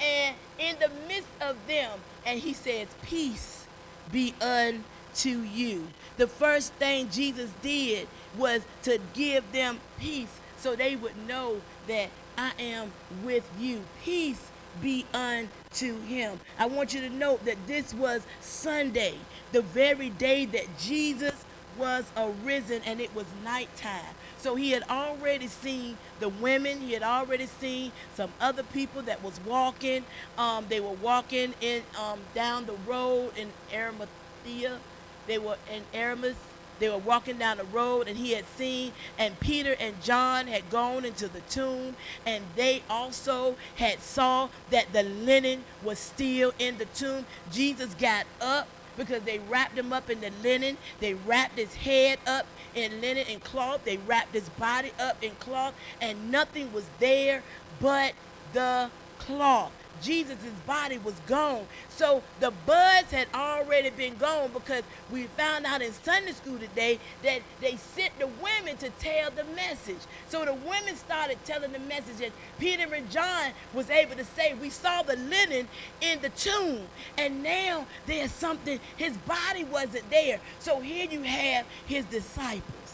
and 0.00 0.34
in 0.58 0.76
the 0.78 0.90
midst 1.08 1.28
of 1.40 1.56
them, 1.66 1.98
and 2.24 2.38
he 2.38 2.52
says, 2.52 2.88
Peace 3.02 3.66
be 4.12 4.34
unto 4.40 5.40
you. 5.40 5.86
The 6.16 6.26
first 6.26 6.72
thing 6.74 7.08
Jesus 7.10 7.50
did 7.62 8.08
was 8.36 8.62
to 8.82 8.98
give 9.14 9.50
them 9.52 9.80
peace 9.98 10.40
so 10.58 10.74
they 10.74 10.96
would 10.96 11.16
know 11.26 11.60
that 11.86 12.10
I 12.36 12.52
am 12.58 12.92
with 13.24 13.48
you. 13.58 13.82
Peace 14.04 14.50
be 14.82 15.06
unto 15.14 16.00
him. 16.02 16.38
I 16.58 16.66
want 16.66 16.92
you 16.94 17.00
to 17.00 17.10
note 17.10 17.44
that 17.44 17.56
this 17.66 17.94
was 17.94 18.22
Sunday, 18.40 19.14
the 19.52 19.62
very 19.62 20.10
day 20.10 20.44
that 20.46 20.66
Jesus 20.78 21.44
was 21.78 22.04
arisen, 22.16 22.82
and 22.84 23.00
it 23.00 23.14
was 23.14 23.26
nighttime. 23.44 24.14
So 24.46 24.54
he 24.54 24.70
had 24.70 24.84
already 24.84 25.48
seen 25.48 25.98
the 26.20 26.28
women. 26.28 26.80
He 26.80 26.92
had 26.92 27.02
already 27.02 27.46
seen 27.46 27.90
some 28.14 28.30
other 28.40 28.62
people 28.62 29.02
that 29.02 29.20
was 29.20 29.40
walking. 29.44 30.04
Um, 30.38 30.66
they 30.68 30.78
were 30.78 30.90
walking 30.90 31.52
in 31.60 31.82
um, 32.00 32.20
down 32.32 32.66
the 32.66 32.76
road 32.86 33.32
in 33.36 33.48
Arimathea. 33.74 34.78
They 35.26 35.38
were 35.38 35.56
in 35.68 35.82
Aramis. 35.92 36.36
They 36.78 36.88
were 36.88 36.96
walking 36.96 37.38
down 37.38 37.56
the 37.56 37.64
road, 37.64 38.06
and 38.06 38.16
he 38.16 38.34
had 38.34 38.44
seen, 38.56 38.92
and 39.18 39.40
Peter 39.40 39.74
and 39.80 40.00
John 40.00 40.46
had 40.46 40.70
gone 40.70 41.04
into 41.04 41.26
the 41.26 41.40
tomb, 41.50 41.96
and 42.24 42.44
they 42.54 42.84
also 42.88 43.56
had 43.74 44.00
saw 44.00 44.50
that 44.70 44.92
the 44.92 45.02
linen 45.02 45.64
was 45.82 45.98
still 45.98 46.52
in 46.60 46.78
the 46.78 46.84
tomb. 46.84 47.26
Jesus 47.50 47.94
got 47.94 48.26
up 48.40 48.68
because 48.96 49.22
they 49.22 49.40
wrapped 49.40 49.76
him 49.76 49.92
up 49.92 50.08
in 50.08 50.20
the 50.20 50.30
linen. 50.42 50.76
They 51.00 51.14
wrapped 51.14 51.58
his 51.58 51.74
head 51.74 52.18
up 52.26 52.46
in 52.76 53.00
linen 53.00 53.26
and 53.28 53.42
cloth. 53.42 53.84
They 53.84 53.96
wrapped 53.96 54.34
his 54.34 54.48
body 54.50 54.92
up 55.00 55.22
in 55.22 55.32
cloth, 55.40 55.74
and 56.00 56.30
nothing 56.30 56.72
was 56.72 56.84
there 57.00 57.42
but 57.80 58.12
the 58.52 58.90
cloth. 59.18 59.72
Jesus' 60.02 60.36
body 60.66 60.98
was 60.98 61.14
gone. 61.26 61.66
So 61.88 62.22
the 62.40 62.52
buds 62.66 63.10
had 63.10 63.28
already 63.34 63.90
been 63.90 64.16
gone 64.16 64.50
because 64.52 64.82
we 65.10 65.24
found 65.24 65.66
out 65.66 65.82
in 65.82 65.92
Sunday 65.92 66.32
school 66.32 66.58
today 66.58 66.98
that 67.22 67.40
they 67.60 67.76
sent 67.76 68.18
the 68.18 68.28
women 68.42 68.76
to 68.78 68.90
tell 68.90 69.30
the 69.30 69.44
message. 69.54 70.00
So 70.28 70.44
the 70.44 70.54
women 70.54 70.96
started 70.96 71.38
telling 71.44 71.72
the 71.72 71.78
message 71.78 72.22
and 72.22 72.32
Peter 72.58 72.92
and 72.92 73.10
John 73.10 73.52
was 73.72 73.90
able 73.90 74.16
to 74.16 74.24
say, 74.24 74.54
we 74.54 74.70
saw 74.70 75.02
the 75.02 75.16
linen 75.16 75.68
in 76.00 76.20
the 76.20 76.30
tomb 76.30 76.82
and 77.18 77.42
now 77.42 77.86
there's 78.06 78.32
something, 78.32 78.80
his 78.96 79.16
body 79.18 79.64
wasn't 79.64 80.08
there. 80.10 80.40
So 80.58 80.80
here 80.80 81.08
you 81.10 81.22
have 81.22 81.66
his 81.86 82.04
disciples. 82.06 82.86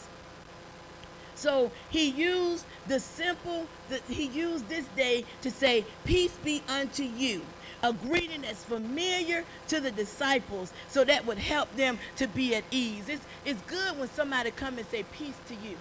So 1.35 1.73
he 1.91 2.09
used 2.09 2.65
the 2.89 3.01
simple, 3.01 3.67
that 3.91 4.03
he 4.09 4.27
used 4.27 4.69
this 4.69 4.87
day 4.97 5.25
to 5.43 5.51
say, 5.51 5.85
Peace 6.05 6.37
be 6.45 6.63
unto 6.69 7.05
you. 7.05 7.43
A 7.83 7.93
greeting 7.93 8.43
that's 8.43 8.65
familiar 8.65 9.45
to 9.69 9.81
the 9.81 9.91
disciples 9.91 10.73
so 10.89 11.05
that 11.05 11.27
would 11.27 11.39
help 11.39 11.75
them 11.77 11.99
to 12.17 12.29
be 12.29 12.55
at 12.55 12.65
ease. 12.71 13.09
It's, 13.09 13.25
it's 13.45 13.61
good 13.63 13.99
when 13.99 14.09
somebody 14.11 14.53
come 14.53 14.79
and 14.79 14.87
say 14.87 15.05
peace 15.13 15.35
to 15.49 15.55
you. 15.55 15.77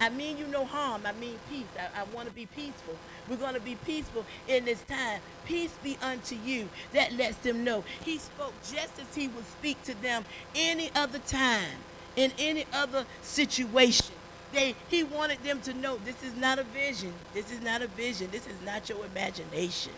I 0.00 0.10
mean 0.10 0.38
you 0.38 0.46
no 0.46 0.64
harm. 0.64 1.02
I 1.06 1.12
mean 1.12 1.36
peace. 1.50 1.66
I, 1.78 2.02
I 2.02 2.04
want 2.14 2.28
to 2.28 2.34
be 2.34 2.46
peaceful. 2.46 2.94
We're 3.28 3.36
going 3.36 3.54
to 3.54 3.60
be 3.60 3.76
peaceful 3.86 4.24
in 4.46 4.64
this 4.64 4.82
time. 4.82 5.20
Peace 5.46 5.74
be 5.82 5.98
unto 6.02 6.36
you. 6.36 6.68
That 6.92 7.12
lets 7.14 7.38
them 7.38 7.64
know. 7.64 7.84
He 8.04 8.18
spoke 8.18 8.54
just 8.62 8.98
as 9.00 9.14
he 9.14 9.28
would 9.28 9.46
speak 9.46 9.82
to 9.84 10.00
them 10.00 10.24
any 10.54 10.90
other 10.94 11.18
time, 11.18 11.78
in 12.16 12.32
any 12.38 12.66
other 12.72 13.06
situation. 13.22 14.14
They, 14.52 14.74
he 14.88 15.02
wanted 15.04 15.42
them 15.42 15.60
to 15.62 15.74
know 15.74 15.98
this 16.04 16.22
is 16.22 16.34
not 16.34 16.58
a 16.58 16.64
vision. 16.64 17.12
This 17.34 17.52
is 17.52 17.60
not 17.60 17.82
a 17.82 17.86
vision. 17.88 18.28
This 18.30 18.46
is 18.46 18.60
not 18.64 18.88
your 18.88 19.04
imagination. 19.04 19.92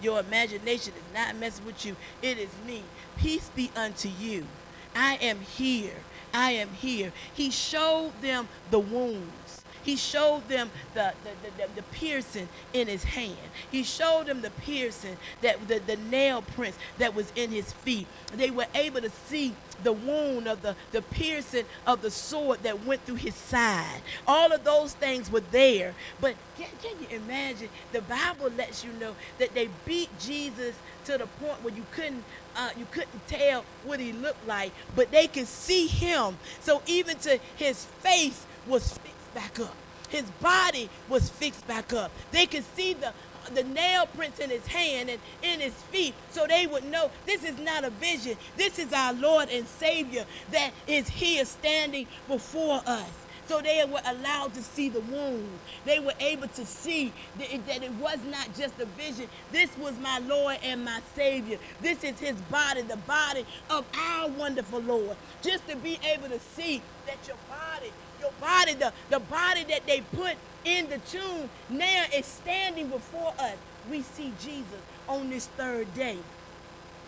Your 0.00 0.20
imagination 0.20 0.92
is 0.96 1.14
not 1.14 1.36
messing 1.36 1.66
with 1.66 1.84
you. 1.84 1.96
It 2.22 2.38
is 2.38 2.50
me. 2.66 2.82
Peace 3.18 3.50
be 3.54 3.70
unto 3.74 4.08
you. 4.08 4.46
I 4.94 5.16
am 5.16 5.40
here. 5.40 5.96
I 6.32 6.52
am 6.52 6.70
here. 6.70 7.12
He 7.34 7.50
showed 7.50 8.12
them 8.20 8.48
the 8.70 8.78
wounds. 8.78 9.47
He 9.82 9.96
showed 9.96 10.48
them 10.48 10.70
the, 10.94 11.12
the, 11.24 11.50
the, 11.62 11.68
the, 11.76 11.82
piercing 11.82 12.48
in 12.72 12.88
his 12.88 13.04
hand. 13.04 13.36
He 13.70 13.82
showed 13.82 14.26
them 14.26 14.42
the 14.42 14.50
piercing, 14.50 15.16
that 15.42 15.66
the, 15.68 15.78
the 15.78 15.96
nail 15.96 16.42
prints 16.42 16.78
that 16.98 17.14
was 17.14 17.32
in 17.34 17.50
his 17.50 17.72
feet. 17.72 18.06
They 18.34 18.50
were 18.50 18.66
able 18.74 19.00
to 19.00 19.10
see 19.10 19.54
the 19.82 19.92
wound 19.92 20.48
of 20.48 20.62
the, 20.62 20.74
the 20.92 21.02
piercing 21.02 21.64
of 21.86 22.02
the 22.02 22.10
sword 22.10 22.62
that 22.62 22.84
went 22.84 23.04
through 23.04 23.16
his 23.16 23.34
side. 23.34 24.02
All 24.26 24.52
of 24.52 24.64
those 24.64 24.94
things 24.94 25.30
were 25.30 25.42
there. 25.52 25.94
But 26.20 26.34
can, 26.56 26.68
can 26.82 26.96
you 27.00 27.16
imagine? 27.16 27.68
The 27.92 28.02
Bible 28.02 28.50
lets 28.56 28.84
you 28.84 28.92
know 28.94 29.14
that 29.38 29.54
they 29.54 29.68
beat 29.84 30.10
Jesus 30.18 30.74
to 31.04 31.18
the 31.18 31.26
point 31.26 31.62
where 31.62 31.74
you 31.74 31.84
couldn't 31.92 32.24
uh, 32.56 32.70
you 32.76 32.86
couldn't 32.90 33.26
tell 33.28 33.64
what 33.84 34.00
he 34.00 34.12
looked 34.12 34.46
like, 34.48 34.72
but 34.96 35.12
they 35.12 35.28
could 35.28 35.46
see 35.46 35.86
him. 35.86 36.36
So 36.60 36.82
even 36.86 37.16
to 37.18 37.38
his 37.56 37.84
face 38.00 38.44
was 38.66 38.98
back 39.34 39.58
up. 39.60 39.74
His 40.08 40.24
body 40.40 40.88
was 41.08 41.28
fixed 41.28 41.66
back 41.66 41.92
up. 41.92 42.10
They 42.32 42.46
could 42.46 42.64
see 42.76 42.94
the 42.94 43.12
the 43.54 43.64
nail 43.64 44.06
prints 44.14 44.38
in 44.40 44.50
his 44.50 44.66
hand 44.66 45.08
and 45.08 45.20
in 45.42 45.60
his 45.60 45.72
feet 45.72 46.14
so 46.30 46.46
they 46.46 46.66
would 46.66 46.84
know 46.84 47.10
this 47.26 47.44
is 47.44 47.58
not 47.58 47.84
a 47.84 47.90
vision. 47.90 48.36
This 48.56 48.78
is 48.78 48.92
our 48.92 49.12
Lord 49.14 49.48
and 49.50 49.66
Savior 49.66 50.26
that 50.50 50.72
is 50.86 51.08
here 51.08 51.44
standing 51.44 52.06
before 52.26 52.82
us. 52.86 53.10
So 53.46 53.62
they 53.62 53.82
were 53.90 54.02
allowed 54.04 54.52
to 54.54 54.62
see 54.62 54.90
the 54.90 55.00
wound. 55.00 55.48
They 55.86 55.98
were 56.00 56.12
able 56.20 56.48
to 56.48 56.66
see 56.66 57.14
that 57.38 57.48
that 57.66 57.82
it 57.82 57.92
was 57.92 58.18
not 58.30 58.54
just 58.54 58.78
a 58.78 58.84
vision. 58.84 59.26
This 59.52 59.70
was 59.78 59.98
my 59.98 60.18
Lord 60.18 60.58
and 60.62 60.84
my 60.84 61.00
Savior. 61.14 61.58
This 61.80 62.04
is 62.04 62.18
his 62.18 62.36
body, 62.50 62.82
the 62.82 62.98
body 62.98 63.46
of 63.70 63.86
our 63.96 64.28
wonderful 64.28 64.80
Lord. 64.80 65.16
Just 65.40 65.66
to 65.68 65.76
be 65.76 65.98
able 66.04 66.28
to 66.28 66.38
see 66.38 66.82
that 67.06 67.16
your 67.26 67.38
body 67.48 67.90
your 68.20 68.32
body, 68.40 68.74
the, 68.74 68.92
the 69.10 69.20
body 69.20 69.64
that 69.64 69.86
they 69.86 70.00
put 70.00 70.34
in 70.64 70.88
the 70.90 70.98
tomb, 70.98 71.48
now 71.68 72.04
is 72.14 72.26
standing 72.26 72.88
before 72.88 73.32
us. 73.38 73.56
We 73.90 74.02
see 74.02 74.32
Jesus 74.40 74.80
on 75.08 75.30
this 75.30 75.46
third 75.46 75.92
day. 75.94 76.18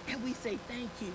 And 0.08 0.22
we 0.24 0.32
say, 0.34 0.58
Thank 0.68 0.90
you. 1.00 1.12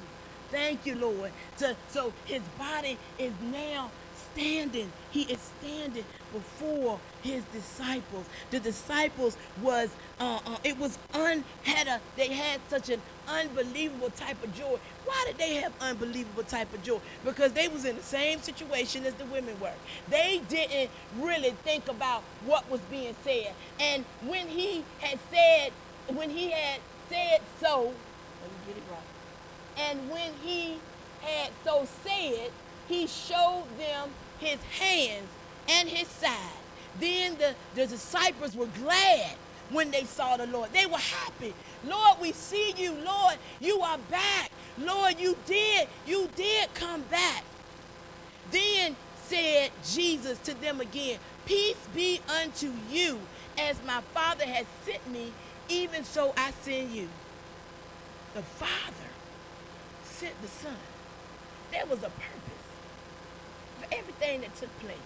Thank 0.51 0.85
you, 0.85 0.95
Lord. 0.95 1.31
So, 1.57 1.73
so 1.89 2.13
his 2.25 2.41
body 2.57 2.97
is 3.17 3.33
now 3.51 3.91
standing. 4.31 4.91
He 5.11 5.23
is 5.23 5.39
standing 5.59 6.05
before 6.31 6.99
his 7.23 7.43
disciples. 7.45 8.25
The 8.51 8.59
disciples 8.59 9.37
was 9.61 9.89
uh, 10.19 10.39
uh, 10.45 10.57
it 10.63 10.77
was 10.77 10.97
un 11.13 11.43
had 11.63 11.87
a 11.87 11.99
they 12.15 12.29
had 12.29 12.59
such 12.69 12.89
an 12.89 13.01
unbelievable 13.27 14.09
type 14.11 14.41
of 14.43 14.53
joy. 14.55 14.77
Why 15.05 15.23
did 15.27 15.37
they 15.37 15.55
have 15.55 15.73
unbelievable 15.81 16.43
type 16.43 16.73
of 16.73 16.83
joy? 16.83 16.99
Because 17.23 17.53
they 17.53 17.67
was 17.67 17.85
in 17.85 17.95
the 17.95 18.03
same 18.03 18.39
situation 18.39 19.05
as 19.05 19.13
the 19.15 19.25
women 19.25 19.59
were. 19.59 19.73
They 20.09 20.41
didn't 20.49 20.89
really 21.19 21.51
think 21.63 21.87
about 21.87 22.23
what 22.45 22.69
was 22.69 22.81
being 22.91 23.15
said. 23.23 23.53
And 23.79 24.05
when 24.25 24.47
he 24.47 24.83
had 24.99 25.19
said, 25.31 25.71
when 26.15 26.29
he 26.29 26.51
had 26.51 26.79
said 27.09 27.41
so, 27.59 27.93
let 28.41 28.51
me 28.51 28.57
get 28.67 28.77
it 28.77 28.83
right. 28.91 29.89
And 29.89 30.09
when 30.09 30.31
he 30.43 30.77
had 31.21 31.51
so 31.63 31.87
said, 32.03 32.51
he 32.87 33.07
showed 33.07 33.65
them 33.77 34.09
his 34.39 34.59
hands 34.79 35.27
and 35.67 35.89
his 35.89 36.07
side. 36.07 36.59
Then 36.99 37.37
the, 37.37 37.55
the 37.73 37.87
disciples 37.87 38.55
were 38.55 38.67
glad 38.67 39.35
when 39.69 39.91
they 39.91 40.03
saw 40.03 40.37
the 40.37 40.47
Lord. 40.47 40.71
They 40.73 40.85
were 40.85 40.97
happy. 40.97 41.53
Lord, 41.85 42.19
we 42.21 42.31
see 42.31 42.73
you. 42.77 42.93
Lord, 42.93 43.35
you 43.59 43.79
are 43.81 43.97
back. 44.09 44.51
Lord, 44.77 45.19
you 45.19 45.37
did. 45.45 45.87
You 46.05 46.29
did 46.35 46.73
come 46.73 47.01
back. 47.03 47.43
Then 48.51 48.95
said 49.27 49.71
Jesus 49.83 50.37
to 50.39 50.53
them 50.61 50.81
again, 50.81 51.19
Peace 51.45 51.77
be 51.93 52.21
unto 52.41 52.71
you. 52.89 53.19
As 53.57 53.77
my 53.85 54.01
Father 54.13 54.45
has 54.45 54.65
sent 54.83 55.07
me, 55.09 55.31
even 55.69 56.03
so 56.03 56.33
I 56.35 56.51
send 56.61 56.91
you. 56.91 57.07
The 58.33 58.41
Father 58.41 59.09
sent 60.03 60.39
the 60.41 60.47
Son. 60.47 60.75
There 61.71 61.85
was 61.85 61.99
a 61.99 62.09
purpose 62.09 62.65
for 63.79 63.87
everything 63.93 64.41
that 64.41 64.55
took 64.55 64.77
place. 64.79 64.97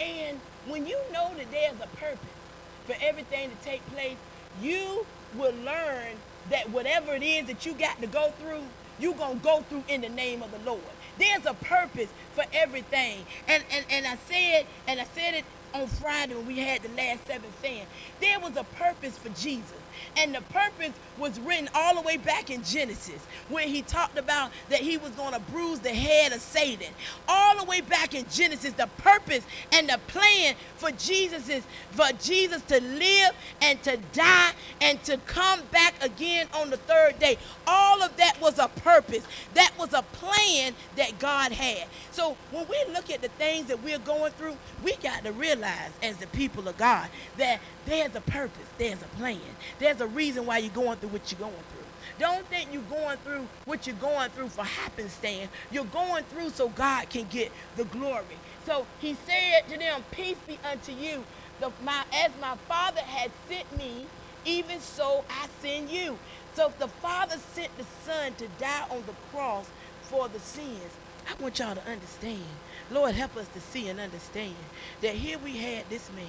And 0.00 0.40
when 0.66 0.86
you 0.86 0.98
know 1.12 1.32
that 1.36 1.50
there's 1.50 1.80
a 1.80 1.96
purpose 1.96 2.41
for 2.86 2.94
everything 3.00 3.50
to 3.50 3.56
take 3.64 3.84
place, 3.92 4.16
you 4.60 5.06
will 5.36 5.54
learn 5.64 6.16
that 6.50 6.70
whatever 6.70 7.14
it 7.14 7.22
is 7.22 7.46
that 7.46 7.64
you 7.64 7.72
got 7.74 8.00
to 8.00 8.06
go 8.06 8.32
through, 8.40 8.62
you're 8.98 9.14
going 9.14 9.38
to 9.38 9.44
go 9.44 9.62
through 9.68 9.84
in 9.88 10.00
the 10.00 10.08
name 10.08 10.42
of 10.42 10.50
the 10.50 10.58
Lord. 10.58 10.82
There's 11.18 11.46
a 11.46 11.54
purpose 11.54 12.08
for 12.34 12.44
everything. 12.52 13.24
And, 13.48 13.62
and, 13.70 13.84
and 13.90 14.06
I 14.06 14.16
said, 14.28 14.66
and 14.86 15.00
I 15.00 15.04
said 15.14 15.34
it 15.34 15.44
on 15.74 15.86
Friday 15.86 16.34
when 16.34 16.46
we 16.46 16.58
had 16.58 16.82
the 16.82 16.88
last 16.90 17.26
seven 17.26 17.50
saying, 17.60 17.86
there 18.20 18.38
was 18.40 18.56
a 18.56 18.64
purpose 18.64 19.16
for 19.18 19.28
Jesus. 19.30 19.81
And 20.16 20.34
the 20.34 20.40
purpose 20.42 20.92
was 21.18 21.38
written 21.40 21.68
all 21.74 21.94
the 21.94 22.00
way 22.00 22.16
back 22.16 22.50
in 22.50 22.62
Genesis, 22.64 23.20
where 23.48 23.66
he 23.66 23.82
talked 23.82 24.18
about 24.18 24.50
that 24.70 24.80
he 24.80 24.96
was 24.96 25.10
going 25.12 25.32
to 25.32 25.40
bruise 25.40 25.80
the 25.80 25.90
head 25.90 26.32
of 26.32 26.40
Satan. 26.40 26.92
All 27.28 27.56
the 27.56 27.64
way 27.64 27.80
back 27.80 28.14
in 28.14 28.26
Genesis, 28.30 28.72
the 28.72 28.88
purpose 28.98 29.44
and 29.72 29.88
the 29.88 29.98
plan 30.08 30.54
for 30.76 30.90
Jesus 30.92 31.48
is 31.48 31.64
for 31.90 32.08
Jesus 32.22 32.62
to 32.62 32.80
live 32.80 33.32
and 33.60 33.82
to 33.82 33.98
die 34.12 34.52
and 34.80 35.02
to 35.04 35.16
come 35.18 35.60
back 35.70 35.94
again 36.02 36.46
on 36.54 36.70
the 36.70 36.76
third 36.76 37.18
day. 37.18 37.38
All 37.66 38.02
of 38.02 38.16
that 38.16 38.40
was 38.40 38.58
a 38.58 38.68
purpose. 38.68 39.24
That 39.54 39.72
was 39.78 39.92
a 39.92 40.02
plan 40.02 40.74
that 40.96 41.18
God 41.18 41.52
had. 41.52 41.86
So 42.10 42.36
when 42.50 42.66
we 42.68 42.84
look 42.92 43.10
at 43.10 43.22
the 43.22 43.28
things 43.28 43.66
that 43.66 43.82
we're 43.82 43.98
going 43.98 44.32
through, 44.32 44.56
we 44.82 44.96
got 44.96 45.24
to 45.24 45.32
realize 45.32 45.90
as 46.02 46.16
the 46.16 46.26
people 46.28 46.68
of 46.68 46.76
God 46.76 47.08
that 47.38 47.60
there's 47.86 48.14
a 48.14 48.20
purpose, 48.20 48.66
there's 48.78 49.02
a 49.02 49.16
plan, 49.16 49.40
there's 49.78 49.91
a 50.00 50.06
reason 50.06 50.46
why 50.46 50.58
you're 50.58 50.72
going 50.72 50.98
through 50.98 51.10
what 51.10 51.30
you're 51.30 51.38
going 51.38 51.52
through. 51.52 51.82
Don't 52.18 52.46
think 52.46 52.72
you're 52.72 52.82
going 52.82 53.16
through 53.18 53.46
what 53.64 53.86
you're 53.86 53.96
going 53.96 54.30
through 54.30 54.48
for 54.48 54.64
happenstance. 54.64 55.50
You're 55.70 55.84
going 55.84 56.24
through 56.24 56.50
so 56.50 56.68
God 56.68 57.08
can 57.10 57.26
get 57.28 57.50
the 57.76 57.84
glory. 57.84 58.24
So 58.66 58.86
he 59.00 59.16
said 59.26 59.68
to 59.68 59.78
them, 59.78 60.04
Peace 60.10 60.36
be 60.46 60.58
unto 60.70 60.92
you. 60.92 61.24
The, 61.60 61.70
my, 61.84 62.04
as 62.12 62.30
my 62.40 62.56
Father 62.68 63.00
has 63.00 63.30
sent 63.48 63.76
me, 63.76 64.06
even 64.44 64.80
so 64.80 65.24
I 65.30 65.46
send 65.60 65.90
you. 65.90 66.18
So 66.54 66.68
if 66.68 66.78
the 66.78 66.88
Father 66.88 67.36
sent 67.54 67.76
the 67.78 67.84
Son 68.04 68.34
to 68.34 68.48
die 68.58 68.86
on 68.90 69.02
the 69.06 69.14
cross 69.30 69.68
for 70.02 70.28
the 70.28 70.40
sins, 70.40 70.92
I 71.28 71.40
want 71.42 71.58
y'all 71.58 71.74
to 71.74 71.88
understand. 71.88 72.42
Lord, 72.90 73.14
help 73.14 73.36
us 73.36 73.48
to 73.48 73.60
see 73.60 73.88
and 73.88 74.00
understand 74.00 74.54
that 75.00 75.14
here 75.14 75.38
we 75.38 75.56
had 75.58 75.88
this 75.88 76.10
man 76.14 76.26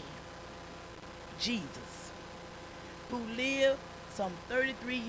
Jesus, 1.39 1.67
who 3.13 3.36
lived 3.36 3.80
some 4.13 4.32
33 4.49 4.95
years. 4.95 5.06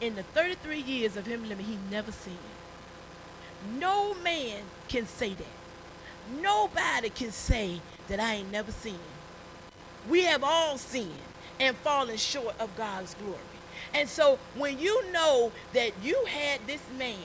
In 0.00 0.16
the 0.16 0.22
33 0.22 0.80
years 0.80 1.16
of 1.16 1.26
him 1.26 1.48
living, 1.48 1.66
he 1.66 1.78
never 1.90 2.10
sinned. 2.10 2.36
No 3.78 4.14
man 4.14 4.62
can 4.88 5.06
say 5.06 5.34
that. 5.34 6.40
Nobody 6.42 7.10
can 7.10 7.30
say 7.30 7.80
that 8.08 8.18
I 8.18 8.34
ain't 8.34 8.50
never 8.52 8.72
sinned. 8.72 8.98
we 10.08 10.24
have 10.24 10.42
all 10.44 10.76
sinned 10.78 11.10
and 11.60 11.76
fallen 11.76 12.16
short 12.16 12.58
of 12.60 12.76
God's 12.76 13.14
glory. 13.14 13.38
And 13.94 14.08
so 14.08 14.38
when 14.56 14.78
you 14.78 15.10
know 15.12 15.52
that 15.72 15.92
you 16.02 16.24
had 16.26 16.66
this 16.66 16.82
man, 16.98 17.16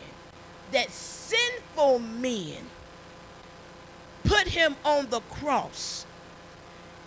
that 0.72 0.92
sinful 0.92 2.00
men 2.00 2.58
put 4.24 4.48
him 4.48 4.76
on 4.86 5.10
the 5.10 5.22
cross, 5.22 6.06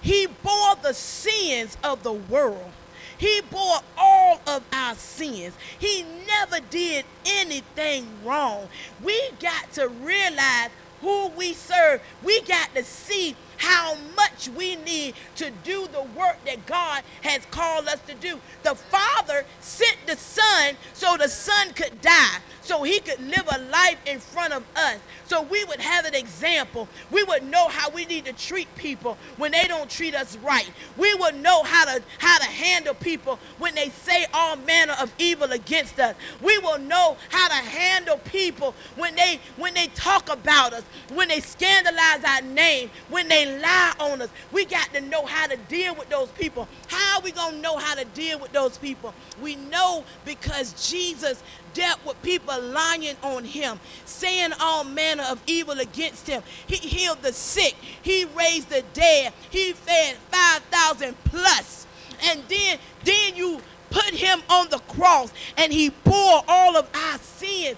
he 0.02 0.26
bore 0.26 0.76
the 0.82 0.92
sins 0.92 1.78
of 1.82 2.02
the 2.02 2.12
world. 2.12 2.70
He 3.16 3.40
bore 3.50 3.78
all 3.96 4.40
of 4.48 4.64
our 4.72 4.96
sins. 4.96 5.54
He 5.78 6.04
never 6.26 6.58
did 6.70 7.04
anything 7.24 8.08
wrong. 8.24 8.68
We 9.02 9.30
got 9.38 9.72
to 9.74 9.88
realize 9.88 10.70
who 11.00 11.28
we 11.28 11.54
serve. 11.54 12.02
We 12.24 12.40
got 12.42 12.74
to 12.74 12.82
see 12.82 13.36
how 13.58 13.96
much 14.16 14.48
we 14.56 14.76
need 14.76 15.14
to 15.36 15.50
do 15.64 15.86
the 15.92 16.02
work 16.18 16.36
that 16.44 16.66
God 16.66 17.02
has 17.22 17.44
called 17.50 17.88
us 17.88 18.00
to 18.06 18.14
do. 18.14 18.40
The 18.62 18.74
Father 18.74 19.44
sent 19.60 19.96
the 20.06 20.16
Son 20.16 20.76
so 20.92 21.16
the 21.16 21.28
Son 21.28 21.72
could 21.74 22.00
die, 22.00 22.38
so 22.62 22.82
he 22.82 23.00
could 23.00 23.20
live 23.20 23.46
a 23.50 23.58
life 23.70 23.98
in 24.06 24.20
front 24.20 24.52
of 24.52 24.64
us, 24.76 24.98
so 25.26 25.42
we 25.42 25.64
would 25.64 25.80
have 25.80 26.04
an 26.04 26.14
example. 26.14 26.88
We 27.10 27.24
would 27.24 27.44
know 27.44 27.68
how 27.68 27.90
we 27.90 28.04
need 28.04 28.24
to 28.26 28.32
treat 28.32 28.74
people 28.76 29.16
when 29.36 29.52
they 29.52 29.64
don't 29.66 29.90
treat 29.90 30.14
us 30.14 30.36
right. 30.38 30.70
We 30.96 31.14
would 31.14 31.36
know 31.36 31.62
how 31.62 31.84
to 31.84 32.02
how 32.18 32.38
to 32.38 32.44
handle 32.44 32.94
people 32.94 33.38
when 33.58 33.74
they 33.74 33.88
say 33.90 34.26
all 34.32 34.56
manner 34.56 34.94
of 35.00 35.12
evil 35.18 35.52
against 35.52 35.98
us. 35.98 36.14
We 36.40 36.58
will 36.58 36.78
know 36.78 37.16
how 37.30 37.48
to 37.48 37.54
handle 37.54 38.18
people 38.18 38.74
when 38.96 39.14
they 39.14 39.40
when 39.56 39.74
they 39.74 39.88
talk 39.88 40.28
about 40.30 40.72
us, 40.72 40.82
when 41.12 41.28
they 41.28 41.40
scandalize 41.40 42.24
our 42.24 42.42
name, 42.42 42.90
when 43.08 43.28
they 43.28 43.51
lie 43.60 43.92
on 43.98 44.22
us. 44.22 44.30
We 44.52 44.64
got 44.64 44.92
to 44.94 45.00
know 45.00 45.26
how 45.26 45.46
to 45.46 45.56
deal 45.56 45.94
with 45.94 46.08
those 46.08 46.28
people. 46.30 46.68
How 46.88 47.18
are 47.18 47.22
we 47.22 47.32
going 47.32 47.56
to 47.56 47.60
know 47.60 47.76
how 47.76 47.94
to 47.94 48.04
deal 48.06 48.38
with 48.38 48.52
those 48.52 48.78
people? 48.78 49.14
We 49.40 49.56
know 49.56 50.04
because 50.24 50.90
Jesus 50.90 51.42
dealt 51.74 52.04
with 52.04 52.20
people 52.22 52.60
lying 52.60 53.16
on 53.22 53.44
him, 53.44 53.80
saying 54.04 54.52
all 54.60 54.84
manner 54.84 55.24
of 55.24 55.42
evil 55.46 55.78
against 55.78 56.26
him. 56.26 56.42
He 56.66 56.76
healed 56.76 57.22
the 57.22 57.32
sick, 57.32 57.74
he 58.02 58.24
raised 58.24 58.68
the 58.70 58.84
dead, 58.92 59.32
he 59.50 59.72
fed 59.72 60.16
5,000 60.30 61.16
plus. 61.24 61.86
And 62.24 62.42
then, 62.48 62.78
then 63.04 63.36
you 63.36 63.60
put 63.90 64.14
him 64.14 64.42
on 64.48 64.68
the 64.70 64.78
cross 64.78 65.32
and 65.56 65.72
he 65.72 65.90
bore 65.90 66.42
all 66.48 66.76
of 66.76 66.88
our 66.94 67.18
sins. 67.18 67.76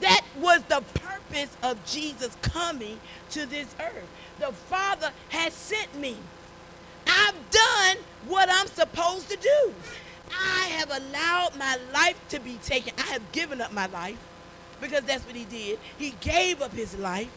That 0.00 0.22
was 0.38 0.62
the 0.64 0.82
purpose 0.94 1.56
of 1.62 1.84
Jesus 1.86 2.36
coming 2.42 3.00
to 3.30 3.46
this 3.46 3.74
earth. 3.80 4.08
The 4.38 4.52
Father 4.52 5.12
has 5.30 5.52
sent 5.52 5.98
me. 5.98 6.16
I've 7.06 7.50
done 7.50 7.96
what 8.28 8.48
I'm 8.50 8.66
supposed 8.66 9.30
to 9.30 9.36
do. 9.36 9.74
I 10.30 10.66
have 10.68 10.90
allowed 10.90 11.56
my 11.56 11.78
life 11.92 12.20
to 12.30 12.40
be 12.40 12.58
taken. 12.62 12.92
I 12.98 13.12
have 13.12 13.32
given 13.32 13.60
up 13.60 13.72
my 13.72 13.86
life 13.86 14.18
because 14.80 15.02
that's 15.04 15.24
what 15.24 15.36
he 15.36 15.44
did. 15.44 15.78
He 15.98 16.14
gave 16.20 16.60
up 16.60 16.72
his 16.72 16.96
life. 16.98 17.30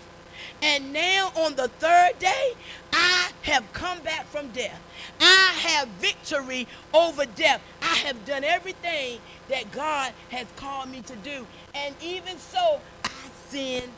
And 0.62 0.94
now 0.94 1.32
on 1.36 1.56
the 1.56 1.68
third 1.68 2.18
day, 2.20 2.54
I 2.94 3.32
have 3.44 3.72
come 3.74 4.00
back 4.00 4.26
from 4.28 4.50
death. 4.50 4.80
I 5.20 5.54
have 5.60 5.88
victory 6.00 6.68
over 6.94 7.26
death. 7.26 7.62
I 7.82 7.96
have 7.96 8.26
done 8.26 8.44
everything 8.44 9.20
that 9.50 9.72
God 9.72 10.14
has 10.30 10.48
called 10.56 10.90
me 10.90 11.02
to 11.04 11.16
do. 11.18 11.46
And 11.76 11.96
even 12.02 12.38
so, 12.38 12.80
I 13.04 13.10
send 13.50 13.92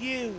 you 0.00 0.34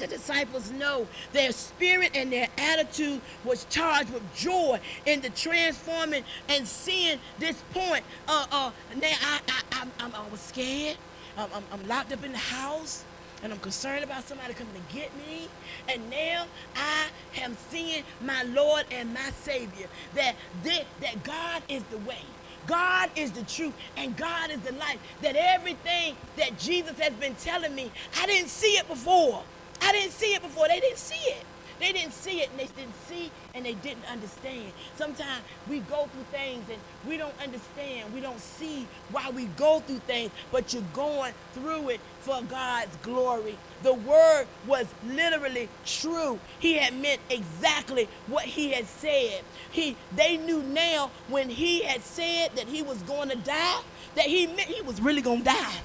the 0.00 0.06
disciples 0.06 0.70
know 0.72 1.06
their 1.32 1.52
spirit 1.52 2.10
and 2.14 2.32
their 2.32 2.48
attitude 2.58 3.20
was 3.44 3.64
charged 3.66 4.12
with 4.12 4.22
joy 4.34 4.80
in 5.06 5.20
the 5.20 5.30
transforming 5.30 6.24
and 6.48 6.66
seeing 6.66 7.18
this 7.38 7.62
point. 7.72 8.04
Uh, 8.26 8.46
uh, 8.50 8.70
now 8.96 9.06
I, 9.06 9.40
I, 9.48 9.62
I, 9.72 9.86
I'm, 10.00 10.14
I 10.14 10.28
was 10.30 10.40
scared. 10.40 10.96
I'm, 11.36 11.48
I'm, 11.54 11.64
I'm 11.72 11.88
locked 11.88 12.12
up 12.12 12.24
in 12.24 12.32
the 12.32 12.38
house 12.38 13.04
and 13.42 13.52
I'm 13.52 13.58
concerned 13.60 14.04
about 14.04 14.26
somebody 14.26 14.54
coming 14.54 14.74
to 14.74 14.94
get 14.94 15.10
me. 15.16 15.48
And 15.88 16.10
now 16.10 16.46
I 16.76 17.06
am 17.40 17.56
seeing 17.70 18.04
my 18.20 18.42
Lord 18.42 18.84
and 18.90 19.14
my 19.14 19.30
Savior 19.42 19.86
that, 20.14 20.34
that, 20.64 20.84
that 21.00 21.22
God 21.24 21.62
is 21.68 21.82
the 21.84 21.98
way. 21.98 22.18
God 22.66 23.10
is 23.16 23.32
the 23.32 23.42
truth 23.42 23.74
and 23.96 24.16
God 24.16 24.50
is 24.50 24.60
the 24.60 24.72
life. 24.72 24.98
That 25.22 25.36
everything 25.36 26.16
that 26.36 26.58
Jesus 26.58 26.98
has 26.98 27.12
been 27.14 27.34
telling 27.36 27.74
me, 27.74 27.90
I 28.20 28.26
didn't 28.26 28.50
see 28.50 28.72
it 28.72 28.86
before. 28.86 29.42
I 29.80 29.92
didn't 29.92 30.12
see 30.12 30.34
it 30.34 30.42
before. 30.42 30.68
They 30.68 30.80
didn't 30.80 30.98
see 30.98 31.30
it. 31.30 31.44
They 31.80 31.92
didn't 31.92 32.12
see 32.12 32.42
it 32.42 32.50
and 32.50 32.60
they 32.60 32.68
didn't 32.76 32.94
see 33.08 33.30
and 33.54 33.64
they 33.64 33.72
didn't 33.72 34.04
understand. 34.04 34.72
Sometimes 34.96 35.42
we 35.66 35.78
go 35.80 36.08
through 36.12 36.24
things 36.30 36.68
and 36.68 36.78
we 37.08 37.16
don't 37.16 37.34
understand. 37.42 38.12
We 38.12 38.20
don't 38.20 38.38
see 38.38 38.86
why 39.10 39.30
we 39.30 39.46
go 39.46 39.80
through 39.80 40.00
things, 40.00 40.30
but 40.52 40.74
you're 40.74 40.82
going 40.92 41.32
through 41.54 41.88
it 41.88 42.00
for 42.20 42.42
God's 42.42 42.94
glory. 42.96 43.56
The 43.82 43.94
word 43.94 44.46
was 44.66 44.88
literally 45.06 45.70
true. 45.86 46.38
He 46.58 46.74
had 46.74 46.94
meant 46.94 47.22
exactly 47.30 48.10
what 48.26 48.44
he 48.44 48.72
had 48.72 48.86
said. 48.86 49.42
He 49.70 49.96
they 50.14 50.36
knew 50.36 50.62
now 50.62 51.10
when 51.28 51.48
he 51.48 51.82
had 51.82 52.02
said 52.02 52.50
that 52.56 52.68
he 52.68 52.82
was 52.82 52.98
going 53.02 53.30
to 53.30 53.36
die, 53.36 53.80
that 54.16 54.26
he 54.26 54.46
meant 54.46 54.68
he 54.68 54.82
was 54.82 55.00
really 55.00 55.22
going 55.22 55.38
to 55.38 55.44
die. 55.46 55.80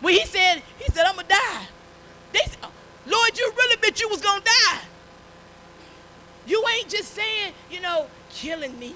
When 0.00 0.14
he 0.14 0.24
said, 0.24 0.62
he 0.78 0.90
said, 0.90 1.04
I'm 1.06 1.14
going 1.14 1.26
to 1.26 1.34
die. 1.34 1.66
They 2.32 2.40
said, 2.46 2.58
Lord, 3.06 3.38
you 3.38 3.52
really 3.56 3.80
meant 3.80 4.00
you 4.00 4.08
was 4.08 4.20
going 4.20 4.40
to 4.40 4.46
die. 4.46 4.80
You 6.46 6.64
ain't 6.76 6.88
just 6.88 7.14
saying, 7.14 7.52
you 7.70 7.80
know, 7.80 8.06
killing 8.30 8.78
me. 8.78 8.94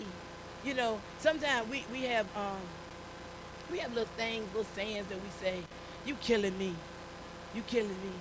You 0.64 0.74
know, 0.74 1.00
sometimes 1.18 1.68
we, 1.68 1.84
we 1.92 2.02
have 2.02 2.26
um, 2.36 2.60
we 3.70 3.78
have 3.78 3.92
little 3.94 4.12
things, 4.16 4.46
little 4.54 4.70
sayings 4.74 5.06
that 5.08 5.18
we 5.22 5.30
say, 5.40 5.58
you 6.06 6.14
killing 6.16 6.56
me. 6.58 6.74
You 7.54 7.62
killing 7.62 7.88
me. 7.88 8.14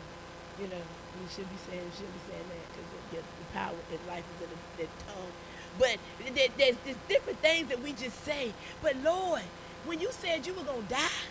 You 0.62 0.68
know, 0.68 0.82
we 1.22 1.30
should 1.30 1.50
be 1.50 1.58
saying, 1.70 1.90
should 1.98 2.14
be 2.14 2.32
saying 2.32 2.46
that 2.50 2.64
because 3.10 3.24
the 3.40 3.58
power 3.58 3.76
that 3.92 4.08
life 4.08 4.24
is 4.38 4.44
in 4.44 4.50
the, 4.50 4.84
the 4.84 4.90
tongue. 5.06 5.32
But 5.80 5.98
there, 6.36 6.48
there's, 6.58 6.76
there's 6.86 6.98
different 7.08 7.40
things 7.40 7.68
that 7.70 7.82
we 7.82 7.94
just 7.94 8.24
say. 8.24 8.54
But 8.82 8.96
Lord, 9.04 9.42
when 9.86 10.00
you 10.00 10.10
said 10.12 10.46
you 10.46 10.54
were 10.54 10.64
going 10.64 10.84
to 10.84 10.90
die, 10.90 11.22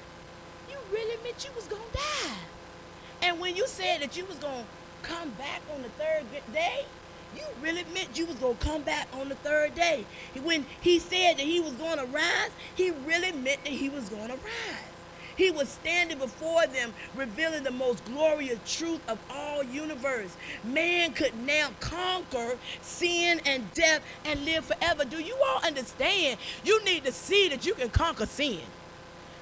you 0.71 0.77
really 0.93 1.23
meant 1.23 1.45
you 1.45 1.51
was 1.55 1.67
going 1.67 1.83
to 1.83 1.99
die. 1.99 2.37
And 3.23 3.41
when 3.41 3.57
you 3.57 3.67
said 3.67 4.03
that 4.03 4.17
you 4.17 4.25
was 4.27 4.37
going 4.37 4.65
to 4.65 5.09
come 5.09 5.31
back 5.31 5.63
on 5.75 5.83
the 5.83 5.89
third 5.91 6.25
day, 6.53 6.85
you 7.35 7.43
really 7.63 7.85
meant 7.95 8.19
you 8.19 8.27
was 8.27 8.37
going 8.37 8.57
to 8.57 8.65
come 8.65 8.83
back 8.83 9.09
on 9.15 9.29
the 9.29 9.35
third 9.37 9.75
day. 9.75 10.05
When 10.43 10.67
he 10.81 10.99
said 10.99 11.35
that 11.39 11.47
he 11.47 11.61
was 11.61 11.73
going 11.75 11.99
to 11.99 12.07
rise, 12.07 12.51
he 12.75 12.91
really 12.91 13.33
meant 13.33 13.65
that 13.65 13.73
he 13.73 13.89
was 13.89 14.09
going 14.09 14.29
to 14.29 14.35
rise. 14.35 14.93
He 15.37 15.51
was 15.51 15.69
standing 15.69 16.19
before 16.19 16.67
them, 16.67 16.93
revealing 17.15 17.63
the 17.63 17.71
most 17.71 18.05
glorious 18.05 18.59
truth 18.67 19.01
of 19.09 19.19
all 19.31 19.63
universe. 19.63 20.37
Man 20.63 21.13
could 21.13 21.33
now 21.47 21.71
conquer 21.81 22.59
sin 22.83 23.41
and 23.47 23.73
death 23.73 24.03
and 24.27 24.45
live 24.45 24.67
forever. 24.67 25.05
Do 25.05 25.23
you 25.23 25.37
all 25.47 25.65
understand? 25.65 26.39
You 26.65 26.85
need 26.85 27.05
to 27.05 27.13
see 27.13 27.49
that 27.49 27.65
you 27.65 27.75
can 27.75 27.89
conquer 27.89 28.27
sin. 28.27 28.61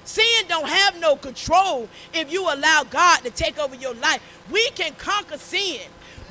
Sin 0.03 0.45
don't 0.47 0.67
have 0.67 0.99
no 0.99 1.15
control 1.15 1.87
if 2.13 2.31
you 2.31 2.43
allow 2.43 2.83
God 2.89 3.19
to 3.19 3.29
take 3.29 3.59
over 3.59 3.75
your 3.75 3.93
life. 3.95 4.21
We 4.51 4.69
can 4.71 4.93
conquer 4.95 5.37
sin. 5.37 5.81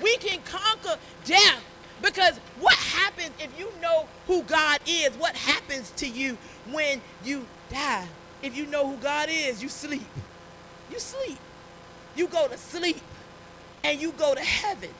We 0.02 0.16
can 0.16 0.40
conquer 0.42 0.98
death. 1.24 1.64
Because 2.02 2.38
what 2.59 2.74
happens 2.74 3.30
if 3.38 3.56
you 3.59 3.70
know 3.80 4.06
who 4.26 4.42
God 4.42 4.80
is? 4.87 5.11
What 5.16 5.37
happens 5.37 5.90
to 5.92 6.09
you 6.09 6.38
when 6.70 7.00
you 7.24 7.46
die? 7.70 8.06
If 8.42 8.56
you 8.56 8.66
know 8.66 8.88
who 8.88 8.96
God 8.96 9.28
is, 9.30 9.62
you 9.62 9.68
sleep. 9.68 10.06
You 10.90 10.98
sleep. 10.98 11.38
You 12.16 12.26
go 12.26 12.48
to 12.48 12.56
sleep 12.56 13.00
and 13.85 14.00
you 14.00 14.12
go 14.12 14.35
to 14.35 14.40
heaven. 14.40 14.90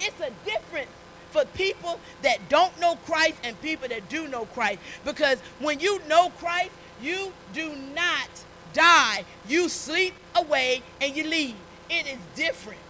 It's 0.00 0.20
a 0.20 0.30
difference 0.44 0.90
for 1.30 1.44
people 1.46 2.00
that 2.22 2.48
don't 2.48 2.78
know 2.80 2.96
Christ 3.04 3.34
and 3.42 3.60
people 3.60 3.88
that 3.88 4.08
do 4.08 4.28
know 4.28 4.46
Christ. 4.46 4.78
Because 5.04 5.40
when 5.58 5.80
you 5.80 6.00
know 6.08 6.30
Christ, 6.38 6.70
you 7.02 7.32
do 7.52 7.74
not 7.94 8.28
die. 8.72 9.24
You 9.48 9.68
sleep 9.68 10.14
away 10.34 10.82
and 11.00 11.16
you 11.16 11.24
leave. 11.24 11.54
It 11.88 12.06
is 12.06 12.18
different. 12.34 12.80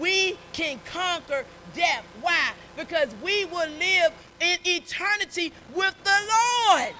We 0.00 0.38
can 0.52 0.80
conquer 0.86 1.44
death. 1.74 2.04
Why? 2.20 2.52
Because 2.76 3.08
we 3.22 3.44
will 3.44 3.68
live 3.68 4.12
in 4.40 4.58
eternity 4.64 5.52
with 5.74 5.94
the 6.02 6.70
Lord. 6.70 6.94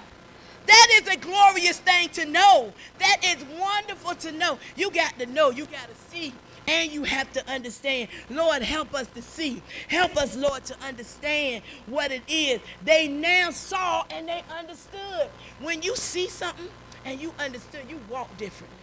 That 0.67 0.89
is 0.93 1.09
a 1.09 1.17
glorious 1.17 1.79
thing 1.79 2.09
to 2.11 2.25
know. 2.25 2.73
That 2.99 3.19
is 3.23 3.45
wonderful 3.59 4.15
to 4.17 4.33
know. 4.33 4.59
You 4.77 4.91
got 4.91 5.19
to 5.19 5.27
know, 5.27 5.51
you 5.51 5.67
got 5.67 5.89
to 5.89 5.95
see, 6.11 6.33
and 6.69 6.93
you 6.93 7.05
have 7.05 7.33
to 7.35 7.51
understand. 7.51 8.09
Lord, 8.31 8.63
help 8.63 8.95
us 8.95 9.09
to 9.09 9.23
see. 9.23 9.63
Help 9.89 10.17
us, 10.17 10.37
Lord, 10.37 10.65
to 10.67 10.77
understand 10.85 11.63
what 11.87 12.13
it 12.13 12.23
is. 12.29 12.61
They 12.85 13.09
now 13.09 13.51
saw 13.51 14.05
and 14.11 14.29
they 14.29 14.43
understood. 14.59 15.29
When 15.61 15.83
you 15.83 15.97
see 15.97 16.29
something 16.29 16.69
and 17.05 17.21
you 17.21 17.33
understood, 17.39 17.83
you 17.89 18.01
walk 18.11 18.37
differently. 18.39 18.79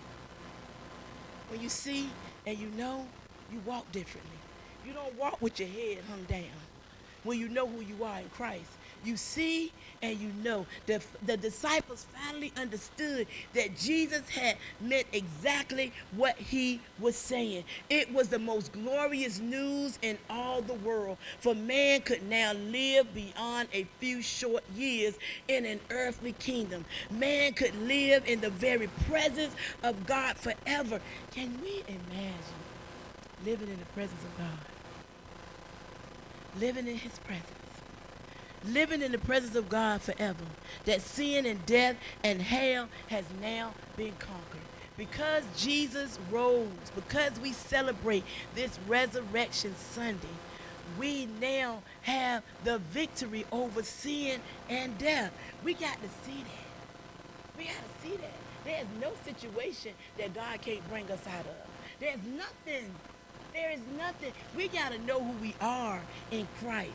When 1.49 1.61
you 1.61 1.69
see 1.69 2.09
and 2.45 2.57
you 2.57 2.69
know, 2.77 3.05
you 3.51 3.61
walk 3.65 3.91
differently. 3.91 4.31
You 4.85 4.93
don't 4.93 5.17
walk 5.17 5.41
with 5.41 5.59
your 5.59 5.69
head 5.69 5.99
hung 6.09 6.23
down. 6.23 6.51
when 7.23 7.39
you 7.39 7.49
know 7.49 7.67
who 7.67 7.81
you 7.81 8.03
are 8.03 8.19
in 8.19 8.29
Christ. 8.29 8.71
You 9.03 9.17
see 9.17 9.71
and 10.01 10.19
you 10.19 10.31
know. 10.43 10.65
The, 10.85 11.01
the 11.25 11.37
disciples 11.37 12.05
finally 12.13 12.51
understood 12.57 13.27
that 13.53 13.77
Jesus 13.77 14.27
had 14.29 14.57
meant 14.79 15.07
exactly 15.11 15.91
what 16.15 16.37
he 16.37 16.81
was 16.99 17.15
saying. 17.15 17.63
It 17.89 18.11
was 18.13 18.29
the 18.29 18.39
most 18.39 18.71
glorious 18.71 19.39
news 19.39 19.97
in 20.01 20.17
all 20.29 20.61
the 20.61 20.73
world, 20.73 21.17
for 21.39 21.55
man 21.55 22.01
could 22.01 22.27
now 22.27 22.53
live 22.53 23.13
beyond 23.13 23.69
a 23.73 23.85
few 23.99 24.21
short 24.21 24.63
years 24.75 25.15
in 25.47 25.65
an 25.65 25.79
earthly 25.89 26.33
kingdom. 26.33 26.85
Man 27.09 27.53
could 27.53 27.75
live 27.83 28.25
in 28.27 28.41
the 28.41 28.49
very 28.49 28.87
presence 29.07 29.55
of 29.83 30.05
God 30.05 30.37
forever. 30.37 30.99
Can 31.31 31.59
we 31.61 31.83
imagine 31.87 32.61
living 33.45 33.69
in 33.69 33.79
the 33.79 33.85
presence 33.85 34.21
of 34.23 34.37
God? 34.37 34.59
Living 36.59 36.87
in 36.87 36.97
his 36.97 37.17
presence 37.19 37.60
living 38.65 39.01
in 39.01 39.11
the 39.11 39.17
presence 39.17 39.55
of 39.55 39.69
God 39.69 40.01
forever. 40.01 40.43
That 40.85 41.01
sin 41.01 41.45
and 41.45 41.65
death 41.65 41.95
and 42.23 42.41
hell 42.41 42.89
has 43.07 43.25
now 43.41 43.73
been 43.97 44.13
conquered. 44.19 44.61
Because 44.97 45.43
Jesus 45.57 46.19
rose, 46.29 46.67
because 46.93 47.39
we 47.39 47.53
celebrate 47.53 48.23
this 48.55 48.77
Resurrection 48.87 49.73
Sunday, 49.75 50.27
we 50.99 51.27
now 51.39 51.81
have 52.03 52.43
the 52.63 52.77
victory 52.77 53.45
over 53.51 53.81
sin 53.83 54.41
and 54.69 54.97
death. 54.97 55.31
We 55.63 55.73
got 55.73 55.97
to 56.01 56.09
see 56.25 56.43
that. 56.43 57.57
We 57.57 57.63
got 57.65 57.73
to 57.73 58.07
see 58.07 58.17
that. 58.17 58.33
There's 58.63 58.87
no 59.01 59.11
situation 59.23 59.93
that 60.17 60.33
God 60.33 60.61
can't 60.61 60.87
bring 60.89 61.09
us 61.09 61.25
out 61.27 61.45
of. 61.45 61.55
There's 61.99 62.19
nothing. 62.37 62.91
There 63.53 63.71
is 63.71 63.79
nothing. 63.97 64.33
We 64.55 64.67
got 64.67 64.91
to 64.91 64.99
know 64.99 65.23
who 65.23 65.33
we 65.41 65.55
are 65.61 66.01
in 66.29 66.47
Christ. 66.61 66.91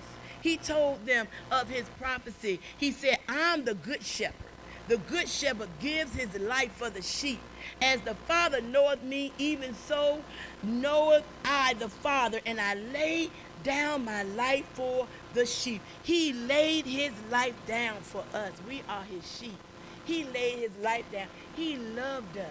He 0.47 0.57
told 0.57 1.05
them 1.07 1.27
of 1.51 1.69
his 1.69 1.87
prophecy. 1.99 2.61
He 2.79 2.93
said, 2.93 3.19
I'm 3.29 3.65
the 3.65 3.75
good 3.75 4.05
shepherd. 4.05 4.47
The 4.87 4.97
good 4.97 5.29
shepherd 5.29 5.69
gives 5.81 6.15
his 6.15 6.39
life 6.39 6.71
for 6.71 6.89
the 6.89 7.03
sheep. 7.03 7.41
As 7.83 8.01
the 8.03 8.15
Father 8.15 8.61
knoweth 8.61 9.03
me, 9.03 9.33
even 9.39 9.75
so 9.75 10.23
knoweth 10.63 11.25
I 11.45 11.75
the 11.75 11.89
Father, 11.89 12.39
and 12.47 12.61
I 12.61 12.75
lay 12.75 13.31
down 13.65 14.05
my 14.05 14.23
life 14.23 14.67
for 14.75 15.09
the 15.35 15.45
sheep. 15.45 15.83
He 16.05 16.33
laid 16.33 16.87
his 16.87 17.11
life 17.29 17.57
down 17.67 17.97
for 18.03 18.23
us. 18.33 18.53
We 18.69 18.85
are 18.89 19.03
his 19.03 19.29
sheep. 19.29 19.59
He 20.05 20.23
laid 20.27 20.61
his 20.61 20.77
life 20.81 21.11
down. 21.11 21.27
He 21.57 21.77
loved 21.77 22.39
us. 22.39 22.47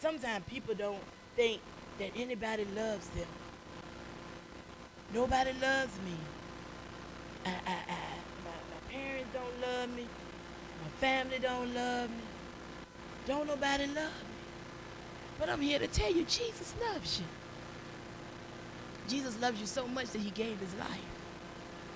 Sometimes 0.00 0.46
people 0.48 0.74
don't 0.74 1.02
think 1.36 1.60
that 1.98 2.08
anybody 2.16 2.64
loves 2.74 3.06
them. 3.08 3.28
Nobody 5.12 5.52
loves 5.60 5.92
me. 6.06 6.16
I, 7.44 7.50
I, 7.50 7.72
I, 7.72 7.98
my, 8.44 8.50
my 8.50 8.92
parents 8.92 9.28
don't 9.32 9.60
love 9.60 9.90
me. 9.96 10.06
My 10.82 10.90
family 11.00 11.38
don't 11.40 11.74
love 11.74 12.10
me. 12.10 12.16
Don't 13.26 13.46
nobody 13.46 13.86
love 13.86 13.96
me. 13.96 14.34
But 15.38 15.48
I'm 15.48 15.60
here 15.60 15.78
to 15.78 15.86
tell 15.86 16.12
you, 16.12 16.24
Jesus 16.24 16.74
loves 16.80 17.20
you. 17.20 17.26
Jesus 19.08 19.40
loves 19.40 19.60
you 19.60 19.66
so 19.66 19.86
much 19.86 20.06
that 20.10 20.20
he 20.20 20.30
gave 20.30 20.58
his 20.58 20.74
life. 20.74 21.00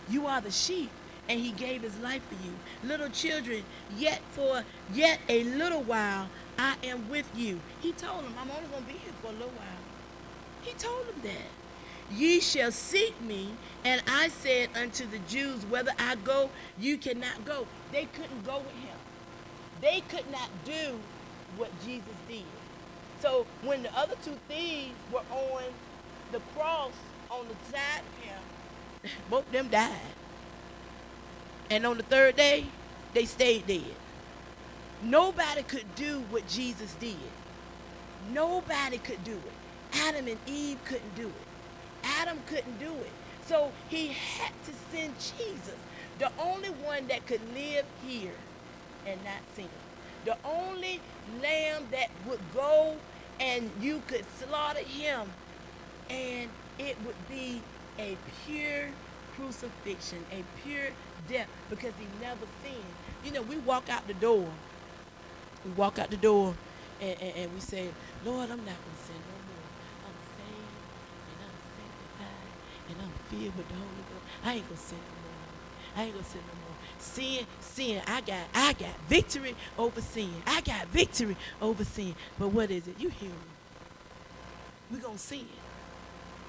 You 0.08 0.26
are 0.26 0.40
the 0.40 0.50
sheep, 0.50 0.90
and 1.28 1.40
he 1.40 1.52
gave 1.52 1.82
his 1.82 1.98
life 1.98 2.22
for 2.28 2.34
you. 2.46 2.52
Little 2.88 3.08
children, 3.10 3.64
yet 3.96 4.20
for 4.32 4.64
yet 4.92 5.20
a 5.28 5.44
little 5.44 5.82
while 5.82 6.28
I 6.58 6.76
am 6.84 7.08
with 7.10 7.30
you. 7.36 7.60
He 7.80 7.92
told 7.92 8.24
them, 8.24 8.34
I'm 8.38 8.50
only 8.50 8.68
to 8.76 8.82
be 8.82 8.98
here 8.98 9.12
for 9.20 9.28
a 9.28 9.32
little 9.32 9.48
while. 9.48 9.82
He 10.62 10.72
told 10.72 11.06
them 11.08 11.20
that. 11.24 11.61
Ye 12.16 12.40
shall 12.40 12.70
seek 12.70 13.20
me, 13.22 13.52
and 13.84 14.02
I 14.06 14.28
said 14.28 14.68
unto 14.76 15.06
the 15.06 15.18
Jews, 15.20 15.64
Whether 15.66 15.92
I 15.98 16.16
go, 16.16 16.50
you 16.78 16.98
cannot 16.98 17.44
go. 17.44 17.66
They 17.90 18.06
couldn't 18.06 18.44
go 18.44 18.58
with 18.58 18.74
him. 18.74 18.96
They 19.80 20.02
could 20.08 20.30
not 20.30 20.48
do 20.64 20.98
what 21.56 21.70
Jesus 21.84 22.14
did. 22.28 22.44
So 23.20 23.46
when 23.62 23.82
the 23.82 23.96
other 23.96 24.14
two 24.24 24.36
thieves 24.48 24.94
were 25.12 25.22
on 25.30 25.62
the 26.32 26.40
cross 26.56 26.92
on 27.30 27.46
the 27.48 27.54
side 27.70 28.00
of 28.00 28.24
him, 28.24 29.10
both 29.30 29.46
of 29.46 29.52
them 29.52 29.68
died. 29.68 29.96
And 31.70 31.86
on 31.86 31.96
the 31.96 32.02
third 32.02 32.36
day, 32.36 32.66
they 33.14 33.24
stayed 33.24 33.66
dead. 33.66 33.94
Nobody 35.02 35.62
could 35.62 35.94
do 35.94 36.22
what 36.30 36.46
Jesus 36.46 36.94
did. 37.00 37.16
Nobody 38.32 38.98
could 38.98 39.22
do 39.24 39.32
it. 39.32 39.98
Adam 39.98 40.28
and 40.28 40.38
Eve 40.46 40.78
couldn't 40.84 41.14
do 41.16 41.28
it. 41.28 41.51
Adam 42.04 42.38
couldn't 42.46 42.78
do 42.78 42.92
it. 42.92 43.10
So 43.46 43.72
he 43.88 44.08
had 44.08 44.52
to 44.66 44.72
send 44.90 45.14
Jesus, 45.18 45.76
the 46.18 46.30
only 46.38 46.70
one 46.70 47.08
that 47.08 47.26
could 47.26 47.40
live 47.54 47.84
here 48.06 48.32
and 49.06 49.22
not 49.24 49.40
sin. 49.56 49.68
The 50.24 50.36
only 50.44 51.00
lamb 51.42 51.88
that 51.90 52.08
would 52.28 52.40
go 52.54 52.96
and 53.40 53.70
you 53.80 54.02
could 54.06 54.24
slaughter 54.38 54.80
him 54.80 55.32
and 56.08 56.48
it 56.78 56.96
would 57.04 57.28
be 57.28 57.60
a 57.98 58.16
pure 58.46 58.88
crucifixion, 59.36 60.24
a 60.30 60.44
pure 60.62 60.90
death 61.28 61.48
because 61.68 61.92
he 61.98 62.06
never 62.20 62.46
sinned. 62.62 62.76
You 63.24 63.32
know, 63.32 63.42
we 63.42 63.56
walk 63.58 63.88
out 63.88 64.06
the 64.06 64.14
door. 64.14 64.48
We 65.64 65.72
walk 65.72 65.98
out 65.98 66.10
the 66.10 66.16
door 66.16 66.54
and, 67.00 67.20
and, 67.20 67.36
and 67.36 67.54
we 67.54 67.60
say, 67.60 67.88
Lord, 68.24 68.50
I'm 68.50 68.58
not 68.58 68.66
going 68.66 68.96
to 68.96 69.04
sin 69.04 69.16
no 69.16 69.42
and 72.92 73.00
I'm 73.00 73.21
filled 73.32 73.56
with 73.56 73.68
the 73.68 73.74
Holy 73.74 74.04
Ghost. 74.10 74.24
I 74.44 74.54
ain't 74.54 74.68
gonna 74.68 74.80
sin 74.80 74.98
no 74.98 75.16
more. 75.22 75.96
I 75.96 76.02
ain't 76.04 76.14
gonna 76.14 76.24
sin 76.26 76.40
no 76.46 76.54
more. 76.60 76.76
Sin, 76.98 77.46
sin. 77.60 78.02
I 78.06 78.20
got, 78.20 78.40
I 78.54 78.72
got 78.74 79.00
victory 79.08 79.56
over 79.78 80.00
sin. 80.00 80.30
I 80.46 80.60
got 80.60 80.86
victory 80.88 81.36
over 81.60 81.84
sin. 81.84 82.14
But 82.38 82.48
what 82.48 82.70
is 82.70 82.86
it? 82.86 83.00
You 83.00 83.08
hear 83.08 83.30
me? 83.30 83.36
We 84.90 84.98
gonna 84.98 85.18
sin. 85.18 85.46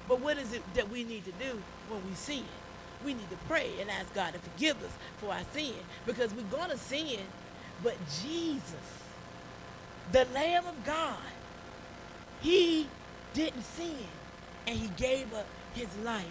But 0.08 0.20
what 0.20 0.36
is 0.36 0.52
it 0.52 0.62
that 0.74 0.90
we 0.90 1.02
need 1.04 1.24
to 1.24 1.32
do 1.32 1.60
when 1.88 2.06
we 2.06 2.14
sin? 2.14 2.44
We 3.04 3.14
need 3.14 3.30
to 3.30 3.36
pray 3.48 3.70
and 3.80 3.90
ask 3.90 4.14
God 4.14 4.34
to 4.34 4.38
forgive 4.38 4.82
us 4.82 4.92
for 5.18 5.32
our 5.32 5.44
sin 5.52 5.74
because 6.06 6.34
we're 6.34 6.42
gonna 6.56 6.76
sin. 6.76 7.20
But 7.82 7.96
Jesus, 8.22 9.02
the 10.12 10.26
Lamb 10.34 10.66
of 10.66 10.84
God, 10.84 11.16
He 12.40 12.86
didn't 13.32 13.64
sin, 13.64 14.06
and 14.66 14.78
He 14.78 14.88
gave 14.96 15.32
up 15.34 15.46
his 15.74 15.88
life. 16.04 16.24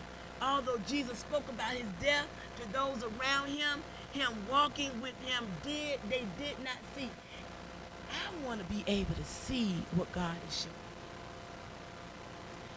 Although 0.43 0.77
Jesus 0.87 1.19
spoke 1.19 1.47
about 1.47 1.71
his 1.71 1.87
death 2.01 2.27
to 2.59 2.73
those 2.73 3.01
around 3.03 3.47
him, 3.47 3.81
him 4.11 4.31
walking 4.51 4.91
with 5.01 5.15
him 5.25 5.47
did 5.63 5.99
they 6.09 6.23
did 6.37 6.59
not 6.63 6.77
see. 6.95 7.09
I 8.11 8.45
want 8.45 8.59
to 8.59 8.65
be 8.73 8.83
able 8.85 9.15
to 9.15 9.23
see 9.23 9.73
what 9.95 10.11
God 10.11 10.35
is 10.47 10.61
showing. 10.63 10.75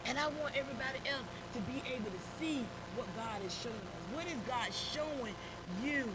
And 0.05 0.17
I 0.17 0.27
want 0.41 0.55
everybody 0.55 0.99
else 1.09 1.27
to 1.53 1.59
be 1.61 1.83
able 1.93 2.09
to 2.09 2.21
see 2.39 2.63
what 2.95 3.05
God 3.17 3.45
is 3.45 3.53
showing 3.53 3.75
us. 3.75 4.15
What 4.15 4.25
is 4.27 4.39
God 4.47 4.69
showing 4.73 5.35
you 5.83 6.09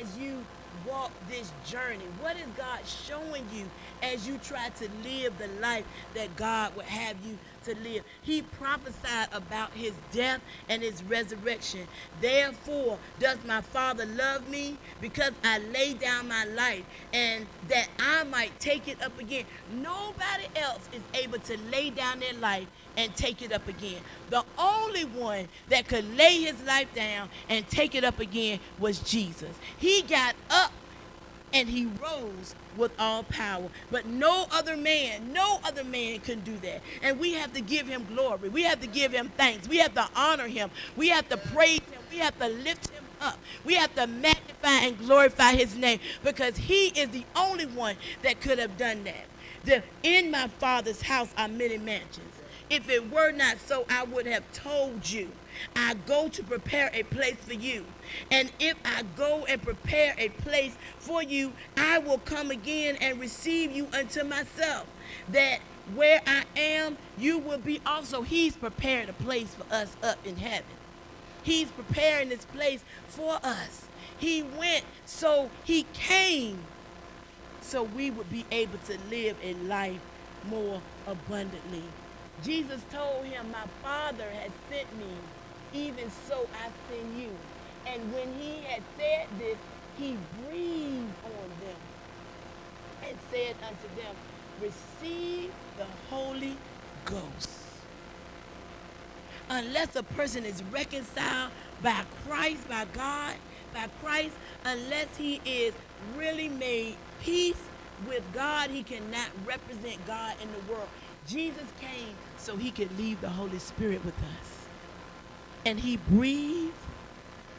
as 0.00 0.16
you 0.16 0.44
walk 0.86 1.10
this 1.28 1.50
journey? 1.66 2.04
What 2.20 2.36
is 2.36 2.46
God 2.56 2.80
showing 2.86 3.44
you 3.54 3.66
as 4.02 4.26
you 4.26 4.38
try 4.38 4.68
to 4.70 4.88
live 5.02 5.36
the 5.38 5.48
life 5.60 5.84
that 6.14 6.36
God 6.36 6.74
would 6.76 6.86
have 6.86 7.16
you 7.24 7.38
to 7.64 7.74
live. 7.82 8.04
He 8.22 8.42
prophesied 8.42 9.28
about 9.32 9.72
his 9.72 9.92
death 10.12 10.40
and 10.68 10.82
his 10.82 11.02
resurrection. 11.04 11.86
Therefore, 12.20 12.98
does 13.18 13.38
my 13.46 13.60
Father 13.60 14.06
love 14.06 14.48
me? 14.48 14.76
Because 15.00 15.32
I 15.42 15.58
lay 15.58 15.94
down 15.94 16.28
my 16.28 16.44
life 16.44 16.84
and 17.12 17.46
that 17.68 17.88
I 17.98 18.24
might 18.24 18.58
take 18.60 18.88
it 18.88 19.02
up 19.02 19.18
again. 19.18 19.44
Nobody 19.72 20.46
else 20.56 20.88
is 20.92 21.02
able 21.14 21.38
to 21.40 21.58
lay 21.70 21.90
down 21.90 22.20
their 22.20 22.34
life 22.34 22.66
and 22.96 23.14
take 23.16 23.42
it 23.42 23.52
up 23.52 23.66
again. 23.68 24.00
The 24.30 24.44
only 24.58 25.04
one 25.04 25.48
that 25.68 25.88
could 25.88 26.16
lay 26.16 26.40
his 26.40 26.62
life 26.64 26.92
down 26.94 27.28
and 27.48 27.66
take 27.68 27.94
it 27.94 28.04
up 28.04 28.20
again 28.20 28.60
was 28.78 29.00
Jesus. 29.00 29.56
He 29.78 30.02
got 30.02 30.34
up 30.50 30.72
and 31.52 31.68
he 31.68 31.86
rose 31.86 32.54
with 32.76 32.92
all 32.98 33.22
power. 33.22 33.68
But 33.90 34.06
no 34.06 34.46
other 34.50 34.76
man, 34.76 35.32
no 35.32 35.60
other 35.64 35.84
man 35.84 36.18
can 36.20 36.40
do 36.40 36.56
that. 36.58 36.82
And 37.02 37.18
we 37.20 37.32
have 37.34 37.52
to 37.54 37.60
give 37.60 37.86
him 37.86 38.04
glory. 38.12 38.48
We 38.48 38.64
have 38.64 38.80
to 38.80 38.88
give 38.88 39.12
him 39.12 39.30
thanks. 39.36 39.68
We 39.68 39.78
have 39.78 39.94
to 39.94 40.08
honor 40.16 40.48
him. 40.48 40.70
We 40.96 41.08
have 41.10 41.28
to 41.28 41.36
praise 41.36 41.78
him. 41.78 42.02
We 42.10 42.18
have 42.18 42.36
to 42.40 42.48
lift 42.48 42.90
him 42.90 43.04
up. 43.20 43.38
We 43.64 43.74
have 43.74 43.94
to 43.94 44.06
magnify 44.06 44.86
and 44.86 44.98
glorify 44.98 45.52
his 45.52 45.76
name 45.76 46.00
because 46.24 46.56
he 46.56 46.88
is 46.88 47.10
the 47.10 47.24
only 47.36 47.66
one 47.66 47.96
that 48.22 48.40
could 48.40 48.58
have 48.58 48.76
done 48.76 49.04
that. 49.04 49.26
The, 49.64 49.82
in 50.02 50.30
my 50.30 50.48
father's 50.48 51.02
house 51.02 51.32
are 51.38 51.48
many 51.48 51.78
mansions. 51.78 52.33
If 52.70 52.88
it 52.88 53.10
were 53.10 53.30
not 53.30 53.58
so, 53.58 53.84
I 53.90 54.04
would 54.04 54.26
have 54.26 54.50
told 54.52 55.08
you. 55.08 55.30
I 55.76 55.94
go 56.06 56.28
to 56.28 56.42
prepare 56.42 56.90
a 56.92 57.02
place 57.04 57.36
for 57.36 57.52
you. 57.52 57.84
And 58.30 58.50
if 58.58 58.76
I 58.84 59.02
go 59.16 59.44
and 59.44 59.62
prepare 59.62 60.14
a 60.18 60.30
place 60.30 60.76
for 60.98 61.22
you, 61.22 61.52
I 61.76 61.98
will 61.98 62.18
come 62.18 62.50
again 62.50 62.96
and 63.00 63.20
receive 63.20 63.70
you 63.70 63.88
unto 63.92 64.24
myself, 64.24 64.86
that 65.30 65.60
where 65.94 66.20
I 66.26 66.44
am, 66.56 66.96
you 67.18 67.38
will 67.38 67.58
be 67.58 67.80
also. 67.86 68.22
He's 68.22 68.56
prepared 68.56 69.08
a 69.08 69.12
place 69.12 69.54
for 69.54 69.72
us 69.72 69.96
up 70.02 70.18
in 70.26 70.36
heaven. 70.36 70.64
He's 71.42 71.70
preparing 71.70 72.30
this 72.30 72.46
place 72.46 72.82
for 73.06 73.38
us. 73.42 73.86
He 74.18 74.42
went, 74.42 74.84
so 75.04 75.50
he 75.64 75.84
came, 75.92 76.58
so 77.60 77.82
we 77.82 78.10
would 78.10 78.30
be 78.30 78.46
able 78.50 78.78
to 78.86 78.98
live 79.10 79.36
a 79.42 79.52
life 79.54 80.00
more 80.48 80.80
abundantly. 81.06 81.82
Jesus 82.42 82.82
told 82.90 83.24
him, 83.24 83.50
My 83.50 83.66
Father 83.82 84.28
has 84.30 84.50
sent 84.70 84.98
me, 84.98 85.12
even 85.72 86.10
so 86.28 86.46
I 86.62 86.68
send 86.90 87.18
you. 87.20 87.30
And 87.86 88.12
when 88.12 88.32
he 88.40 88.62
had 88.62 88.82
said 88.98 89.26
this, 89.38 89.56
he 89.98 90.16
breathed 90.46 91.12
on 91.24 91.48
them 91.60 91.76
and 93.06 93.16
said 93.30 93.54
unto 93.62 94.00
them, 94.00 94.14
Receive 94.60 95.52
the 95.76 95.86
Holy 96.10 96.56
Ghost. 97.04 97.50
Unless 99.50 99.94
a 99.96 100.02
person 100.02 100.44
is 100.44 100.62
reconciled 100.72 101.52
by 101.82 102.02
Christ, 102.26 102.68
by 102.68 102.86
God, 102.92 103.34
by 103.74 103.88
Christ, 104.02 104.34
unless 104.64 105.16
he 105.16 105.40
is 105.44 105.74
really 106.16 106.48
made 106.48 106.96
peace 107.20 107.60
with 108.08 108.22
God, 108.32 108.70
he 108.70 108.82
cannot 108.82 109.28
represent 109.44 110.04
God 110.06 110.34
in 110.42 110.48
the 110.52 110.72
world. 110.72 110.88
Jesus 111.26 111.72
came 111.80 112.14
so 112.36 112.56
he 112.56 112.70
could 112.70 112.96
leave 112.98 113.20
the 113.20 113.30
Holy 113.30 113.58
Spirit 113.58 114.04
with 114.04 114.18
us. 114.18 114.66
And 115.64 115.80
he 115.80 115.96
breathed 115.96 116.74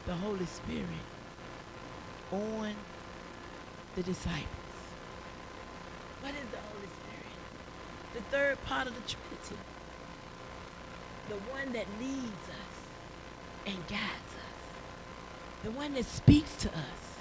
the 0.06 0.14
Holy 0.14 0.46
Spirit 0.46 0.86
on 2.30 2.74
the 3.96 4.02
disciples. 4.02 4.46
What 6.20 6.34
is 6.34 6.48
the 6.50 6.58
Holy 6.58 6.86
Spirit? 6.86 8.14
The 8.14 8.22
third 8.30 8.64
part 8.64 8.86
of 8.86 8.94
the 8.94 9.00
Trinity. 9.00 9.56
The 11.28 11.36
one 11.50 11.72
that 11.72 11.86
leads 12.00 12.48
us 12.48 12.76
and 13.66 13.76
guides 13.88 14.00
us. 14.00 15.64
The 15.64 15.72
one 15.72 15.94
that 15.94 16.04
speaks 16.04 16.54
to 16.56 16.68
us. 16.68 17.20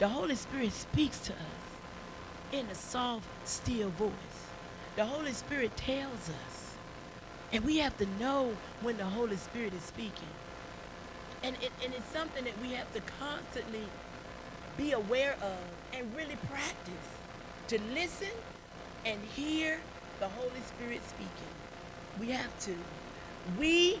The 0.00 0.08
Holy 0.08 0.34
Spirit 0.34 0.72
speaks 0.72 1.20
to 1.20 1.32
us 1.32 1.38
in 2.52 2.66
a 2.66 2.74
soft, 2.74 3.26
still 3.44 3.90
voice. 3.90 4.10
The 5.00 5.06
Holy 5.06 5.32
Spirit 5.32 5.74
tells 5.78 6.28
us. 6.28 6.74
And 7.54 7.64
we 7.64 7.78
have 7.78 7.96
to 7.96 8.06
know 8.20 8.54
when 8.82 8.98
the 8.98 9.06
Holy 9.06 9.38
Spirit 9.38 9.72
is 9.72 9.80
speaking. 9.80 10.28
And, 11.42 11.56
it, 11.62 11.72
and 11.82 11.94
it's 11.94 12.12
something 12.12 12.44
that 12.44 12.52
we 12.60 12.74
have 12.74 12.92
to 12.92 13.00
constantly 13.18 13.86
be 14.76 14.92
aware 14.92 15.36
of 15.40 15.56
and 15.98 16.14
really 16.14 16.36
practice 16.50 17.08
to 17.68 17.80
listen 17.94 18.28
and 19.06 19.18
hear 19.34 19.78
the 20.18 20.28
Holy 20.28 20.60
Spirit 20.66 21.00
speaking. 21.08 21.54
We 22.20 22.32
have 22.32 22.58
to. 22.66 22.74
We, 23.58 24.00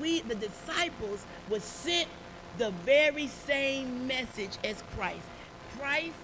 we, 0.00 0.22
the 0.22 0.34
disciples, 0.34 1.26
were 1.50 1.60
sent 1.60 2.08
the 2.56 2.70
very 2.86 3.26
same 3.26 4.06
message 4.06 4.56
as 4.64 4.82
Christ. 4.96 5.28
Christ, 5.78 6.16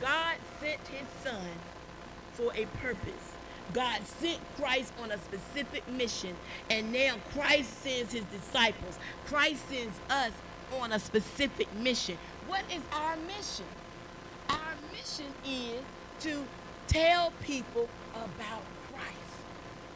God 0.00 0.36
sent 0.58 0.80
his 0.88 1.06
son 1.22 1.50
for 2.34 2.52
a 2.54 2.66
purpose. 2.78 3.32
God 3.72 4.00
sent 4.20 4.38
Christ 4.56 4.92
on 5.02 5.10
a 5.10 5.18
specific 5.18 5.88
mission, 5.88 6.36
and 6.70 6.92
now 6.92 7.14
Christ 7.32 7.82
sends 7.82 8.12
his 8.12 8.24
disciples. 8.24 8.98
Christ 9.26 9.68
sends 9.68 9.98
us 10.10 10.32
on 10.80 10.92
a 10.92 10.98
specific 10.98 11.72
mission. 11.74 12.18
What 12.46 12.62
is 12.72 12.82
our 12.92 13.16
mission? 13.16 13.64
Our 14.50 14.74
mission 14.92 15.26
is 15.46 15.80
to 16.20 16.44
tell 16.86 17.32
people 17.42 17.88
about 18.12 18.62
Christ. 18.92 19.34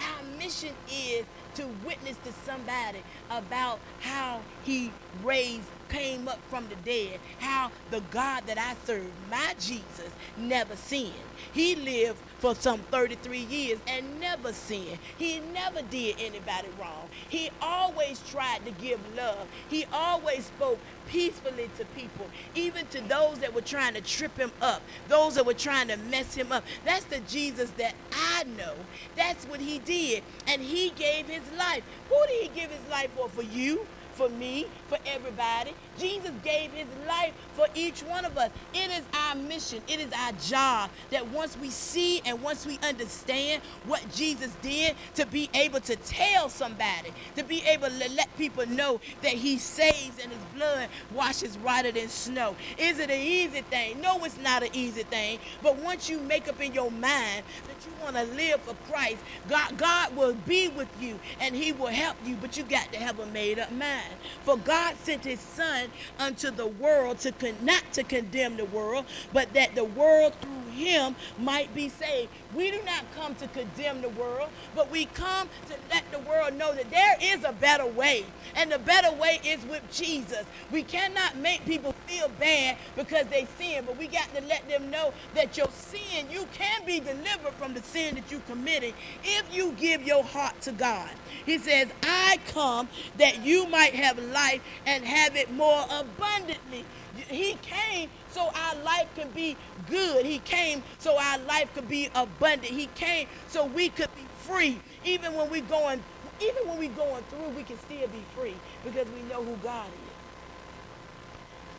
Our 0.01 0.39
mission 0.39 0.75
is 0.91 1.25
to 1.55 1.67
witness 1.85 2.17
to 2.25 2.33
somebody 2.45 3.03
about 3.31 3.79
how 4.01 4.41
he 4.65 4.91
raised 5.23 5.69
came 5.89 6.29
up 6.29 6.39
from 6.49 6.69
the 6.69 6.77
dead, 6.77 7.19
how 7.39 7.71
the 7.91 8.01
God 8.11 8.45
that 8.47 8.59
I 8.59 8.75
serve, 8.87 9.11
my 9.31 9.55
Jesus, 9.59 10.11
never 10.37 10.77
sinned. 10.77 11.13
He 11.53 11.75
lived 11.77 12.19
for 12.39 12.55
some 12.55 12.81
33 12.91 13.39
years 13.39 13.79
and 13.87 14.21
never 14.21 14.53
sinned. 14.53 14.99
He 15.17 15.41
never 15.41 15.83
did 15.83 16.17
anybody 16.21 16.69
wrong. 16.81 17.09
He 17.29 17.51
always 17.61 18.21
tried 18.31 18.65
to 18.65 18.71
give 18.73 19.01
love. 19.17 19.47
He 19.69 19.87
always 19.93 20.45
spoke 20.45 20.79
peacefully 21.09 21.71
to 21.79 21.85
people, 21.87 22.27
even 22.55 22.87
to 22.89 23.01
those 23.09 23.39
that 23.39 23.55
were 23.55 23.63
trying 23.63 23.95
to 23.95 24.01
trip 24.01 24.37
him 24.37 24.53
up, 24.61 24.83
those 25.09 25.35
that 25.37 25.47
were 25.47 25.55
trying 25.55 25.89
to 25.89 25.97
mess 25.97 26.35
him 26.35 26.53
up. 26.53 26.65
That's 26.85 27.05
the 27.05 27.21
Jesus 27.21 27.71
that 27.79 27.95
I 28.13 28.45
know. 28.45 28.75
That's 29.17 29.45
what 29.47 29.61
he 29.61 29.79
did. 29.79 30.23
And 30.47 30.61
he 30.61 30.91
gave 30.91 31.27
his 31.27 31.38
life. 31.57 31.85
Who 32.09 32.17
did 32.29 32.43
he 32.43 32.61
give 32.61 32.71
his 32.71 32.87
life 32.91 33.11
for? 33.17 33.29
For 33.29 33.43
you? 33.43 33.87
for 34.19 34.29
me, 34.29 34.67
for 34.89 34.99
everybody. 35.07 35.73
Jesus 35.99 36.33
gave 36.45 36.73
his 36.73 36.87
life 37.07 37.33
for 37.55 37.67
each 37.75 38.01
one 38.03 38.25
of 38.25 38.37
us. 38.39 38.51
It 38.75 38.91
is 38.91 39.03
our 39.15 39.35
mission, 39.35 39.83
it 39.89 40.01
is 40.01 40.13
our 40.13 40.33
job 40.33 40.91
that 41.11 41.27
once 41.29 41.57
we 41.57 41.71
see 41.71 42.21
and 42.25 42.43
once 42.43 42.67
we 42.67 42.79
understand 42.83 43.63
what 43.87 44.05
Jesus 44.15 44.55
did, 44.63 44.95
to 45.17 45.27
be 45.27 45.51
able 45.55 45.81
to 45.81 45.97
tell 45.97 46.49
somebody, 46.49 47.13
to 47.37 47.43
be 47.43 47.63
able 47.67 47.89
to 47.89 48.11
let 48.13 48.29
people 48.37 48.67
know 48.67 49.01
that 49.23 49.33
he 49.33 49.59
saves 49.59 50.19
and 50.23 50.33
his 50.33 50.43
blood 50.55 50.89
washes 51.15 51.57
whiter 51.57 51.93
than 51.93 52.09
snow. 52.09 52.55
Is 52.79 52.99
it 52.99 53.11
an 53.11 53.21
easy 53.21 53.63
thing? 53.63 54.01
No, 54.01 54.23
it's 54.25 54.39
not 54.39 54.63
an 54.63 54.71
easy 54.73 55.03
thing. 55.03 55.39
But 55.63 55.77
once 55.77 56.09
you 56.09 56.21
make 56.21 56.49
up 56.49 56.61
in 56.61 56.73
your 56.73 56.91
mind 56.91 57.45
that 57.67 57.85
you 57.85 57.93
want 58.03 58.17
to 58.17 58.25
live 58.37 58.61
for 58.63 58.75
Christ, 58.91 59.19
God, 59.49 59.77
God 59.77 60.17
will 60.17 60.35
be 60.47 60.69
with 60.69 60.89
you 61.01 61.19
and 61.41 61.55
he 61.55 61.73
will 61.73 61.87
help 61.89 62.17
you, 62.25 62.37
but 62.37 62.57
you 62.57 62.65
got 62.65 62.93
to 62.93 62.99
have 62.99 63.19
a 63.19 63.27
made 63.27 63.59
up 63.59 63.73
mind. 63.73 64.13
For 64.45 64.57
God 64.57 64.97
sent 65.03 65.25
his 65.25 65.41
son 65.41 65.88
unto 66.19 66.51
the 66.51 66.67
world 66.67 67.19
to 67.21 67.33
con- 67.33 67.57
not 67.63 67.83
to 67.93 68.03
condemn 68.03 68.57
the 68.57 68.65
world, 68.65 69.05
but 69.33 69.53
that 69.55 69.75
the 69.75 69.85
world 69.85 70.35
through 70.41 70.73
him 70.73 71.17
might 71.39 71.75
be 71.75 71.89
saved. 71.89 72.31
We 72.55 72.71
do 72.71 72.81
not 72.85 73.05
come 73.15 73.35
to 73.37 73.47
condemn 73.49 74.01
the 74.01 74.09
world, 74.09 74.49
but 74.75 74.91
we 74.91 75.05
come 75.07 75.49
to 75.69 75.75
let 75.91 76.11
the 76.11 76.19
world 76.21 76.55
know 76.55 76.75
that 76.75 76.91
there 76.91 77.17
is 77.21 77.45
a 77.45 77.53
better 77.53 77.85
way. 77.87 78.25
And 78.55 78.73
the 78.73 78.79
better 78.79 79.13
way 79.13 79.41
is 79.45 79.65
with 79.67 79.83
Jesus. 79.93 80.45
We 80.73 80.83
cannot 80.83 81.37
make 81.37 81.65
people 81.67 81.95
feel 82.07 82.31
bad 82.41 82.79
because 82.97 83.27
they 83.27 83.47
sin, 83.59 83.85
but 83.87 83.99
we 83.99 84.07
got 84.07 84.35
to 84.35 84.43
let 84.43 84.67
them 84.69 84.91
know 84.91 85.13
that 85.35 85.57
your 85.59 85.69
sin, 85.71 86.27
you 86.31 86.47
can 86.55 86.85
be 86.87 87.01
delivered 87.01 87.53
from 87.59 87.75
the 87.75 87.83
sin 87.83 88.15
that 88.15 88.31
you 88.33 88.41
committed 88.47 88.95
if 89.23 89.55
you 89.55 89.73
give 89.79 90.03
your 90.03 90.25
heart 90.25 90.59
to 90.63 90.73
God. 90.73 91.11
He 91.45 91.59
says, 91.59 91.89
I 92.03 92.39
come 92.49 92.89
that 93.19 93.45
you 93.45 93.67
might 93.69 93.95
have 93.95 94.19
life 94.19 94.63
and 94.87 95.05
have 95.05 95.37
it 95.37 95.53
more 95.53 95.85
abundantly. 95.91 96.85
He 97.29 97.55
came 97.63 98.11
so 98.31 98.51
our 98.55 98.75
life 98.83 99.09
can 99.17 99.31
be 99.31 99.57
good. 99.89 100.25
He 100.25 100.39
came 100.41 100.83
so 100.99 101.19
our 101.19 101.39
life 101.39 101.73
could 101.75 101.89
be 101.89 102.09
abundant. 102.15 102.73
He 102.73 102.87
came 102.95 103.29
so 103.49 103.67
we 103.67 103.89
could 103.89 104.15
be 104.15 104.25
free. 104.41 104.79
Even 105.05 105.35
when 105.35 105.51
we're 105.51 105.63
going, 105.63 106.03
even 106.41 106.69
when 106.69 106.79
we're 106.79 106.89
going 106.91 107.23
through, 107.25 107.49
we 107.51 107.63
can 107.63 107.79
still 107.79 108.07
be 108.09 108.23
free 108.35 108.55
because 108.85 109.09
we 109.09 109.23
know 109.23 109.43
who 109.43 109.57
God 109.57 109.87
is. 109.87 109.93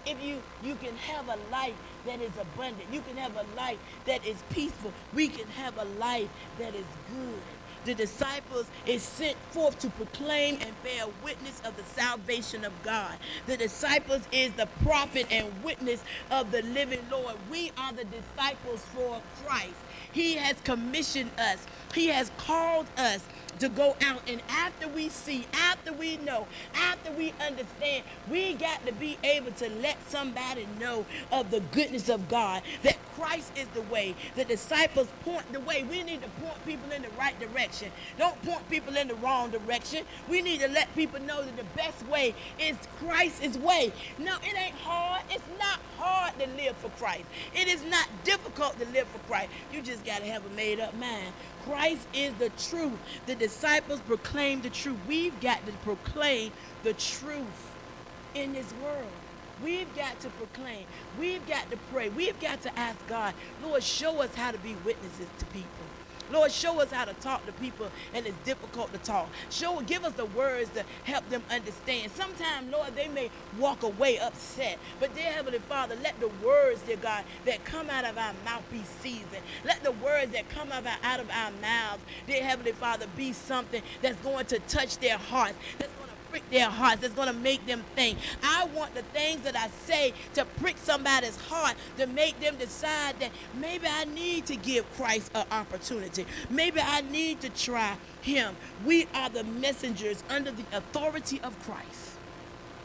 If 0.06 0.24
you 0.24 0.42
you 0.64 0.76
can 0.76 0.96
have 0.96 1.28
a 1.28 1.38
life 1.52 1.76
that 2.06 2.22
is 2.22 2.32
abundant, 2.40 2.86
you 2.92 3.02
can 3.02 3.18
have 3.18 3.36
a 3.36 3.46
life 3.56 3.78
that 4.06 4.26
is 4.26 4.42
peaceful. 4.50 4.94
We 5.14 5.28
can 5.28 5.48
have 5.50 5.78
a 5.78 5.84
life 6.00 6.30
that 6.58 6.74
is 6.74 6.86
good 7.14 7.42
the 7.90 7.96
disciples 7.96 8.68
is 8.86 9.02
sent 9.02 9.36
forth 9.50 9.80
to 9.80 9.90
proclaim 9.90 10.60
and 10.62 10.84
bear 10.84 11.06
witness 11.24 11.60
of 11.66 11.76
the 11.76 11.84
salvation 11.84 12.64
of 12.64 12.72
God. 12.84 13.18
The 13.48 13.58
disciples 13.58 14.22
is 14.32 14.52
the 14.54 14.68
prophet 14.84 15.26
and 15.32 15.48
witness 15.64 16.04
of 16.30 16.52
the 16.52 16.62
living 16.62 17.04
Lord. 17.10 17.34
We 17.50 17.72
are 17.80 17.92
the 17.92 18.06
disciples 18.06 18.86
for 18.94 19.20
Christ. 19.44 19.74
He 20.12 20.36
has 20.36 20.56
commissioned 20.64 21.32
us. 21.40 21.66
He 21.96 22.08
has 22.10 22.30
called 22.38 22.86
us 22.96 23.24
to 23.60 23.70
go 23.70 23.96
out. 24.06 24.22
And 24.28 24.42
after 24.50 24.88
we 24.88 25.10
see, 25.10 25.48
after 25.54 25.94
we 25.94 26.18
know, 26.18 26.48
after 26.76 27.12
we 27.12 27.34
understand, 27.46 28.04
we 28.30 28.54
got 28.54 28.86
to 28.86 28.94
be 28.94 29.18
able 29.24 29.52
to 29.54 29.70
let 29.82 29.98
somebody 30.10 30.68
know 30.80 31.06
of 31.32 31.52
the 31.52 31.60
goodness 31.60 32.10
of 32.10 32.28
God, 32.30 32.62
that 32.84 32.98
Christ 33.16 33.52
is 33.58 33.68
the 33.70 33.82
way. 33.82 34.16
The 34.36 34.46
disciples 34.46 35.08
point 35.26 35.52
the 35.52 35.60
way. 35.60 35.84
We 35.84 36.04
need 36.04 36.22
to 36.22 36.30
point 36.42 36.66
people 36.66 36.92
in 36.92 37.02
the 37.02 37.10
right 37.20 37.38
direction. 37.40 37.92
Don't 38.18 38.42
point 38.44 38.68
people 38.70 38.96
in 38.96 39.10
the 39.10 39.16
wrong 39.16 39.52
direction. 39.52 40.06
We 40.30 40.42
need 40.42 40.62
to 40.62 40.70
let 40.70 40.94
people 40.96 41.20
know 41.22 41.44
that 41.44 41.58
the 41.58 41.66
best 41.76 42.08
way 42.08 42.34
is 42.60 42.78
Christ's 43.00 43.58
way. 43.58 43.92
No, 44.18 44.36
it 44.38 44.58
ain't 44.58 44.76
hard. 44.76 45.22
It's 45.30 45.44
not 45.60 45.80
hard 45.98 46.34
to 46.40 46.48
live 46.56 46.78
for 46.78 46.90
Christ. 46.92 47.26
It 47.54 47.68
is 47.68 47.84
not 47.84 48.08
difficult 48.24 48.80
to 48.80 48.86
live 48.88 49.08
for 49.10 49.20
Christ. 49.28 49.50
You 49.74 49.82
just 49.82 50.06
got 50.06 50.20
to 50.20 50.26
have 50.26 50.46
a 50.46 50.50
made 50.56 50.80
up 50.80 50.96
mind. 50.96 51.34
Christ 51.70 52.08
is 52.14 52.34
the 52.36 52.50
truth. 52.50 52.98
The 53.28 53.36
disciples 53.36 54.00
proclaim 54.02 54.62
the 54.62 54.72
truth. 54.72 54.98
We've 55.08 55.40
got 55.40 55.64
to 55.68 55.72
proclaim 55.84 56.52
the 56.84 56.94
truth 56.94 57.72
in 58.34 58.54
this 58.54 58.74
world. 58.84 59.12
We've 59.64 59.94
got 59.96 60.20
to 60.22 60.30
proclaim. 60.30 60.86
We've 61.20 61.46
got 61.48 61.70
to 61.70 61.78
pray. 61.92 62.10
We've 62.10 62.40
got 62.40 62.62
to 62.64 62.80
ask 62.80 62.98
God, 63.08 63.34
Lord, 63.64 63.84
show 63.84 64.22
us 64.22 64.34
how 64.34 64.52
to 64.52 64.58
be 64.60 64.76
witnesses 64.86 65.28
to 65.38 65.46
people. 65.48 65.70
Lord, 66.32 66.52
show 66.52 66.80
us 66.80 66.92
how 66.92 67.06
to 67.06 67.14
talk 67.16 67.46
to 67.46 67.52
people 67.54 67.90
and 68.14 68.26
it's 68.26 68.38
difficult 68.46 68.92
to 68.94 69.00
talk. 69.00 69.30
Show, 69.50 69.82
give 69.82 70.04
us 70.04 70.14
the 70.14 70.26
words 70.26 70.70
to 70.72 70.84
help 71.04 71.28
them 71.30 71.44
understand. 71.50 72.12
Sometimes, 72.12 72.72
Lord, 72.72 72.96
they 72.96 73.08
may 73.08 73.30
walk 73.58 73.84
away 73.84 74.20
upset, 74.20 74.78
but 75.00 75.14
dear 75.16 75.32
Heavenly 75.32 75.60
Father, 75.60 75.96
let 76.04 76.20
the 76.20 76.30
words, 76.46 76.82
dear 76.82 76.98
God, 76.98 77.24
that 77.46 77.64
come 77.66 77.90
out 77.90 78.06
of 78.06 78.18
our 78.18 78.34
mouth 78.46 78.64
be 78.72 78.84
seasoned. 79.02 79.44
Let 79.66 79.84
the 79.84 79.92
words 79.94 80.32
that 80.34 80.50
come 80.50 80.72
out 80.72 80.80
of 80.80 80.88
our, 80.88 80.98
out 81.04 81.20
of 81.20 81.30
our 81.30 81.52
mouths, 81.62 82.02
dear 82.28 82.44
Heavenly 82.44 82.74
Father, 82.74 83.06
be 83.16 83.34
something 83.34 83.82
that's 84.02 84.20
going 84.22 84.46
to 84.48 84.60
touch 84.60 84.98
their 84.98 85.18
hearts, 85.18 85.56
that's 85.78 85.92
going 85.94 86.09
prick 86.30 86.50
their 86.50 86.70
hearts, 86.70 87.02
that's 87.02 87.14
going 87.14 87.28
to 87.28 87.34
make 87.34 87.66
them 87.66 87.84
think. 87.96 88.18
I 88.44 88.66
want 88.76 88.96
the 88.96 89.02
things 89.02 89.42
that 89.42 89.56
I 89.56 89.68
say 89.86 90.14
to 90.36 90.46
prick 90.46 90.78
somebody's 90.78 91.36
heart, 91.36 91.76
to 91.98 92.08
make 92.08 92.40
them 92.40 92.56
decide 92.58 93.20
that 93.20 93.32
maybe 93.60 93.88
I 93.88 94.06
need 94.06 94.46
to 94.48 94.56
give 94.56 94.92
Christ 94.96 95.32
an 95.36 95.46
opportunity. 95.52 96.26
Maybe 96.50 96.80
I 96.82 97.02
need 97.02 97.42
to 97.42 97.50
try 97.50 97.98
him. 98.22 98.56
We 98.86 99.08
are 99.14 99.30
the 99.30 99.44
messengers 99.44 100.24
under 100.30 100.52
the 100.52 100.66
authority 100.74 101.40
of 101.42 101.58
Christ. 101.64 102.18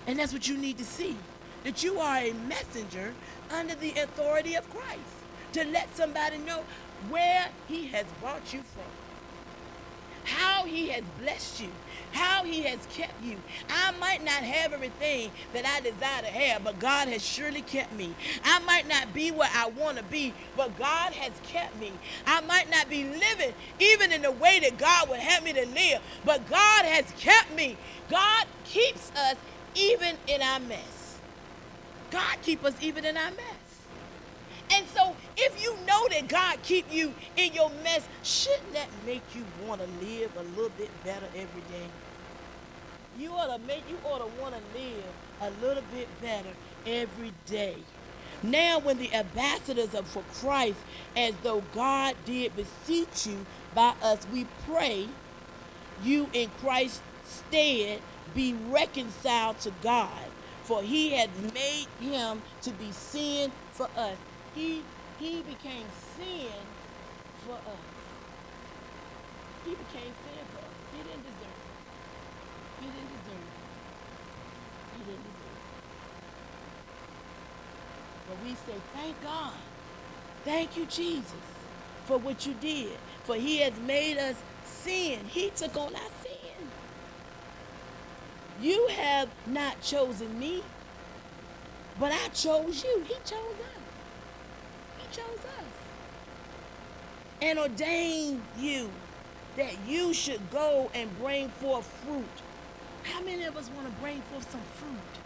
And 0.06 0.18
that's 0.18 0.32
what 0.32 0.48
you 0.48 0.56
need 0.56 0.78
to 0.78 0.84
see 0.84 1.16
that 1.64 1.82
you 1.82 1.98
are 1.98 2.18
a 2.18 2.32
messenger 2.46 3.14
under 3.50 3.74
the 3.76 3.90
authority 3.92 4.54
of 4.54 4.68
Christ 4.70 5.00
to 5.54 5.64
let 5.64 5.94
somebody 5.96 6.38
know 6.38 6.62
where 7.08 7.48
he 7.68 7.86
has 7.86 8.04
brought 8.20 8.52
you 8.52 8.60
from, 8.60 8.84
how 10.24 10.64
he 10.64 10.88
has 10.88 11.02
blessed 11.20 11.62
you, 11.62 11.68
how 12.12 12.44
he 12.44 12.62
has 12.62 12.78
kept 12.90 13.22
you. 13.22 13.36
I 13.68 13.92
might 13.98 14.24
not 14.24 14.42
have 14.42 14.72
everything 14.72 15.30
that 15.52 15.64
I 15.66 15.80
desire 15.80 16.22
to 16.22 16.28
have, 16.28 16.64
but 16.64 16.78
God 16.78 17.08
has 17.08 17.24
surely 17.24 17.62
kept 17.62 17.92
me. 17.92 18.14
I 18.44 18.58
might 18.60 18.88
not 18.88 19.12
be 19.12 19.30
where 19.30 19.50
I 19.54 19.68
want 19.68 19.98
to 19.98 20.04
be, 20.04 20.32
but 20.56 20.76
God 20.78 21.12
has 21.12 21.32
kept 21.44 21.78
me. 21.78 21.92
I 22.26 22.40
might 22.42 22.70
not 22.70 22.88
be 22.88 23.04
living 23.04 23.54
even 23.78 24.12
in 24.12 24.22
the 24.22 24.32
way 24.32 24.60
that 24.60 24.78
God 24.78 25.08
would 25.08 25.20
have 25.20 25.44
me 25.44 25.52
to 25.52 25.66
live, 25.66 26.00
but 26.24 26.48
God 26.48 26.84
has 26.84 27.04
kept 27.18 27.54
me. 27.54 27.76
God 28.10 28.46
keeps 28.64 29.10
us 29.12 29.36
even 29.74 30.16
in 30.26 30.42
our 30.42 30.60
mess. 30.60 31.18
God 32.10 32.36
keep 32.42 32.64
us 32.64 32.74
even 32.80 33.04
in 33.04 33.16
our 33.16 33.30
mess. 33.30 33.63
And 34.70 34.86
so 34.88 35.14
if 35.36 35.62
you 35.62 35.76
know 35.86 36.08
that 36.08 36.28
God 36.28 36.58
keep 36.62 36.92
you 36.92 37.14
in 37.36 37.52
your 37.52 37.70
mess, 37.82 38.06
shouldn't 38.22 38.72
that 38.72 38.88
make 39.06 39.22
you 39.34 39.44
want 39.66 39.80
to 39.80 39.86
live 40.06 40.30
a 40.36 40.42
little 40.42 40.72
bit 40.76 40.90
better 41.04 41.26
every 41.36 41.62
day? 41.62 41.88
You 43.18 43.32
ought 43.32 43.56
to 43.56 43.62
make 43.66 43.88
you 43.88 43.98
ought 44.04 44.18
to 44.18 44.40
want 44.40 44.54
to 44.54 44.78
live 44.78 45.04
a 45.40 45.50
little 45.64 45.84
bit 45.92 46.08
better 46.20 46.48
every 46.86 47.32
day. 47.46 47.76
Now 48.42 48.78
when 48.78 48.98
the 48.98 49.14
ambassadors 49.14 49.94
of 49.94 50.06
for 50.06 50.22
Christ, 50.34 50.78
as 51.16 51.34
though 51.42 51.62
God 51.74 52.16
did 52.24 52.56
beseech 52.56 53.26
you 53.26 53.46
by 53.74 53.94
us, 54.02 54.26
we 54.32 54.46
pray 54.68 55.08
you 56.02 56.28
in 56.32 56.50
Christ's 56.60 57.00
stead 57.24 58.00
be 58.34 58.54
reconciled 58.68 59.60
to 59.60 59.72
God. 59.82 60.26
For 60.64 60.82
he 60.82 61.10
had 61.10 61.30
made 61.54 61.86
him 62.00 62.42
to 62.62 62.70
be 62.70 62.90
sin 62.90 63.52
for 63.72 63.88
us. 63.96 64.16
He 64.54 64.82
he 65.18 65.42
became 65.42 65.86
sin 66.16 66.52
for 67.46 67.54
us. 67.54 67.94
He 69.64 69.70
became 69.70 70.12
sin 70.24 70.44
for 70.52 70.58
us. 70.58 70.74
He 70.92 70.98
didn't 71.02 71.22
deserve 71.22 71.58
it. 71.60 72.80
He 72.80 72.86
didn't 72.86 73.08
deserve 73.08 73.40
it. 73.40 73.54
He 74.92 75.04
didn't 75.04 75.24
deserve 75.24 75.40
it. 75.40 75.74
But 78.28 78.36
we 78.44 78.50
say, 78.54 78.80
thank 78.94 79.22
God. 79.22 79.52
Thank 80.44 80.76
you, 80.76 80.86
Jesus, 80.86 81.32
for 82.06 82.18
what 82.18 82.46
you 82.46 82.54
did. 82.60 82.98
For 83.24 83.36
he 83.36 83.58
has 83.58 83.72
made 83.80 84.18
us 84.18 84.36
sin. 84.64 85.20
He 85.26 85.50
took 85.50 85.76
on 85.76 85.94
our 85.94 86.10
sin. 86.22 86.68
You 88.60 88.88
have 88.88 89.28
not 89.46 89.80
chosen 89.82 90.38
me, 90.38 90.62
but 91.98 92.12
I 92.12 92.28
chose 92.28 92.84
you. 92.84 93.04
He 93.06 93.14
chose 93.24 93.32
us. 93.34 93.83
Chose 95.14 95.44
us. 95.44 95.64
And 97.40 97.58
ordained 97.58 98.42
you 98.58 98.90
that 99.56 99.72
you 99.86 100.12
should 100.12 100.50
go 100.50 100.90
and 100.94 101.16
bring 101.18 101.48
forth 101.48 101.86
fruit. 102.04 102.24
How 103.04 103.20
many 103.22 103.44
of 103.44 103.56
us 103.56 103.70
want 103.76 103.86
to 103.86 104.02
bring 104.02 104.20
forth 104.22 104.50
some 104.50 104.62
fruit? 104.74 105.20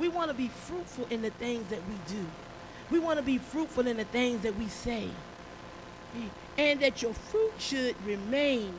We 0.00 0.08
want 0.08 0.30
to 0.30 0.34
be 0.34 0.48
fruitful 0.48 1.06
in 1.10 1.22
the 1.22 1.30
things 1.30 1.68
that 1.70 1.80
we 1.88 1.94
do. 2.06 2.24
We 2.90 2.98
want 2.98 3.18
to 3.18 3.24
be 3.24 3.38
fruitful 3.38 3.86
in 3.86 3.96
the 3.96 4.04
things 4.04 4.42
that 4.42 4.56
we 4.56 4.68
say. 4.68 5.08
And 6.56 6.80
that 6.80 7.02
your 7.02 7.12
fruit 7.12 7.52
should 7.58 7.94
remain, 8.06 8.72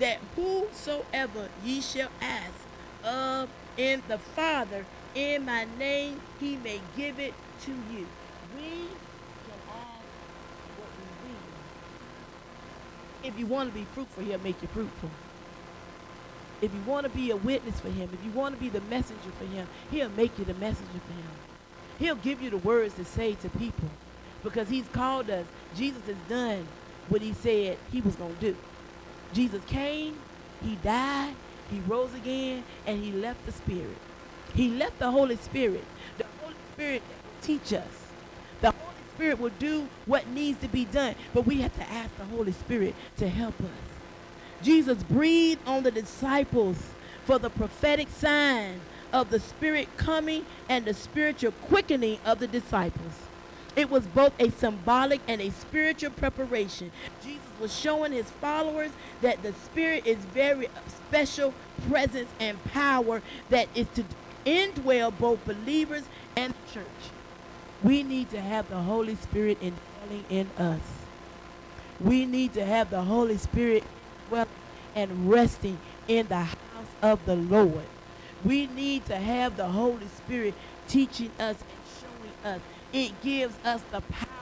that 0.00 0.18
whosoever 0.36 1.48
ye 1.64 1.80
shall 1.80 2.10
ask 2.20 2.52
of 3.04 3.48
in 3.76 4.02
the 4.08 4.18
Father 4.18 4.84
in 5.14 5.44
my 5.44 5.66
name, 5.78 6.20
he 6.40 6.56
may 6.56 6.80
give 6.96 7.18
it 7.18 7.32
to 7.62 7.70
you. 7.70 8.06
We 8.56 8.88
can 9.46 9.58
ask 9.68 10.04
what 10.76 10.90
we 10.98 11.30
will. 11.30 11.54
If 13.24 13.38
you 13.38 13.46
want 13.46 13.70
to 13.70 13.74
be 13.74 13.84
fruitful, 13.84 14.24
he'll 14.24 14.38
make 14.40 14.60
you 14.62 14.68
fruitful. 14.68 15.10
If 16.60 16.72
you 16.74 16.80
want 16.86 17.04
to 17.04 17.10
be 17.10 17.30
a 17.30 17.36
witness 17.36 17.78
for 17.80 17.88
him, 17.88 18.08
if 18.12 18.24
you 18.24 18.32
want 18.32 18.54
to 18.54 18.60
be 18.60 18.68
the 18.68 18.80
messenger 18.82 19.30
for 19.38 19.44
him, 19.46 19.66
he'll 19.90 20.10
make 20.10 20.38
you 20.38 20.44
the 20.44 20.54
messenger 20.54 21.00
for 21.06 21.12
him. 21.12 21.30
He'll 21.98 22.16
give 22.16 22.42
you 22.42 22.50
the 22.50 22.58
words 22.58 22.94
to 22.94 23.04
say 23.04 23.34
to 23.34 23.48
people 23.50 23.88
because 24.42 24.68
he's 24.68 24.88
called 24.88 25.30
us. 25.30 25.46
Jesus 25.76 26.02
has 26.06 26.16
done 26.28 26.66
what 27.08 27.22
he 27.22 27.32
said 27.32 27.78
he 27.92 28.00
was 28.00 28.16
going 28.16 28.34
to 28.36 28.52
do. 28.52 28.56
Jesus 29.32 29.62
came, 29.64 30.18
he 30.62 30.76
died, 30.76 31.34
he 31.70 31.80
rose 31.80 32.14
again, 32.14 32.64
and 32.86 33.02
he 33.02 33.12
left 33.12 33.44
the 33.46 33.52
Spirit. 33.52 33.96
He 34.54 34.70
left 34.70 34.98
the 34.98 35.10
Holy 35.10 35.36
Spirit. 35.36 35.84
The 36.16 36.26
Holy 36.40 36.54
Spirit 36.74 37.02
teach 37.42 37.72
us. 37.72 38.07
Spirit 39.18 39.40
will 39.40 39.50
do 39.58 39.88
what 40.06 40.28
needs 40.28 40.60
to 40.60 40.68
be 40.68 40.84
done, 40.84 41.12
but 41.34 41.44
we 41.44 41.60
have 41.60 41.74
to 41.74 41.90
ask 41.90 42.16
the 42.18 42.24
Holy 42.26 42.52
Spirit 42.52 42.94
to 43.16 43.28
help 43.28 43.60
us. 43.60 43.66
Jesus 44.62 45.02
breathed 45.02 45.60
on 45.66 45.82
the 45.82 45.90
disciples 45.90 46.76
for 47.24 47.36
the 47.36 47.50
prophetic 47.50 48.08
sign 48.10 48.80
of 49.12 49.30
the 49.30 49.40
Spirit 49.40 49.88
coming 49.96 50.46
and 50.68 50.84
the 50.84 50.94
spiritual 50.94 51.50
quickening 51.62 52.20
of 52.24 52.38
the 52.38 52.46
disciples. 52.46 53.12
It 53.74 53.90
was 53.90 54.06
both 54.06 54.34
a 54.38 54.52
symbolic 54.52 55.20
and 55.26 55.40
a 55.40 55.50
spiritual 55.50 56.10
preparation. 56.10 56.92
Jesus 57.20 57.42
was 57.58 57.76
showing 57.76 58.12
his 58.12 58.30
followers 58.30 58.92
that 59.20 59.42
the 59.42 59.52
Spirit 59.52 60.06
is 60.06 60.18
very 60.26 60.68
special 61.08 61.52
presence 61.90 62.30
and 62.38 62.62
power 62.66 63.20
that 63.50 63.66
is 63.74 63.88
to 63.96 64.04
indwell 64.46 65.12
both 65.18 65.44
believers 65.44 66.04
and 66.36 66.54
the 66.54 66.72
church. 66.72 67.17
We 67.82 68.02
need 68.02 68.30
to 68.30 68.40
have 68.40 68.68
the 68.68 68.76
Holy 68.76 69.14
Spirit 69.14 69.58
indwelling 69.60 70.24
in 70.28 70.50
us. 70.58 70.80
We 72.00 72.26
need 72.26 72.54
to 72.54 72.64
have 72.64 72.90
the 72.90 73.02
Holy 73.02 73.36
Spirit 73.38 73.84
dwelling 74.28 74.48
and 74.94 75.30
resting 75.30 75.78
in 76.08 76.26
the 76.28 76.42
house 76.42 76.56
of 77.02 77.24
the 77.24 77.36
Lord. 77.36 77.84
We 78.44 78.66
need 78.68 79.06
to 79.06 79.16
have 79.16 79.56
the 79.56 79.68
Holy 79.68 80.08
Spirit 80.16 80.54
teaching 80.88 81.30
us 81.38 81.56
and 81.56 81.80
showing 82.00 82.54
us. 82.54 82.60
It 82.92 83.20
gives 83.22 83.54
us 83.64 83.82
the 83.90 84.00
power. 84.00 84.37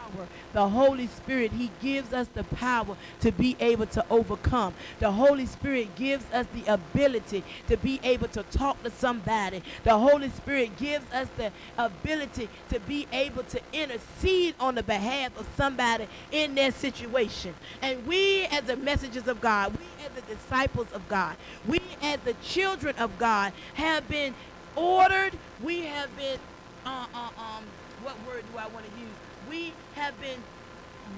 The 0.53 0.69
Holy 0.69 1.07
Spirit, 1.07 1.53
He 1.53 1.71
gives 1.83 2.13
us 2.13 2.29
the 2.29 2.45
power 2.45 2.97
to 3.21 3.33
be 3.33 3.57
able 3.61 3.87
to 3.87 4.05
overcome. 4.11 4.75
The 5.01 5.11
Holy 5.11 5.47
Spirit 5.47 5.95
gives 5.97 6.25
us 6.33 6.47
the 6.55 6.73
ability 6.73 7.45
to 7.69 7.77
be 7.77 8.01
able 8.03 8.29
to 8.29 8.43
talk 8.45 8.83
to 8.83 8.91
somebody. 8.91 9.63
The 9.85 9.99
Holy 9.99 10.31
Spirit 10.31 10.77
gives 10.77 11.05
us 11.13 11.29
the 11.37 11.53
ability 11.77 12.49
to 12.71 12.81
be 12.81 13.07
able 13.13 13.43
to 13.45 13.61
intercede 13.73 14.55
on 14.61 14.77
the 14.77 14.83
behalf 14.83 15.39
of 15.39 15.47
somebody 15.57 16.07
in 16.33 16.55
their 16.55 16.71
situation. 16.71 17.55
And 17.83 18.07
we, 18.07 18.45
as 18.47 18.65
the 18.65 18.77
messengers 18.77 19.29
of 19.29 19.41
God, 19.41 19.73
we, 19.73 20.05
as 20.05 20.13
the 20.13 20.35
disciples 20.35 20.89
of 20.93 21.07
God, 21.09 21.37
we, 21.67 21.81
as 22.03 22.19
the 22.21 22.35
children 22.43 22.97
of 22.97 23.19
God, 23.19 23.53
have 23.75 24.09
been 24.09 24.35
ordered, 24.75 25.33
we 25.63 25.83
have 25.87 26.15
been, 26.17 26.39
uh, 26.85 27.07
uh, 27.15 27.19
um, 27.39 27.65
what 28.03 28.15
word 28.27 28.45
do 28.53 28.59
I 28.59 28.67
want 28.69 28.85
to 28.85 29.01
use? 29.01 29.09
We 29.49 29.73
have 29.95 30.19
been 30.21 30.43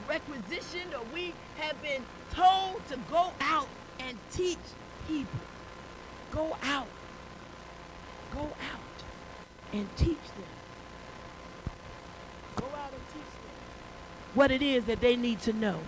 requisitioned 0.09 0.95
or 0.95 1.03
we 1.13 1.33
have 1.59 1.81
been 1.83 2.03
told 2.33 2.87
to 2.89 2.97
go 3.11 3.33
out 3.41 3.69
and 4.01 4.17
teach 4.31 4.59
people. 5.07 5.41
Go 6.31 6.57
out. 6.63 6.87
Go 8.35 8.41
out 8.41 9.03
and 9.73 9.89
teach 9.97 10.07
them. 10.07 10.55
Go 12.57 12.67
out 12.67 12.93
and 12.93 13.03
teach 13.09 13.33
them 13.33 13.49
what 14.35 14.51
it 14.51 14.63
is 14.63 14.85
that 14.85 15.01
they 15.01 15.17
need 15.17 15.41
to 15.41 15.53
know, 15.53 15.79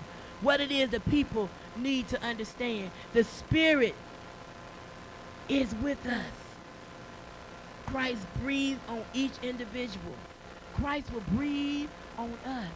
what 0.41 0.61
it 0.61 0.71
is 0.73 0.91
that 0.91 1.09
people 1.11 1.49
need 1.77 2.09
to 2.09 2.23
understand. 2.23 2.91
The 3.13 3.25
Spirit 3.25 3.95
is 5.49 5.75
with 5.83 6.05
us. 6.07 6.25
Christ 7.87 8.25
breathed 8.43 8.81
on 8.89 9.05
each 9.13 9.33
individual. 9.43 10.15
Christ 10.75 11.13
will 11.13 11.25
breathe 11.33 11.89
on 12.21 12.33
us. 12.45 12.73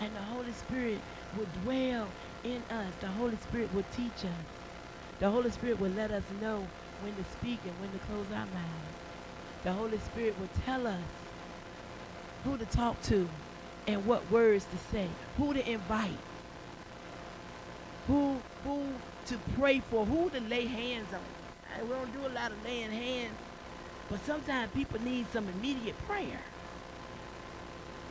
And 0.00 0.14
the 0.14 0.22
Holy 0.22 0.52
Spirit 0.52 0.98
will 1.36 1.46
dwell 1.62 2.08
in 2.44 2.62
us. 2.70 2.92
The 3.00 3.08
Holy 3.08 3.36
Spirit 3.36 3.72
will 3.74 3.84
teach 3.94 4.24
us. 4.24 4.44
The 5.20 5.30
Holy 5.30 5.50
Spirit 5.50 5.80
will 5.80 5.90
let 5.90 6.10
us 6.10 6.22
know 6.40 6.66
when 7.02 7.14
to 7.16 7.24
speak 7.24 7.58
and 7.64 7.74
when 7.80 7.90
to 7.92 7.98
close 8.06 8.26
our 8.32 8.46
mouths. 8.46 8.96
The 9.64 9.72
Holy 9.72 9.98
Spirit 9.98 10.38
will 10.40 10.48
tell 10.64 10.86
us 10.86 11.00
who 12.44 12.56
to 12.56 12.64
talk 12.66 13.00
to 13.02 13.28
and 13.86 14.06
what 14.06 14.30
words 14.30 14.64
to 14.66 14.78
say, 14.92 15.08
who 15.36 15.52
to 15.52 15.70
invite, 15.70 16.18
who 18.06 18.36
who 18.64 18.82
to 19.26 19.38
pray 19.58 19.80
for, 19.80 20.06
who 20.06 20.30
to 20.30 20.40
lay 20.40 20.66
hands 20.66 21.08
on. 21.12 21.88
we 21.88 21.94
don't 21.94 22.12
do 22.12 22.26
a 22.26 22.32
lot 22.34 22.52
of 22.52 22.64
laying 22.64 22.90
hands, 22.90 23.34
but 24.08 24.24
sometimes 24.24 24.70
people 24.72 25.00
need 25.02 25.26
some 25.32 25.46
immediate 25.48 25.98
prayer. 26.06 26.40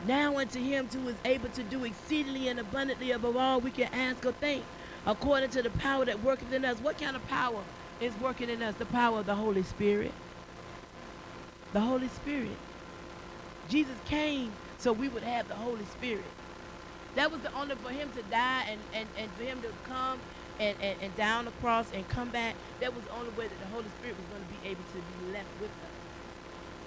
Now 0.06 0.38
unto 0.38 0.60
him 0.60 0.88
who 0.88 1.08
is 1.08 1.16
able 1.24 1.48
to 1.50 1.62
do 1.62 1.84
exceedingly 1.84 2.48
and 2.48 2.60
abundantly 2.60 3.10
above 3.10 3.36
all 3.36 3.60
we 3.60 3.70
can 3.70 3.92
ask 3.92 4.24
or 4.24 4.32
think, 4.32 4.64
according 5.06 5.50
to 5.50 5.62
the 5.62 5.70
power 5.70 6.04
that 6.04 6.22
worketh 6.22 6.52
in 6.52 6.64
us. 6.64 6.78
What 6.78 6.98
kind 7.00 7.16
of 7.16 7.26
power 7.28 7.62
is 8.00 8.12
working 8.20 8.48
in 8.48 8.62
us? 8.62 8.74
The 8.76 8.86
power 8.86 9.20
of 9.20 9.26
the 9.26 9.34
Holy 9.34 9.62
Spirit. 9.62 10.12
The 11.72 11.80
Holy 11.80 12.08
Spirit. 12.08 12.56
Jesus 13.68 13.96
came 14.06 14.52
so 14.78 14.92
we 14.92 15.08
would 15.08 15.24
have 15.24 15.48
the 15.48 15.54
Holy 15.54 15.84
Spirit. 15.86 16.24
That 17.16 17.32
was 17.32 17.40
the 17.40 17.52
only 17.54 17.74
for 17.74 17.90
him 17.90 18.10
to 18.16 18.22
die 18.30 18.66
and, 18.70 18.80
and, 18.94 19.08
and 19.18 19.30
for 19.32 19.42
him 19.42 19.60
to 19.62 19.68
come 19.88 20.20
and, 20.60 20.76
and, 20.80 20.96
and 21.02 21.16
down 21.16 21.46
the 21.46 21.50
cross 21.52 21.90
and 21.92 22.08
come 22.08 22.28
back. 22.30 22.54
That 22.80 22.94
was 22.94 23.04
the 23.04 23.12
only 23.12 23.30
way 23.30 23.48
that 23.48 23.58
the 23.58 23.66
Holy 23.66 23.88
Spirit 23.98 24.16
was 24.16 24.26
going 24.26 24.42
to 24.42 24.62
be 24.62 24.68
able 24.68 24.82
to 24.82 24.96
be 24.96 25.32
left 25.32 25.48
with 25.60 25.70
us. 25.70 25.98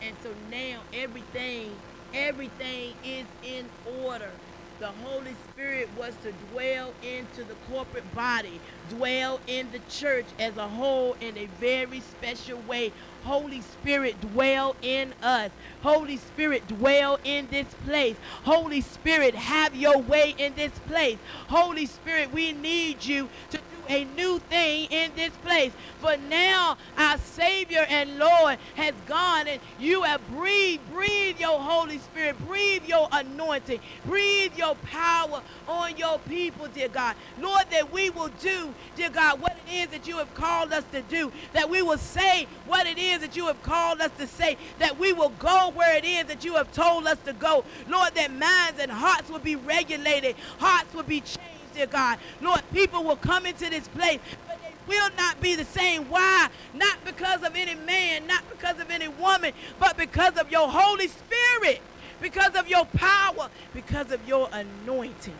And 0.01 0.15
so 0.23 0.29
now 0.49 0.79
everything 0.93 1.75
everything 2.13 2.93
is 3.03 3.25
in 3.43 3.65
order. 4.03 4.31
The 4.79 4.87
Holy 5.03 5.35
Spirit 5.51 5.89
was 5.95 6.15
to 6.23 6.31
dwell 6.51 6.91
into 7.03 7.43
the 7.43 7.53
corporate 7.69 8.15
body, 8.15 8.59
dwell 8.89 9.39
in 9.45 9.71
the 9.71 9.79
church 9.91 10.25
as 10.39 10.57
a 10.57 10.67
whole 10.67 11.15
in 11.21 11.37
a 11.37 11.45
very 11.59 11.99
special 11.99 12.57
way. 12.67 12.91
Holy 13.23 13.61
Spirit, 13.61 14.19
dwell 14.21 14.75
in 14.81 15.13
us. 15.21 15.51
Holy 15.83 16.17
Spirit, 16.17 16.67
dwell 16.67 17.19
in 17.23 17.47
this 17.51 17.67
place. 17.85 18.15
Holy 18.43 18.81
Spirit, 18.81 19.35
have 19.35 19.75
your 19.75 19.99
way 19.99 20.33
in 20.39 20.55
this 20.55 20.73
place. 20.87 21.19
Holy 21.47 21.85
Spirit, 21.85 22.33
we 22.33 22.51
need 22.51 23.05
you 23.05 23.29
to 23.51 23.59
a 23.89 24.05
new 24.05 24.39
thing 24.39 24.87
in 24.91 25.11
this 25.15 25.31
place. 25.43 25.71
For 25.99 26.17
now 26.17 26.77
our 26.97 27.17
Savior 27.17 27.85
and 27.89 28.17
Lord 28.17 28.57
has 28.75 28.93
gone 29.07 29.47
and 29.47 29.61
you 29.79 30.03
have 30.03 30.21
breathed, 30.29 30.81
breathe 30.91 31.39
your 31.39 31.59
Holy 31.59 31.99
Spirit, 31.99 32.37
breathe 32.47 32.85
your 32.85 33.07
anointing, 33.11 33.79
breathe 34.05 34.57
your 34.57 34.75
power 34.75 35.41
on 35.67 35.97
your 35.97 36.19
people, 36.19 36.67
dear 36.73 36.89
God. 36.89 37.15
Lord, 37.39 37.65
that 37.71 37.91
we 37.91 38.09
will 38.09 38.31
do, 38.39 38.73
dear 38.95 39.09
God, 39.09 39.39
what 39.41 39.57
it 39.67 39.73
is 39.73 39.87
that 39.89 40.07
you 40.07 40.17
have 40.17 40.33
called 40.33 40.73
us 40.73 40.83
to 40.91 41.01
do, 41.03 41.31
that 41.53 41.69
we 41.69 41.81
will 41.81 41.97
say 41.97 42.47
what 42.65 42.87
it 42.87 42.97
is 42.97 43.19
that 43.21 43.35
you 43.35 43.47
have 43.47 43.61
called 43.63 44.01
us 44.01 44.11
to 44.17 44.27
say, 44.27 44.57
that 44.79 44.97
we 44.97 45.13
will 45.13 45.33
go 45.39 45.71
where 45.75 45.95
it 45.97 46.05
is 46.05 46.25
that 46.25 46.43
you 46.43 46.55
have 46.55 46.71
told 46.71 47.07
us 47.07 47.17
to 47.25 47.33
go. 47.33 47.63
Lord, 47.87 48.15
that 48.15 48.31
minds 48.31 48.79
and 48.79 48.91
hearts 48.91 49.29
will 49.29 49.39
be 49.39 49.55
regulated, 49.55 50.35
hearts 50.59 50.93
will 50.93 51.03
be 51.03 51.21
changed 51.21 51.60
dear 51.73 51.87
God. 51.87 52.19
Lord, 52.41 52.61
people 52.73 53.03
will 53.03 53.15
come 53.15 53.45
into 53.45 53.69
this 53.69 53.87
place, 53.89 54.19
but 54.47 54.59
they 54.61 54.73
will 54.87 55.09
not 55.17 55.39
be 55.41 55.55
the 55.55 55.65
same. 55.65 56.09
Why? 56.09 56.49
Not 56.73 56.97
because 57.05 57.43
of 57.43 57.55
any 57.55 57.75
man, 57.75 58.27
not 58.27 58.43
because 58.49 58.79
of 58.79 58.89
any 58.89 59.07
woman, 59.07 59.53
but 59.79 59.97
because 59.97 60.37
of 60.37 60.51
your 60.51 60.69
Holy 60.69 61.07
Spirit, 61.07 61.81
because 62.21 62.55
of 62.55 62.67
your 62.67 62.85
power, 62.85 63.49
because 63.73 64.11
of 64.11 64.27
your 64.27 64.49
anointing. 64.51 65.37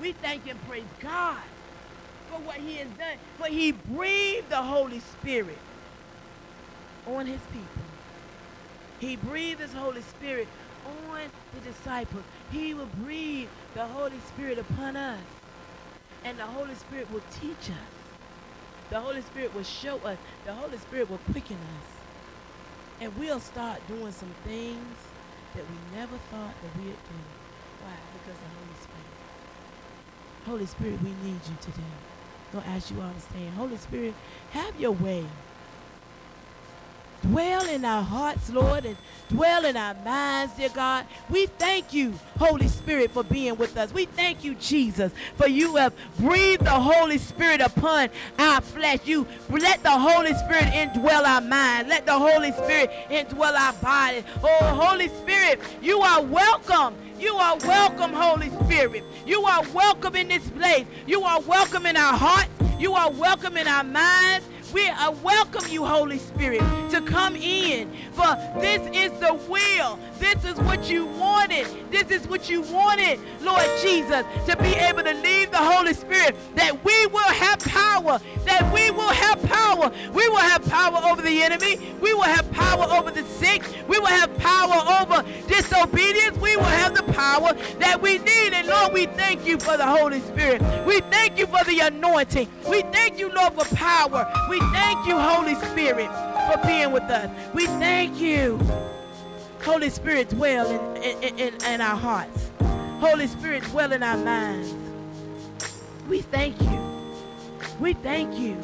We 0.00 0.12
thank 0.12 0.48
and 0.48 0.60
praise 0.68 0.82
God 1.00 1.38
for 2.30 2.40
what 2.40 2.56
he 2.56 2.76
has 2.76 2.88
done, 2.98 3.16
for 3.38 3.46
he 3.46 3.72
breathed 3.72 4.50
the 4.50 4.62
Holy 4.62 5.00
Spirit 5.00 5.58
on 7.06 7.26
his 7.26 7.40
people. 7.52 7.68
He 8.98 9.16
breathed 9.16 9.60
his 9.60 9.72
Holy 9.72 10.02
Spirit 10.02 10.48
on 10.86 11.20
the 11.54 11.70
disciples. 11.70 12.24
He 12.50 12.74
will 12.74 12.88
breathe 13.02 13.48
the 13.74 13.84
Holy 13.86 14.18
Spirit 14.28 14.58
upon 14.58 14.96
us. 14.96 15.20
And 16.24 16.38
the 16.38 16.44
Holy 16.44 16.74
Spirit 16.74 17.10
will 17.12 17.22
teach 17.40 17.70
us. 17.70 17.92
The 18.90 19.00
Holy 19.00 19.20
Spirit 19.22 19.54
will 19.54 19.64
show 19.64 19.96
us. 19.98 20.16
The 20.46 20.54
Holy 20.54 20.78
Spirit 20.78 21.10
will 21.10 21.20
quicken 21.32 21.56
us. 21.56 21.90
And 23.00 23.16
we'll 23.18 23.40
start 23.40 23.80
doing 23.88 24.12
some 24.12 24.32
things 24.44 24.96
that 25.54 25.64
we 25.68 25.98
never 25.98 26.16
thought 26.30 26.54
that 26.62 26.76
we'd 26.78 26.86
do. 26.86 27.20
Why? 27.82 27.92
Because 28.14 28.40
the 28.40 28.48
Holy 28.56 28.78
Spirit. 28.80 29.04
Holy 30.46 30.66
Spirit, 30.66 31.02
we 31.02 31.28
need 31.28 31.40
you 31.46 31.56
today. 31.60 31.94
Don't 32.52 32.66
ask 32.68 32.90
you 32.90 33.00
all 33.00 33.12
to 33.12 33.20
stand. 33.20 33.54
Holy 33.56 33.76
Spirit, 33.76 34.14
have 34.52 34.78
your 34.80 34.92
way. 34.92 35.26
Dwell 37.24 37.66
in 37.68 37.86
our 37.86 38.02
hearts, 38.02 38.50
Lord, 38.50 38.84
and 38.84 38.98
dwell 39.30 39.64
in 39.64 39.78
our 39.78 39.94
minds, 40.04 40.52
dear 40.58 40.68
God. 40.68 41.06
We 41.30 41.46
thank 41.46 41.94
you, 41.94 42.12
Holy 42.38 42.68
Spirit, 42.68 43.12
for 43.12 43.24
being 43.24 43.56
with 43.56 43.78
us. 43.78 43.94
We 43.94 44.04
thank 44.04 44.44
you, 44.44 44.54
Jesus, 44.56 45.10
for 45.36 45.48
you 45.48 45.76
have 45.76 45.94
breathed 46.18 46.66
the 46.66 46.70
Holy 46.70 47.16
Spirit 47.16 47.62
upon 47.62 48.10
our 48.38 48.60
flesh. 48.60 49.00
You 49.06 49.26
let 49.48 49.82
the 49.82 49.90
Holy 49.90 50.34
Spirit 50.34 50.64
indwell 50.64 51.24
our 51.24 51.40
mind. 51.40 51.88
Let 51.88 52.04
the 52.04 52.18
Holy 52.18 52.52
Spirit 52.52 52.90
indwell 53.08 53.54
our 53.54 53.72
body. 53.74 54.22
Oh, 54.42 54.86
Holy 54.88 55.08
Spirit, 55.08 55.60
you 55.80 56.02
are 56.02 56.20
welcome. 56.20 56.94
You 57.18 57.36
are 57.36 57.56
welcome, 57.56 58.12
Holy 58.12 58.50
Spirit. 58.50 59.02
You 59.24 59.44
are 59.46 59.62
welcome 59.72 60.14
in 60.14 60.28
this 60.28 60.46
place. 60.50 60.84
You 61.06 61.22
are 61.22 61.40
welcome 61.40 61.86
in 61.86 61.96
our 61.96 62.14
hearts. 62.14 62.50
You 62.78 62.92
are 62.92 63.10
welcome 63.10 63.56
in 63.56 63.66
our 63.66 63.84
minds. 63.84 64.46
We 64.74 64.90
welcome 65.22 65.70
you, 65.70 65.84
Holy 65.84 66.18
Spirit, 66.18 66.60
to 66.90 67.00
come 67.00 67.36
in. 67.36 67.92
For 68.10 68.34
this 68.60 68.82
is 68.92 69.12
the 69.20 69.34
will. 69.48 70.00
This 70.18 70.44
is 70.44 70.58
what 70.62 70.90
you 70.90 71.06
wanted. 71.06 71.66
This 71.92 72.10
is 72.10 72.26
what 72.26 72.50
you 72.50 72.62
wanted, 72.62 73.20
Lord 73.40 73.64
Jesus, 73.80 74.24
to 74.46 74.56
be 74.56 74.74
able 74.74 75.04
to 75.04 75.14
leave 75.14 75.52
the 75.52 75.58
Holy 75.58 75.94
Spirit, 75.94 76.34
that 76.56 76.84
we 76.84 77.06
will 77.06 77.20
have 77.20 77.60
power, 77.60 78.20
that 78.44 78.72
we 78.74 78.90
will 78.90 79.10
have 79.10 79.40
power. 79.44 79.92
We 80.12 80.28
will 80.28 80.38
have 80.38 80.64
power 80.68 81.00
over 81.04 81.22
the 81.22 81.42
enemy. 81.42 81.78
We 82.00 82.12
will 82.12 82.22
have 82.22 82.50
power 82.50 82.84
over 82.90 83.12
the 83.12 83.22
sick. 83.24 83.62
We 83.86 84.00
will 84.00 84.06
have 84.06 84.36
power 84.38 85.00
over 85.00 85.22
disobedience. 85.46 86.36
We 86.38 86.56
will 86.56 86.64
have 86.64 86.96
the 86.96 87.04
power 87.12 87.52
that 87.78 88.02
we 88.02 88.18
need. 88.18 88.52
And 88.52 88.66
Lord, 88.66 88.92
we 88.92 89.06
thank 89.06 89.46
you 89.46 89.56
for 89.58 89.76
the 89.76 89.86
Holy 89.86 90.20
Spirit. 90.20 90.62
We 90.84 91.00
thank 91.02 91.38
you 91.38 91.46
for 91.46 91.62
the 91.64 91.78
anointing. 91.80 92.48
We 92.68 92.82
thank 92.82 93.20
you, 93.20 93.30
Lord, 93.30 93.54
for 93.54 93.76
power. 93.76 94.32
We 94.48 94.60
thank 94.72 95.06
you, 95.06 95.18
Holy 95.18 95.54
Spirit, 95.54 96.10
for 96.50 96.66
being 96.66 96.92
with 96.92 97.04
us. 97.04 97.30
We 97.54 97.66
thank 97.66 98.20
you. 98.20 98.58
Holy 99.62 99.90
Spirit, 99.90 100.28
dwell 100.28 100.70
in, 100.96 101.22
in, 101.22 101.38
in, 101.38 101.64
in 101.64 101.80
our 101.80 101.96
hearts. 101.96 102.50
Holy 103.00 103.26
Spirit, 103.26 103.62
dwell 103.64 103.92
in 103.92 104.02
our 104.02 104.16
minds. 104.16 104.74
We 106.08 106.20
thank 106.20 106.60
you. 106.60 106.80
We 107.80 107.94
thank 107.94 108.38
you. 108.38 108.56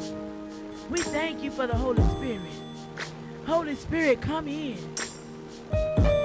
We 0.89 0.99
thank 0.99 1.41
you 1.43 1.51
for 1.51 1.67
the 1.67 1.75
Holy 1.75 2.03
Spirit. 2.11 2.41
Holy 3.45 3.75
Spirit, 3.75 4.21
come 4.21 4.47
in. 4.47 4.77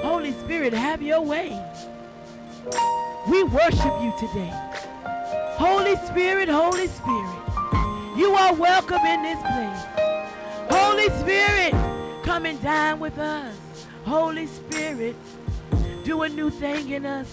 Holy 0.03 0.33
Spirit, 0.33 0.73
have 0.73 1.03
your 1.03 1.21
way. 1.21 1.63
We 3.29 3.43
worship 3.45 3.93
you 4.03 4.13
today. 4.19 4.53
Holy 5.57 5.97
Spirit, 5.97 6.49
Holy 6.49 6.87
Spirit. 6.87 7.46
You 8.17 8.33
are 8.33 8.55
welcome 8.55 9.05
in 9.05 9.23
this 9.23 9.39
place. 9.43 9.85
Holy 10.71 11.11
Spirit, 11.21 11.73
come 12.25 12.47
and 12.47 12.61
dine 12.63 12.99
with 12.99 13.19
us. 13.19 13.55
Holy 14.07 14.47
Spirit, 14.47 15.15
do 16.03 16.23
a 16.23 16.29
new 16.31 16.49
thing 16.49 16.89
in 16.89 17.05
us. 17.05 17.31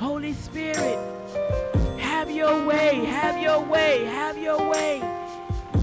Holy 0.00 0.32
Spirit, 0.32 0.98
have 2.00 2.32
your 2.32 2.66
way, 2.66 2.96
have 3.04 3.40
your 3.40 3.60
way, 3.60 4.06
have 4.06 4.36
your 4.36 4.68
way. 4.68 4.98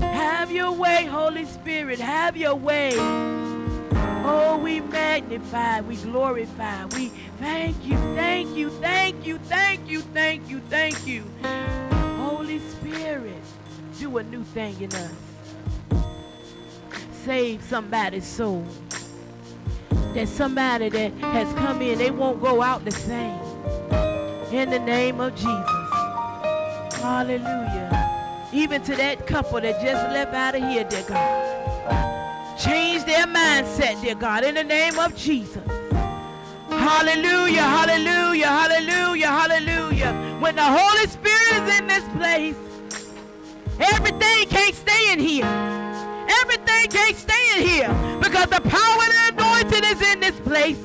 Have 0.01 0.51
your 0.51 0.73
way, 0.73 1.05
Holy 1.05 1.45
Spirit, 1.45 1.99
have 1.99 2.35
your 2.35 2.55
way. 2.55 2.91
Oh, 4.27 4.59
we 4.61 4.81
magnify, 4.81 5.79
we 5.79 5.95
glorify, 5.95 6.83
we 6.87 7.07
thank 7.39 7.85
you, 7.85 7.95
thank 8.15 8.49
you, 8.49 8.69
thank 8.81 9.25
you, 9.25 9.37
thank 9.37 9.89
you, 9.89 10.01
thank 10.01 10.49
you, 10.49 10.59
thank 10.69 11.07
you. 11.07 11.23
Holy 12.17 12.59
Spirit 12.59 13.41
do 13.99 14.17
a 14.17 14.23
new 14.23 14.43
thing 14.43 14.79
in 14.81 14.91
us. 14.93 15.11
Save 17.23 17.63
somebody's 17.63 18.25
soul. 18.25 18.65
There's 20.13 20.29
somebody 20.29 20.89
that 20.89 21.11
has 21.13 21.53
come 21.55 21.81
in, 21.81 21.97
they 21.97 22.11
won't 22.11 22.41
go 22.41 22.61
out 22.61 22.83
the 22.85 22.91
same. 22.91 23.39
In 24.51 24.69
the 24.69 24.79
name 24.79 25.19
of 25.19 25.33
Jesus. 25.35 25.91
Hallelujah. 27.01 28.49
Even 28.53 28.81
to 28.83 28.95
that 28.95 29.27
couple 29.27 29.61
that 29.61 29.81
just 29.81 30.03
left 30.13 30.33
out 30.33 30.55
of 30.55 30.61
here, 30.61 30.83
dear 30.83 31.03
God. 31.07 32.59
Change 32.59 33.03
their 33.05 33.25
mindset, 33.27 34.01
dear 34.01 34.15
God, 34.15 34.43
in 34.43 34.55
the 34.55 34.63
name 34.63 34.97
of 34.99 35.15
Jesus. 35.15 35.63
Hallelujah, 36.69 37.63
hallelujah, 37.63 38.47
hallelujah, 38.47 39.27
hallelujah. 39.27 40.37
When 40.39 40.55
the 40.55 40.63
Holy 40.63 41.07
Spirit 41.07 41.63
is 41.63 41.79
in 41.79 41.87
this 41.87 42.03
place. 42.15 42.64
Everything 43.79 44.47
can't 44.47 44.75
stay 44.75 45.13
in 45.13 45.19
here. 45.19 45.45
Everything 46.41 46.87
can't 46.89 47.15
stay 47.15 47.45
in 47.57 47.67
here 47.67 48.19
because 48.21 48.47
the 48.47 48.61
power 48.61 49.01
and 49.03 49.37
the 49.37 49.43
anointing 49.43 49.83
is 49.83 50.01
in 50.01 50.19
this 50.19 50.39
place. 50.41 50.77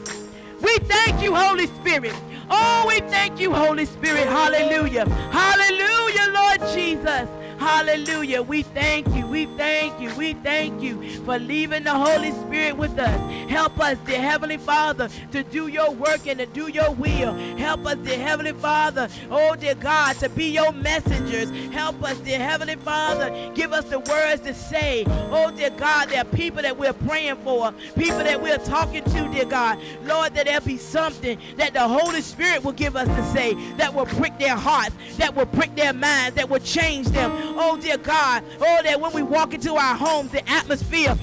We 0.60 0.76
thank 0.78 1.22
you, 1.22 1.34
Holy 1.34 1.66
Spirit. 1.66 2.14
Oh, 2.50 2.84
we 2.88 3.00
thank 3.08 3.40
you, 3.40 3.52
Holy 3.54 3.86
Spirit. 3.86 4.26
Hallelujah. 4.26 5.08
Hallelujah, 5.08 6.32
Lord 6.32 6.60
Jesus. 6.74 7.28
Hallelujah. 7.60 8.40
We 8.40 8.62
thank 8.62 9.06
you. 9.14 9.26
We 9.26 9.44
thank 9.44 10.00
you. 10.00 10.14
We 10.16 10.32
thank 10.32 10.82
you 10.82 11.20
for 11.20 11.38
leaving 11.38 11.84
the 11.84 11.94
Holy 11.94 12.32
Spirit 12.32 12.78
with 12.78 12.98
us. 12.98 13.50
Help 13.50 13.78
us, 13.78 13.98
dear 14.06 14.20
Heavenly 14.20 14.56
Father, 14.56 15.10
to 15.32 15.42
do 15.42 15.66
your 15.66 15.90
work 15.90 16.26
and 16.26 16.38
to 16.38 16.46
do 16.46 16.68
your 16.68 16.90
will. 16.92 17.34
Help 17.58 17.84
us, 17.84 17.96
dear 17.96 18.18
Heavenly 18.18 18.52
Father, 18.52 19.08
oh 19.30 19.56
dear 19.56 19.74
God, 19.74 20.16
to 20.20 20.30
be 20.30 20.46
your 20.46 20.72
messengers. 20.72 21.50
Help 21.70 22.02
us, 22.02 22.16
dear 22.20 22.38
Heavenly 22.38 22.76
Father, 22.76 23.52
give 23.54 23.74
us 23.74 23.84
the 23.84 23.98
words 23.98 24.40
to 24.42 24.54
say. 24.54 25.04
Oh 25.30 25.52
dear 25.54 25.70
God, 25.70 26.08
there 26.08 26.22
are 26.22 26.24
people 26.24 26.62
that 26.62 26.78
we're 26.78 26.94
praying 26.94 27.36
for, 27.44 27.72
people 27.94 28.18
that 28.18 28.40
we're 28.40 28.58
talking 28.58 29.04
to, 29.04 29.28
dear 29.32 29.44
God. 29.44 29.78
Lord, 30.04 30.32
that 30.34 30.46
there 30.46 30.60
be 30.62 30.78
something 30.78 31.38
that 31.56 31.74
the 31.74 31.86
Holy 31.86 32.22
Spirit 32.22 32.64
will 32.64 32.72
give 32.72 32.96
us 32.96 33.08
to 33.08 33.32
say 33.32 33.52
that 33.76 33.92
will 33.92 34.06
prick 34.06 34.38
their 34.38 34.56
hearts, 34.56 34.96
that 35.18 35.34
will 35.34 35.46
prick 35.46 35.74
their 35.76 35.92
minds, 35.92 36.36
that 36.36 36.48
will 36.48 36.60
change 36.60 37.08
them. 37.08 37.49
Oh, 37.58 37.76
dear 37.76 37.98
God. 37.98 38.44
Oh, 38.60 38.80
that 38.82 39.00
when 39.00 39.12
we 39.12 39.22
walk 39.22 39.54
into 39.54 39.74
our 39.74 39.94
homes, 39.94 40.30
the 40.32 40.48
atmosphere 40.48 41.16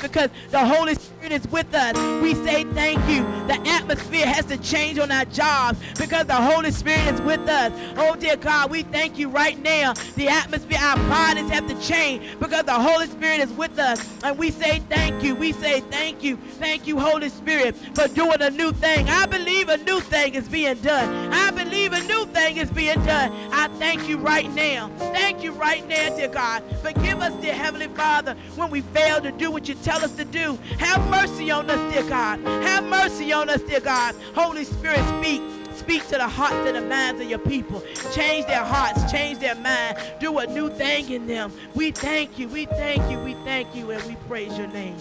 because 0.00 0.30
the 0.50 0.64
Holy 0.64 0.94
Spirit 0.94 1.32
is 1.32 1.48
with 1.48 1.72
us. 1.74 1.96
We 2.22 2.34
say 2.34 2.64
thank 2.64 2.98
you. 3.08 3.22
The 3.46 3.60
atmosphere 3.68 4.26
has 4.26 4.44
to 4.46 4.56
change 4.58 4.98
on 4.98 5.10
our 5.10 5.24
jobs 5.26 5.78
because 5.98 6.26
the 6.26 6.34
Holy 6.34 6.70
Spirit 6.70 7.14
is 7.14 7.20
with 7.22 7.48
us. 7.48 7.72
Oh, 7.96 8.16
dear 8.16 8.36
God, 8.36 8.70
we 8.70 8.82
thank 8.82 9.18
you 9.18 9.28
right 9.28 9.60
now. 9.62 9.94
The 10.16 10.28
atmosphere, 10.28 10.78
our 10.80 10.96
bodies 11.08 11.48
have 11.50 11.66
to 11.68 11.80
change 11.86 12.38
because 12.38 12.64
the 12.64 12.74
Holy 12.74 13.06
Spirit 13.06 13.40
is 13.40 13.52
with 13.52 13.78
us. 13.78 14.00
And 14.22 14.38
we 14.38 14.50
say 14.50 14.80
thank 14.88 15.22
you. 15.22 15.34
We 15.34 15.52
say 15.52 15.80
thank 15.80 16.22
you. 16.22 16.36
Thank 16.36 16.86
you, 16.86 16.98
Holy 16.98 17.28
Spirit, 17.28 17.76
for 17.94 18.08
doing 18.08 18.40
a 18.40 18.50
new 18.50 18.72
thing. 18.72 19.08
I 19.08 19.26
believe 19.26 19.68
a 19.68 19.76
new 19.78 20.00
thing 20.00 20.34
is 20.34 20.48
being 20.48 20.76
done. 20.76 21.32
I 21.32 21.49
believe 21.70 21.92
a 21.92 22.00
new 22.08 22.26
thing 22.26 22.56
is 22.56 22.68
being 22.70 23.00
done. 23.04 23.32
I 23.52 23.68
thank 23.78 24.08
you 24.08 24.18
right 24.18 24.50
now. 24.54 24.90
Thank 24.98 25.44
you 25.44 25.52
right 25.52 25.86
now, 25.86 26.16
dear 26.16 26.28
God. 26.28 26.64
Forgive 26.82 27.20
us, 27.20 27.32
dear 27.40 27.54
Heavenly 27.54 27.86
Father, 27.88 28.34
when 28.56 28.70
we 28.70 28.80
fail 28.80 29.20
to 29.20 29.30
do 29.30 29.52
what 29.52 29.68
you 29.68 29.76
tell 29.76 30.04
us 30.04 30.10
to 30.16 30.24
do. 30.24 30.58
Have 30.78 31.08
mercy 31.08 31.50
on 31.50 31.70
us, 31.70 31.94
dear 31.94 32.08
God. 32.08 32.40
Have 32.40 32.84
mercy 32.84 33.32
on 33.32 33.48
us, 33.48 33.62
dear 33.62 33.80
God. 33.80 34.16
Holy 34.34 34.64
Spirit, 34.64 35.00
speak. 35.18 35.42
Speak 35.76 36.06
to 36.08 36.16
the 36.16 36.28
hearts 36.28 36.66
and 36.66 36.76
the 36.76 36.82
minds 36.82 37.20
of 37.20 37.30
your 37.30 37.38
people. 37.38 37.82
Change 38.12 38.46
their 38.46 38.64
hearts, 38.64 39.10
change 39.10 39.38
their 39.38 39.54
mind. 39.54 39.96
Do 40.18 40.38
a 40.38 40.46
new 40.46 40.68
thing 40.70 41.10
in 41.10 41.26
them. 41.26 41.52
We 41.74 41.92
thank 41.92 42.38
you, 42.38 42.48
we 42.48 42.66
thank 42.66 43.10
you, 43.10 43.18
we 43.20 43.34
thank 43.44 43.74
you, 43.74 43.90
and 43.92 44.02
we 44.04 44.16
praise 44.28 44.58
your 44.58 44.66
name. 44.66 44.96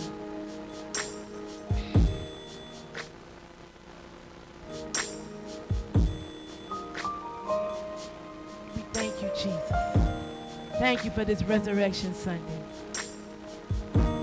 Thank 10.80 11.04
you 11.04 11.12
for 11.12 11.26
this 11.26 11.44
Resurrection 11.44 12.14
Sunday. 12.16 12.64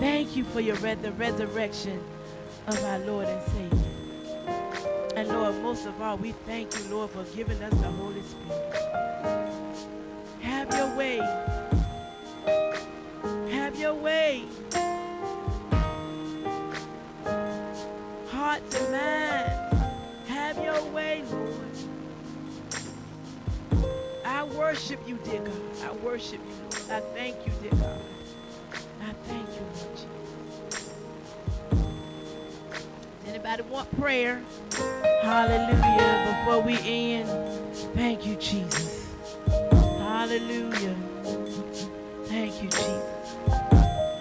Thank 0.00 0.34
you 0.36 0.44
for 0.44 0.60
your 0.60 0.76
the 0.76 1.12
resurrection 1.12 2.02
of 2.66 2.82
our 2.82 2.98
Lord 3.00 3.28
and 3.28 3.42
Savior. 3.52 3.78
And 5.16 5.28
Lord, 5.28 5.54
most 5.62 5.84
of 5.84 6.00
all, 6.00 6.16
we 6.16 6.32
thank 6.46 6.74
you, 6.78 6.84
Lord, 6.90 7.10
for 7.10 7.24
giving 7.36 7.62
us 7.62 7.74
the 7.74 7.88
Holy 7.88 8.22
Spirit. 8.22 8.74
Have 10.40 10.72
your 10.74 10.96
way. 10.96 11.18
Have 13.50 13.78
your 13.78 13.92
way. 13.92 14.44
Hearts 18.30 18.80
and 18.80 18.92
minds. 18.92 19.84
Have 20.26 20.56
your 20.64 20.82
way, 20.86 21.22
Lord 21.30 21.65
worship 24.54 25.00
you, 25.06 25.18
dear 25.24 25.40
God. 25.40 25.54
I 25.84 25.92
worship 26.04 26.40
you. 26.46 26.94
I 26.94 27.00
thank 27.14 27.36
you, 27.46 27.52
dear 27.62 27.78
God. 27.80 28.00
I 29.02 29.12
thank 29.26 29.48
you, 29.48 29.62
Lord 29.74 29.96
Jesus. 29.96 30.94
Does 33.20 33.28
anybody 33.28 33.62
want 33.64 34.00
prayer? 34.00 34.42
Hallelujah. 35.22 36.44
Before 36.44 36.62
we 36.62 36.78
end, 36.84 37.28
thank 37.94 38.26
you, 38.26 38.36
Jesus. 38.36 39.08
Hallelujah. 39.70 40.96
Thank 42.24 42.62
you, 42.62 42.68
Jesus. 42.68 43.36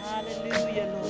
Hallelujah, 0.03 0.91
Lord. 0.93 1.04